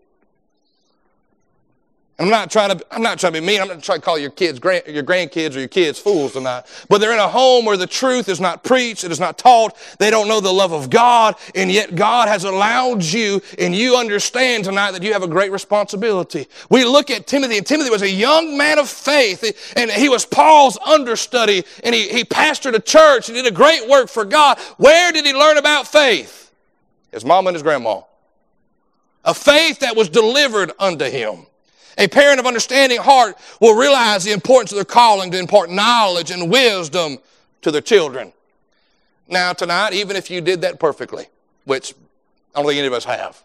I'm 2.20 2.30
not 2.30 2.50
trying 2.50 2.76
to, 2.76 2.84
I'm 2.90 3.04
not 3.04 3.20
trying 3.20 3.34
to 3.34 3.42
be 3.42 3.46
mean. 3.46 3.62
I'm 3.62 3.68
not 3.68 3.84
trying 3.84 4.00
to 4.00 4.06
call 4.06 4.18
your 4.18 4.32
kids, 4.32 4.60
your 4.64 5.04
grandkids 5.04 5.56
or 5.56 5.60
your 5.60 5.68
kids 5.68 6.00
fools 6.00 6.34
tonight. 6.34 6.64
But 6.90 6.98
they're 7.00 7.14
in 7.14 7.20
a 7.20 7.28
home 7.28 7.64
where 7.64 7.78
the 7.78 7.86
truth 7.86 8.28
is 8.28 8.40
not 8.40 8.64
preached, 8.64 9.04
it 9.04 9.12
is 9.12 9.20
not 9.20 9.38
taught. 9.38 9.78
They 10.00 10.10
don't 10.10 10.28
know 10.28 10.40
the 10.40 10.52
love 10.52 10.72
of 10.72 10.90
God, 10.90 11.36
and 11.54 11.72
yet 11.72 11.94
God 11.94 12.28
has 12.28 12.44
allowed 12.44 13.04
you, 13.04 13.40
and 13.60 13.76
you 13.76 13.98
understand 13.98 14.64
tonight 14.64 14.92
that 14.92 15.04
you 15.04 15.14
have 15.14 15.22
a 15.22 15.28
great 15.28 15.52
responsibility. 15.52 16.48
We 16.72 16.86
look 16.86 17.12
at 17.12 17.28
Timothy, 17.28 17.58
and 17.58 17.68
Timothy 17.68 17.92
was 17.92 18.02
a 18.02 18.10
young 18.10 18.58
man 18.58 18.80
of 18.80 18.90
faith, 18.90 19.74
and 19.76 19.92
he 19.92 20.10
was 20.10 20.26
Paul's 20.26 20.80
understudy, 20.80 21.64
and 21.84 21.94
he, 21.94 22.10
he 22.10 22.24
pastored 22.24 22.74
a 22.74 22.80
church 22.80 23.30
and 23.30 23.36
did 23.36 23.46
a 23.46 23.52
great 23.52 23.88
work 23.88 24.10
for 24.10 24.26
God. 24.26 24.58
Where 24.78 25.12
did 25.12 25.24
he 25.24 25.34
learn 25.34 25.58
about 25.58 25.88
faith? 25.88 26.52
His 27.12 27.24
mom 27.24 27.46
and 27.46 27.56
his 27.56 27.62
grandma. 27.62 28.02
A 29.24 29.36
faith 29.36 29.80
that 29.80 29.96
was 29.96 30.10
delivered 30.10 30.72
unto 30.80 31.06
him. 31.06 31.46
A 31.98 32.08
parent 32.08 32.40
of 32.40 32.46
understanding 32.46 33.00
heart 33.00 33.38
will 33.60 33.76
realize 33.76 34.24
the 34.24 34.32
importance 34.32 34.72
of 34.72 34.76
their 34.76 34.86
calling 34.86 35.32
to 35.32 35.40
impart 35.40 35.70
knowledge 35.70 36.30
and 36.32 36.50
wisdom 36.50 37.18
to 37.62 37.72
their 37.72 37.82
children. 37.82 38.34
Now, 39.28 39.54
tonight, 39.54 39.94
even 39.94 40.16
if 40.16 40.30
you 40.30 40.40
did 40.42 40.62
that 40.62 40.80
perfectly, 40.80 41.26
which 41.66 41.94
I 42.56 42.60
don't 42.62 42.68
think 42.68 42.78
any 42.78 42.88
of 42.88 42.94
us 42.94 43.06
have. 43.06 43.44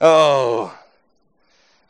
oh, 0.00 0.76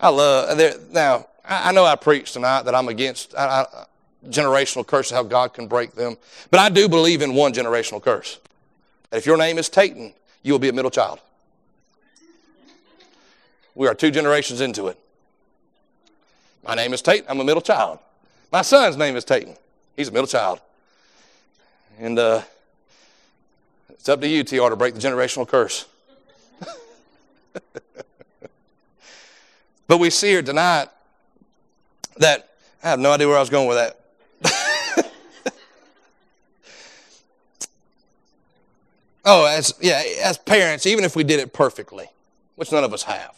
I 0.01 0.09
love, 0.09 0.59
there, 0.59 0.75
now, 0.91 1.27
I, 1.45 1.71
I, 1.71 1.73
know 1.73 1.85
I 1.85 1.97
preached 1.97 2.35
tonight 2.35 2.63
that 2.63 2.75
I'm 2.75 2.89
against 2.89 3.35
I, 3.37 3.63
I, 3.63 3.85
generational 4.29 4.87
curses, 4.87 5.13
how 5.13 5.23
God 5.23 5.55
can 5.55 5.67
break 5.67 5.95
them. 5.95 6.17
But 6.51 6.61
I 6.61 6.69
do 6.69 6.89
believe 6.89 7.23
in 7.23 7.35
one 7.35 7.53
generational 7.53 8.03
curse. 8.03 8.39
That 9.11 9.19
if 9.19 9.27
your 9.27 9.37
name 9.37 9.59
is 9.59 9.69
Tayton, 9.69 10.13
you 10.43 10.53
will 10.53 10.59
be 10.59 10.69
a 10.69 10.73
middle 10.73 10.91
child. 10.91 11.21
We 13.75 13.89
are 13.89 13.95
two 13.95 14.11
generations 14.11 14.61
into 14.61 14.89
it. 14.89 14.99
My 16.65 16.75
name 16.75 16.93
is 16.93 17.03
Tate. 17.03 17.25
I'm 17.29 17.41
a 17.41 17.45
middle 17.45 17.63
child. 17.63 17.99
My 18.53 18.63
son's 18.63 18.97
name 18.97 19.17
is 19.17 19.25
Tayton. 19.25 19.57
He's 19.97 20.09
a 20.09 20.13
middle 20.13 20.27
child. 20.27 20.61
And 21.99 22.19
uh, 22.19 22.43
it's 23.91 24.09
up 24.09 24.21
to 24.21 24.29
you, 24.29 24.45
TR, 24.45 24.69
to 24.69 24.77
break 24.77 24.95
the 24.95 25.01
generational 25.01 25.47
curse. 25.49 25.87
but 29.87 29.99
we 29.99 30.11
see 30.11 30.29
here 30.29 30.43
tonight 30.43 30.89
that 32.17 32.49
I 32.83 32.91
have 32.91 32.99
no 32.99 33.13
idea 33.13 33.29
where 33.29 33.37
I 33.37 33.41
was 33.41 33.51
going 33.51 33.69
with 33.69 33.79
that. 33.79 34.01
oh, 39.25 39.47
as 39.47 39.75
yeah, 39.81 40.03
as 40.23 40.37
parents, 40.39 40.87
even 40.87 41.05
if 41.05 41.15
we 41.17 41.25
did 41.25 41.41
it 41.41 41.53
perfectly, 41.53 42.09
which 42.57 42.73
none 42.73 42.85
of 42.85 42.93
us 42.93 43.05
have, 43.05 43.37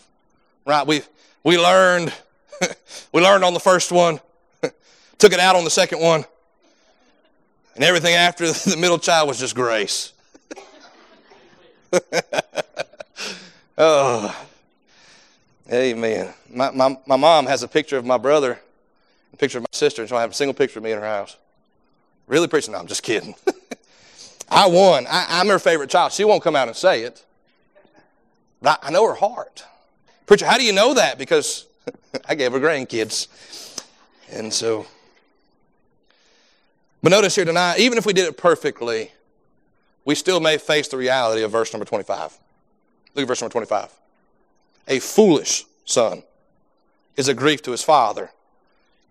Right? 0.64 0.86
We, 0.86 1.02
we 1.42 1.58
learned, 1.58 2.12
we 3.12 3.20
learned 3.20 3.44
on 3.44 3.52
the 3.54 3.60
first 3.60 3.92
one, 3.92 4.20
took 5.18 5.32
it 5.32 5.40
out 5.40 5.56
on 5.56 5.64
the 5.64 5.70
second 5.70 6.00
one, 6.00 6.24
and 7.74 7.84
everything 7.84 8.14
after 8.14 8.46
the 8.70 8.76
middle 8.78 8.98
child 8.98 9.28
was 9.28 9.38
just 9.38 9.54
grace. 9.54 10.12
oh, 13.78 14.46
amen. 15.70 16.32
My, 16.50 16.70
my, 16.70 16.98
my 17.06 17.16
mom 17.16 17.46
has 17.46 17.62
a 17.62 17.68
picture 17.68 17.98
of 17.98 18.06
my 18.06 18.16
brother, 18.16 18.58
a 19.32 19.36
picture 19.36 19.58
of 19.58 19.62
my 19.62 19.68
sister, 19.72 20.02
and 20.02 20.08
she'll 20.08 20.18
have 20.18 20.30
a 20.30 20.34
single 20.34 20.54
picture 20.54 20.78
of 20.78 20.84
me 20.84 20.92
in 20.92 20.98
her 20.98 21.06
house. 21.06 21.36
Really 22.26 22.48
preaching? 22.48 22.72
No, 22.72 22.78
I'm 22.78 22.86
just 22.86 23.02
kidding. 23.02 23.34
I 24.48 24.66
won. 24.66 25.06
I, 25.08 25.40
am 25.40 25.48
her 25.48 25.58
favorite 25.58 25.90
child. 25.90 26.12
She 26.12 26.24
won't 26.24 26.42
come 26.42 26.56
out 26.56 26.68
and 26.68 26.76
say 26.76 27.02
it, 27.02 27.24
but 28.62 28.78
I, 28.82 28.88
I 28.88 28.90
know 28.90 29.06
her 29.06 29.14
heart. 29.14 29.64
Preacher, 30.26 30.46
how 30.46 30.56
do 30.56 30.64
you 30.64 30.72
know 30.72 30.94
that? 30.94 31.18
Because 31.18 31.66
I 32.28 32.34
gave 32.34 32.52
her 32.52 32.60
grandkids. 32.60 33.28
And 34.30 34.52
so, 34.52 34.86
but 37.02 37.10
notice 37.10 37.34
here 37.34 37.44
tonight, 37.44 37.78
even 37.78 37.98
if 37.98 38.06
we 38.06 38.12
did 38.12 38.26
it 38.26 38.36
perfectly, 38.36 39.12
we 40.04 40.14
still 40.14 40.40
may 40.40 40.58
face 40.58 40.88
the 40.88 40.96
reality 40.96 41.42
of 41.42 41.50
verse 41.50 41.72
number 41.72 41.84
25. 41.84 42.38
Look 43.14 43.22
at 43.22 43.28
verse 43.28 43.40
number 43.40 43.52
25. 43.52 43.92
A 44.88 44.98
foolish 44.98 45.64
son 45.84 46.22
is 47.16 47.28
a 47.28 47.34
grief 47.34 47.62
to 47.62 47.70
his 47.70 47.82
father, 47.82 48.30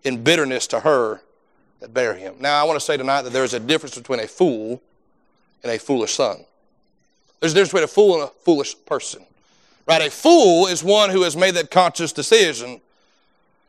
in 0.02 0.22
bitterness 0.22 0.66
to 0.68 0.80
her 0.80 1.22
that 1.80 1.94
bear 1.94 2.14
him. 2.14 2.34
Now, 2.38 2.60
I 2.60 2.64
want 2.64 2.78
to 2.78 2.84
say 2.84 2.96
tonight 2.96 3.22
that 3.22 3.32
there 3.32 3.44
is 3.44 3.54
a 3.54 3.60
difference 3.60 3.96
between 3.96 4.20
a 4.20 4.28
fool 4.28 4.82
and 5.62 5.72
a 5.72 5.78
foolish 5.78 6.14
son. 6.14 6.44
There's 7.40 7.52
a 7.52 7.54
difference 7.54 7.70
between 7.70 7.84
a 7.84 7.88
fool 7.88 8.14
and 8.14 8.22
a 8.24 8.32
foolish 8.44 8.74
person. 8.84 9.24
Right? 9.86 10.06
A 10.06 10.10
fool 10.10 10.66
is 10.66 10.82
one 10.82 11.10
who 11.10 11.22
has 11.22 11.36
made 11.36 11.54
that 11.54 11.70
conscious 11.70 12.12
decision 12.12 12.80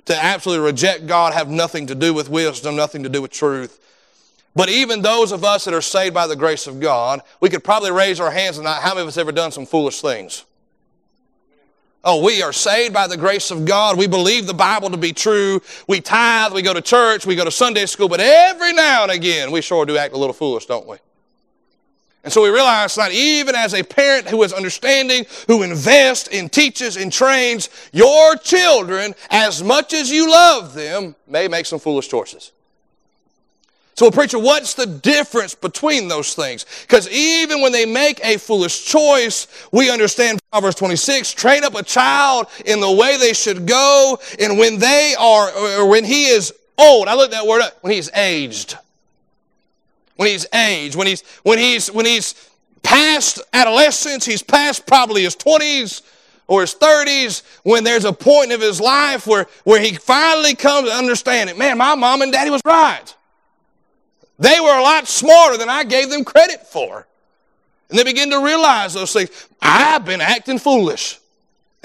to 0.05 0.15
absolutely 0.15 0.65
reject 0.65 1.07
God, 1.07 1.33
have 1.33 1.49
nothing 1.49 1.87
to 1.87 1.95
do 1.95 2.13
with 2.13 2.29
wisdom, 2.29 2.75
nothing 2.75 3.03
to 3.03 3.09
do 3.09 3.21
with 3.21 3.31
truth. 3.31 3.79
But 4.55 4.69
even 4.69 5.01
those 5.01 5.31
of 5.33 5.43
us 5.43 5.65
that 5.65 5.73
are 5.73 5.81
saved 5.81 6.13
by 6.13 6.27
the 6.27 6.35
grace 6.35 6.67
of 6.67 6.79
God, 6.79 7.21
we 7.41 7.49
could 7.49 7.63
probably 7.63 7.91
raise 7.91 8.19
our 8.19 8.31
hands 8.31 8.57
and 8.57 8.63
not, 8.63 8.81
how 8.81 8.91
many 8.91 9.01
of 9.01 9.07
us 9.07 9.17
ever 9.17 9.33
done 9.33 9.51
some 9.51 9.65
foolish 9.65 10.01
things? 10.01 10.45
Oh, 12.07 12.23
we 12.23 12.43
are 12.43 12.53
saved 12.53 12.93
by 12.93 13.07
the 13.07 13.17
grace 13.17 13.49
of 13.49 13.65
God. 13.65 13.97
We 13.97 14.05
believe 14.05 14.45
the 14.45 14.53
Bible 14.53 14.91
to 14.91 14.97
be 14.97 15.11
true. 15.11 15.59
We 15.87 16.01
tithe, 16.01 16.53
we 16.53 16.61
go 16.61 16.73
to 16.73 16.81
church, 16.81 17.25
we 17.25 17.35
go 17.35 17.43
to 17.43 17.51
Sunday 17.51 17.87
school, 17.87 18.07
but 18.07 18.19
every 18.19 18.73
now 18.73 19.03
and 19.03 19.11
again 19.11 19.51
we 19.51 19.61
sure 19.61 19.85
do 19.87 19.97
act 19.97 20.13
a 20.13 20.17
little 20.17 20.31
foolish, 20.33 20.67
don't 20.67 20.87
we? 20.87 20.97
And 22.25 22.33
so 22.33 22.41
we 22.41 22.49
realize 22.49 22.95
that 22.95 23.11
even 23.11 23.53
as 23.53 23.75
a 23.75 23.83
parent 23.83 24.27
who 24.27 24.41
is 24.41 24.51
understanding, 24.51 25.27
who 25.45 25.61
invests 25.61 26.27
and 26.33 26.51
teaches 26.51 26.97
and 26.97 27.13
trains 27.13 27.69
your 27.93 28.35
children, 28.37 29.13
as 29.29 29.63
much 29.63 29.93
as 29.93 30.11
you 30.11 30.29
love 30.29 30.73
them, 30.73 31.15
may 31.27 31.47
make 31.47 31.67
some 31.67 31.77
foolish 31.77 32.07
choices. 32.07 32.51
So, 33.93 34.09
preacher, 34.09 34.39
what's 34.39 34.73
the 34.73 34.87
difference 34.87 35.53
between 35.53 36.07
those 36.07 36.33
things? 36.33 36.65
Because 36.81 37.07
even 37.11 37.61
when 37.61 37.71
they 37.71 37.85
make 37.85 38.19
a 38.25 38.37
foolish 38.37 38.85
choice, 38.85 39.47
we 39.71 39.91
understand 39.91 40.39
Proverbs 40.51 40.75
26 40.77 41.31
train 41.31 41.63
up 41.63 41.75
a 41.75 41.83
child 41.83 42.47
in 42.65 42.79
the 42.81 42.91
way 42.91 43.17
they 43.17 43.33
should 43.33 43.67
go, 43.67 44.19
and 44.39 44.57
when 44.57 44.79
they 44.79 45.13
are, 45.17 45.51
or 45.51 45.87
when 45.87 46.03
he 46.03 46.25
is 46.25 46.51
old, 46.79 47.07
I 47.07 47.13
looked 47.13 47.33
that 47.33 47.45
word 47.45 47.61
up, 47.61 47.77
when 47.81 47.93
he's 47.93 48.11
aged 48.13 48.79
when 50.15 50.29
he's 50.29 50.45
aged, 50.53 50.95
when 50.95 51.07
he's, 51.07 51.21
when 51.43 51.57
he's, 51.57 51.87
when 51.87 52.05
he's 52.05 52.49
past 52.83 53.41
adolescence, 53.53 54.25
he's 54.25 54.43
past 54.43 54.85
probably 54.87 55.23
his 55.23 55.35
20s 55.35 56.01
or 56.47 56.61
his 56.61 56.75
30s, 56.75 57.41
when 57.63 57.83
there's 57.83 58.05
a 58.05 58.13
point 58.13 58.51
of 58.51 58.61
his 58.61 58.79
life 58.79 59.25
where, 59.25 59.47
where 59.63 59.81
he 59.81 59.95
finally 59.95 60.53
comes 60.53 60.89
to 60.89 60.95
understand 60.95 61.49
it. 61.49 61.57
Man, 61.57 61.77
my 61.77 61.95
mom 61.95 62.21
and 62.21 62.31
daddy 62.31 62.51
was 62.51 62.61
right. 62.65 63.15
They 64.37 64.59
were 64.59 64.77
a 64.77 64.83
lot 64.83 65.07
smarter 65.07 65.57
than 65.57 65.69
I 65.69 65.83
gave 65.83 66.09
them 66.09 66.23
credit 66.23 66.67
for. 66.67 67.07
And 67.89 67.97
they 67.97 68.03
begin 68.03 68.29
to 68.31 68.43
realize 68.43 68.93
those 68.93 69.13
things. 69.13 69.47
I've 69.61 70.05
been 70.05 70.21
acting 70.21 70.59
foolish 70.59 71.19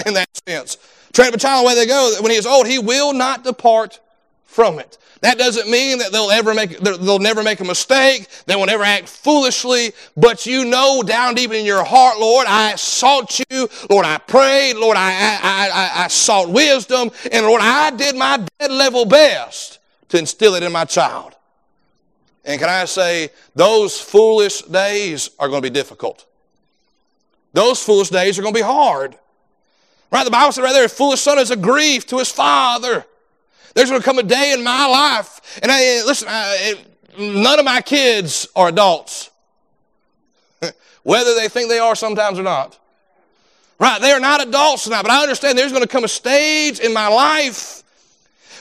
in 0.07 0.15
that 0.15 0.29
sense. 0.47 0.77
Train 1.13 1.29
up 1.29 1.35
a 1.35 1.39
child 1.39 1.65
the 1.65 1.69
way 1.69 1.75
they 1.75 1.87
go. 1.87 2.17
When 2.21 2.31
he 2.31 2.37
is 2.37 2.47
old, 2.47 2.67
he 2.67 2.79
will 2.79 3.13
not 3.13 3.45
depart 3.45 4.01
from 4.45 4.79
it. 4.79 4.99
That 5.23 5.37
doesn't 5.37 5.71
mean 5.71 5.99
that 5.99 6.13
they'll 6.13 6.31
ever 6.31 6.55
make, 6.55 6.79
they'll 6.79 7.19
never 7.19 7.43
make 7.43 7.61
a 7.61 7.65
mistake. 7.65 8.27
They 8.47 8.57
will 8.57 8.67
never 8.67 8.85
act 8.85 9.09
foolishly. 9.09 9.93
But 10.17 10.47
you 10.47 10.65
know 10.65 11.03
down 11.03 11.35
deep 11.35 11.53
in 11.53 11.67
your 11.67 11.85
heart, 11.85 12.19
Lord, 12.19 12.47
I 12.49 12.77
sought 12.77 13.39
you. 13.51 13.69
Lord, 13.91 14.07
I 14.07 14.17
prayed. 14.17 14.77
Lord, 14.77 14.97
I, 14.97 15.11
I, 15.43 15.69
I, 15.69 16.05
I 16.05 16.09
sought 16.09 16.49
wisdom. 16.49 17.11
And 17.31 17.45
Lord, 17.45 17.61
I 17.63 17.91
did 17.91 18.17
my 18.17 18.47
dead 18.59 18.71
level 18.71 19.05
best 19.05 19.79
to 20.09 20.19
instill 20.19 20.55
it 20.55 20.63
in 20.63 20.73
my 20.73 20.87
child. 20.87 21.35
And 22.45 22.59
can 22.59 22.71
I 22.71 22.87
say, 22.87 23.29
those 23.55 24.01
foolish 24.01 24.63
days 24.63 25.31
are 25.39 25.49
going 25.49 25.63
to 25.63 25.71
be 25.71 25.75
difficult. 25.75 26.25
Those 27.53 27.83
foolish 27.83 28.09
days 28.09 28.39
are 28.39 28.43
going 28.43 28.55
to 28.55 28.59
be 28.59 28.65
hard. 28.65 29.17
Right? 30.11 30.25
The 30.25 30.31
Bible 30.31 30.53
said 30.53 30.63
right 30.63 30.73
there, 30.73 30.87
a 30.87 30.89
foolish 30.89 31.21
son 31.21 31.39
is 31.39 31.51
a 31.51 31.57
grief 31.57 32.07
to 32.07 32.19
his 32.19 32.33
father. 32.33 33.05
There's 33.75 33.89
going 33.89 34.01
to 34.01 34.05
come 34.05 34.19
a 34.19 34.23
day 34.23 34.53
in 34.53 34.63
my 34.65 34.87
life, 34.87 35.61
and 35.63 35.71
I, 35.71 36.03
listen, 36.05 36.29
I, 36.31 36.75
none 37.19 37.59
of 37.59 37.65
my 37.65 37.81
kids 37.81 38.49
are 38.57 38.69
adults, 38.69 39.31
whether 41.03 41.35
they 41.35 41.49
think 41.49 41.69
they 41.69 41.79
are 41.79 41.95
sometimes 41.95 42.39
or 42.39 42.43
not. 42.43 42.79
Right? 43.79 44.01
They 44.01 44.13
are 44.13 44.21
not 44.21 44.47
adults 44.47 44.89
now, 44.89 45.03
but 45.03 45.11
I 45.11 45.23
understand 45.23 45.57
there's 45.57 45.73
going 45.73 45.83
to 45.83 45.89
come 45.89 46.05
a 46.05 46.09
stage 46.09 46.81
in 46.81 46.93
my 46.93 47.09
life 47.09 47.83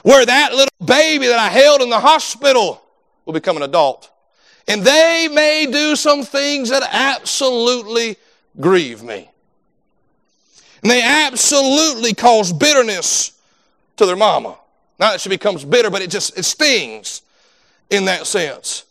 where 0.04 0.26
that 0.26 0.52
little 0.52 0.86
baby 0.86 1.28
that 1.28 1.40
I 1.40 1.50
held 1.50 1.82
in 1.82 1.90
the 1.90 2.00
hospital 2.00 2.82
will 3.26 3.34
become 3.34 3.58
an 3.58 3.64
adult. 3.64 4.10
And 4.68 4.84
they 4.84 5.28
may 5.32 5.68
do 5.70 5.96
some 5.96 6.24
things 6.24 6.70
that 6.70 6.88
absolutely 6.92 8.18
grieve 8.60 9.02
me. 9.02 9.30
And 10.84 10.92
they 10.92 11.02
absolutely 11.02 12.14
cause 12.14 12.54
bitterness 12.54 13.34
to 13.98 14.06
their 14.06 14.16
mama. 14.16 14.59
Not 15.00 15.14
that 15.14 15.22
she 15.22 15.30
becomes 15.30 15.64
bitter, 15.64 15.90
but 15.90 16.02
it 16.02 16.10
just 16.10 16.38
it 16.38 16.44
stings 16.44 17.22
in 17.90 18.06
that 18.06 18.28
sense. 18.28 18.84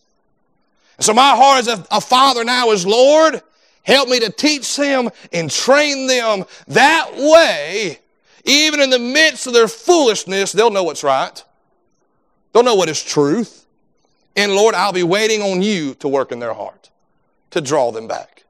So 1.01 1.13
my 1.13 1.37
heart 1.37 1.61
as 1.61 1.69
a, 1.69 1.87
a 1.91 2.01
father 2.01 2.45
now 2.45 2.71
is, 2.71 2.87
Lord, 2.87 3.41
help 3.83 4.09
me 4.09 4.19
to 4.21 4.31
teach 4.31 4.77
them 4.77 5.11
and 5.33 5.51
train 5.51 6.07
them 6.07 6.45
that 6.69 7.13
way, 7.15 8.01
even 8.45 8.81
in 8.81 8.91
the 8.91 8.99
midst 8.99 9.47
of 9.47 9.53
their 9.53 9.69
foolishness, 9.69 10.51
they'll 10.53 10.71
know 10.71 10.83
what's 10.83 11.05
right. 11.05 11.45
They'll 12.53 12.65
know 12.65 12.75
what 12.75 12.89
is 12.89 13.03
truth. 13.03 13.67
And 14.35 14.55
Lord, 14.55 14.75
I'll 14.75 14.93
be 14.93 15.03
waiting 15.03 15.43
on 15.43 15.63
you 15.63 15.95
to 15.97 16.09
work 16.09 16.33
in 16.33 16.39
their 16.39 16.55
heart, 16.55 16.91
to 17.51 17.61
draw 17.61 17.93
them 17.93 18.09
back. 18.09 18.45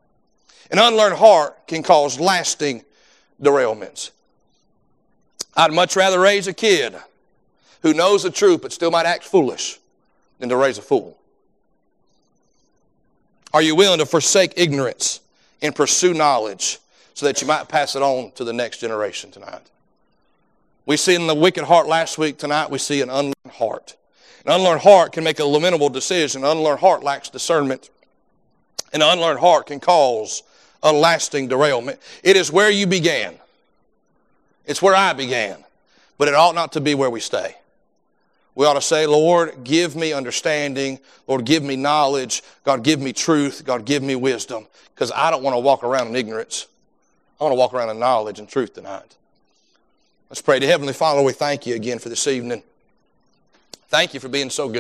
An 0.71 0.79
unlearned 0.79 1.17
heart 1.17 1.67
can 1.67 1.83
cause 1.83 2.21
lasting 2.21 2.85
derailments. 3.43 4.11
I'd 5.57 5.73
much 5.73 5.97
rather 5.97 6.21
raise 6.21 6.47
a 6.47 6.53
kid 6.53 6.95
who 7.83 7.95
knows 7.95 8.23
the 8.23 8.31
truth 8.31 8.63
but 8.63 8.73
still 8.73 8.91
might 8.91 9.07
act 9.07 9.25
foolish 9.25 9.79
than 10.39 10.49
to 10.49 10.57
raise 10.57 10.79
a 10.79 10.83
fool. 10.83 11.17
Are 13.53 13.63
you 13.63 13.75
willing 13.75 13.99
to 13.99 14.07
forsake 14.07 14.53
ignorance 14.57 15.21
and 15.63 15.75
pursue 15.75 16.15
knowledge 16.15 16.79
so 17.15 17.27
that 17.27 17.41
you 17.41 17.47
might 17.47 17.69
pass 17.69 17.97
it 17.97 18.03
on 18.03 18.31
to 18.33 18.45
the 18.45 18.53
next 18.53 18.79
generation 18.79 19.31
tonight? 19.31 19.63
We 20.87 20.97
see 20.97 21.15
in 21.15 21.27
the 21.27 21.35
wicked 21.35 21.65
heart 21.65 21.87
last 21.87 22.19
week, 22.19 22.39
tonight 22.39 22.71
we 22.71 22.79
see 22.79 23.03
an 23.03 23.11
unlearned 23.11 23.53
heart. 23.53 23.97
An 24.47 24.53
unlearned 24.53 24.81
heart 24.81 25.13
can 25.13 25.25
make 25.25 25.39
a 25.41 25.45
lamentable 25.45 25.91
decision. 25.91 26.45
An 26.45 26.51
unlearned 26.51 26.81
heart 26.81 27.03
lacks 27.03 27.29
discernment. 27.29 27.91
An 28.93 29.03
unlearned 29.03 29.41
heart 29.41 29.67
can 29.67 29.81
cause 29.81 30.43
a 30.83 30.93
lasting 30.93 31.49
derailment. 31.49 32.01
It 32.23 32.37
is 32.37 32.51
where 32.51 32.71
you 32.71 32.87
began. 32.87 33.35
It's 34.65 34.81
where 34.81 34.95
I 34.95 35.13
began. 35.13 35.65
But 36.17 36.29
it 36.29 36.35
ought 36.35 36.55
not 36.55 36.73
to 36.73 36.81
be 36.81 36.95
where 36.95 37.11
we 37.11 37.21
stay. 37.21 37.57
We 38.59 38.67
ought 38.67 38.75
to 38.75 38.83
say, 38.83 39.07
Lord, 39.07 39.63
give 39.63 39.95
me 39.95 40.13
understanding. 40.13 40.99
Lord, 41.29 41.45
give 41.45 41.63
me 41.63 41.77
knowledge. 41.77 42.43
God, 42.65 42.83
give 42.83 43.01
me 43.01 43.13
truth. 43.13 43.63
God, 43.65 43.85
give 43.85 44.03
me 44.03 44.17
wisdom. 44.17 44.67
Because 44.93 45.13
I 45.13 45.31
don't 45.31 45.45
want 45.45 45.55
to 45.55 45.61
walk 45.61 45.85
around 45.85 46.09
in 46.09 46.17
ignorance. 46.17 46.67
I 47.41 47.45
want 47.45 47.53
to 47.53 47.57
walk 47.57 47.73
around 47.73 47.91
in 47.91 48.01
knowledge 48.01 48.41
and 48.41 48.49
truth 48.49 48.75
tonight. 48.75 49.15
Let's 50.29 50.43
pray 50.43 50.59
to 50.59 50.67
Heavenly 50.67 50.93
Father. 50.93 51.23
We 51.23 51.35
thank 51.35 51.69
you 51.69 51.77
again 51.77 52.01
for 52.01 52.09
this 52.09 52.27
evening. 52.27 52.65
Thank 53.91 54.13
you 54.13 54.19
for 54.19 54.29
being 54.29 54.51
so 54.51 54.69
good. 54.69 54.75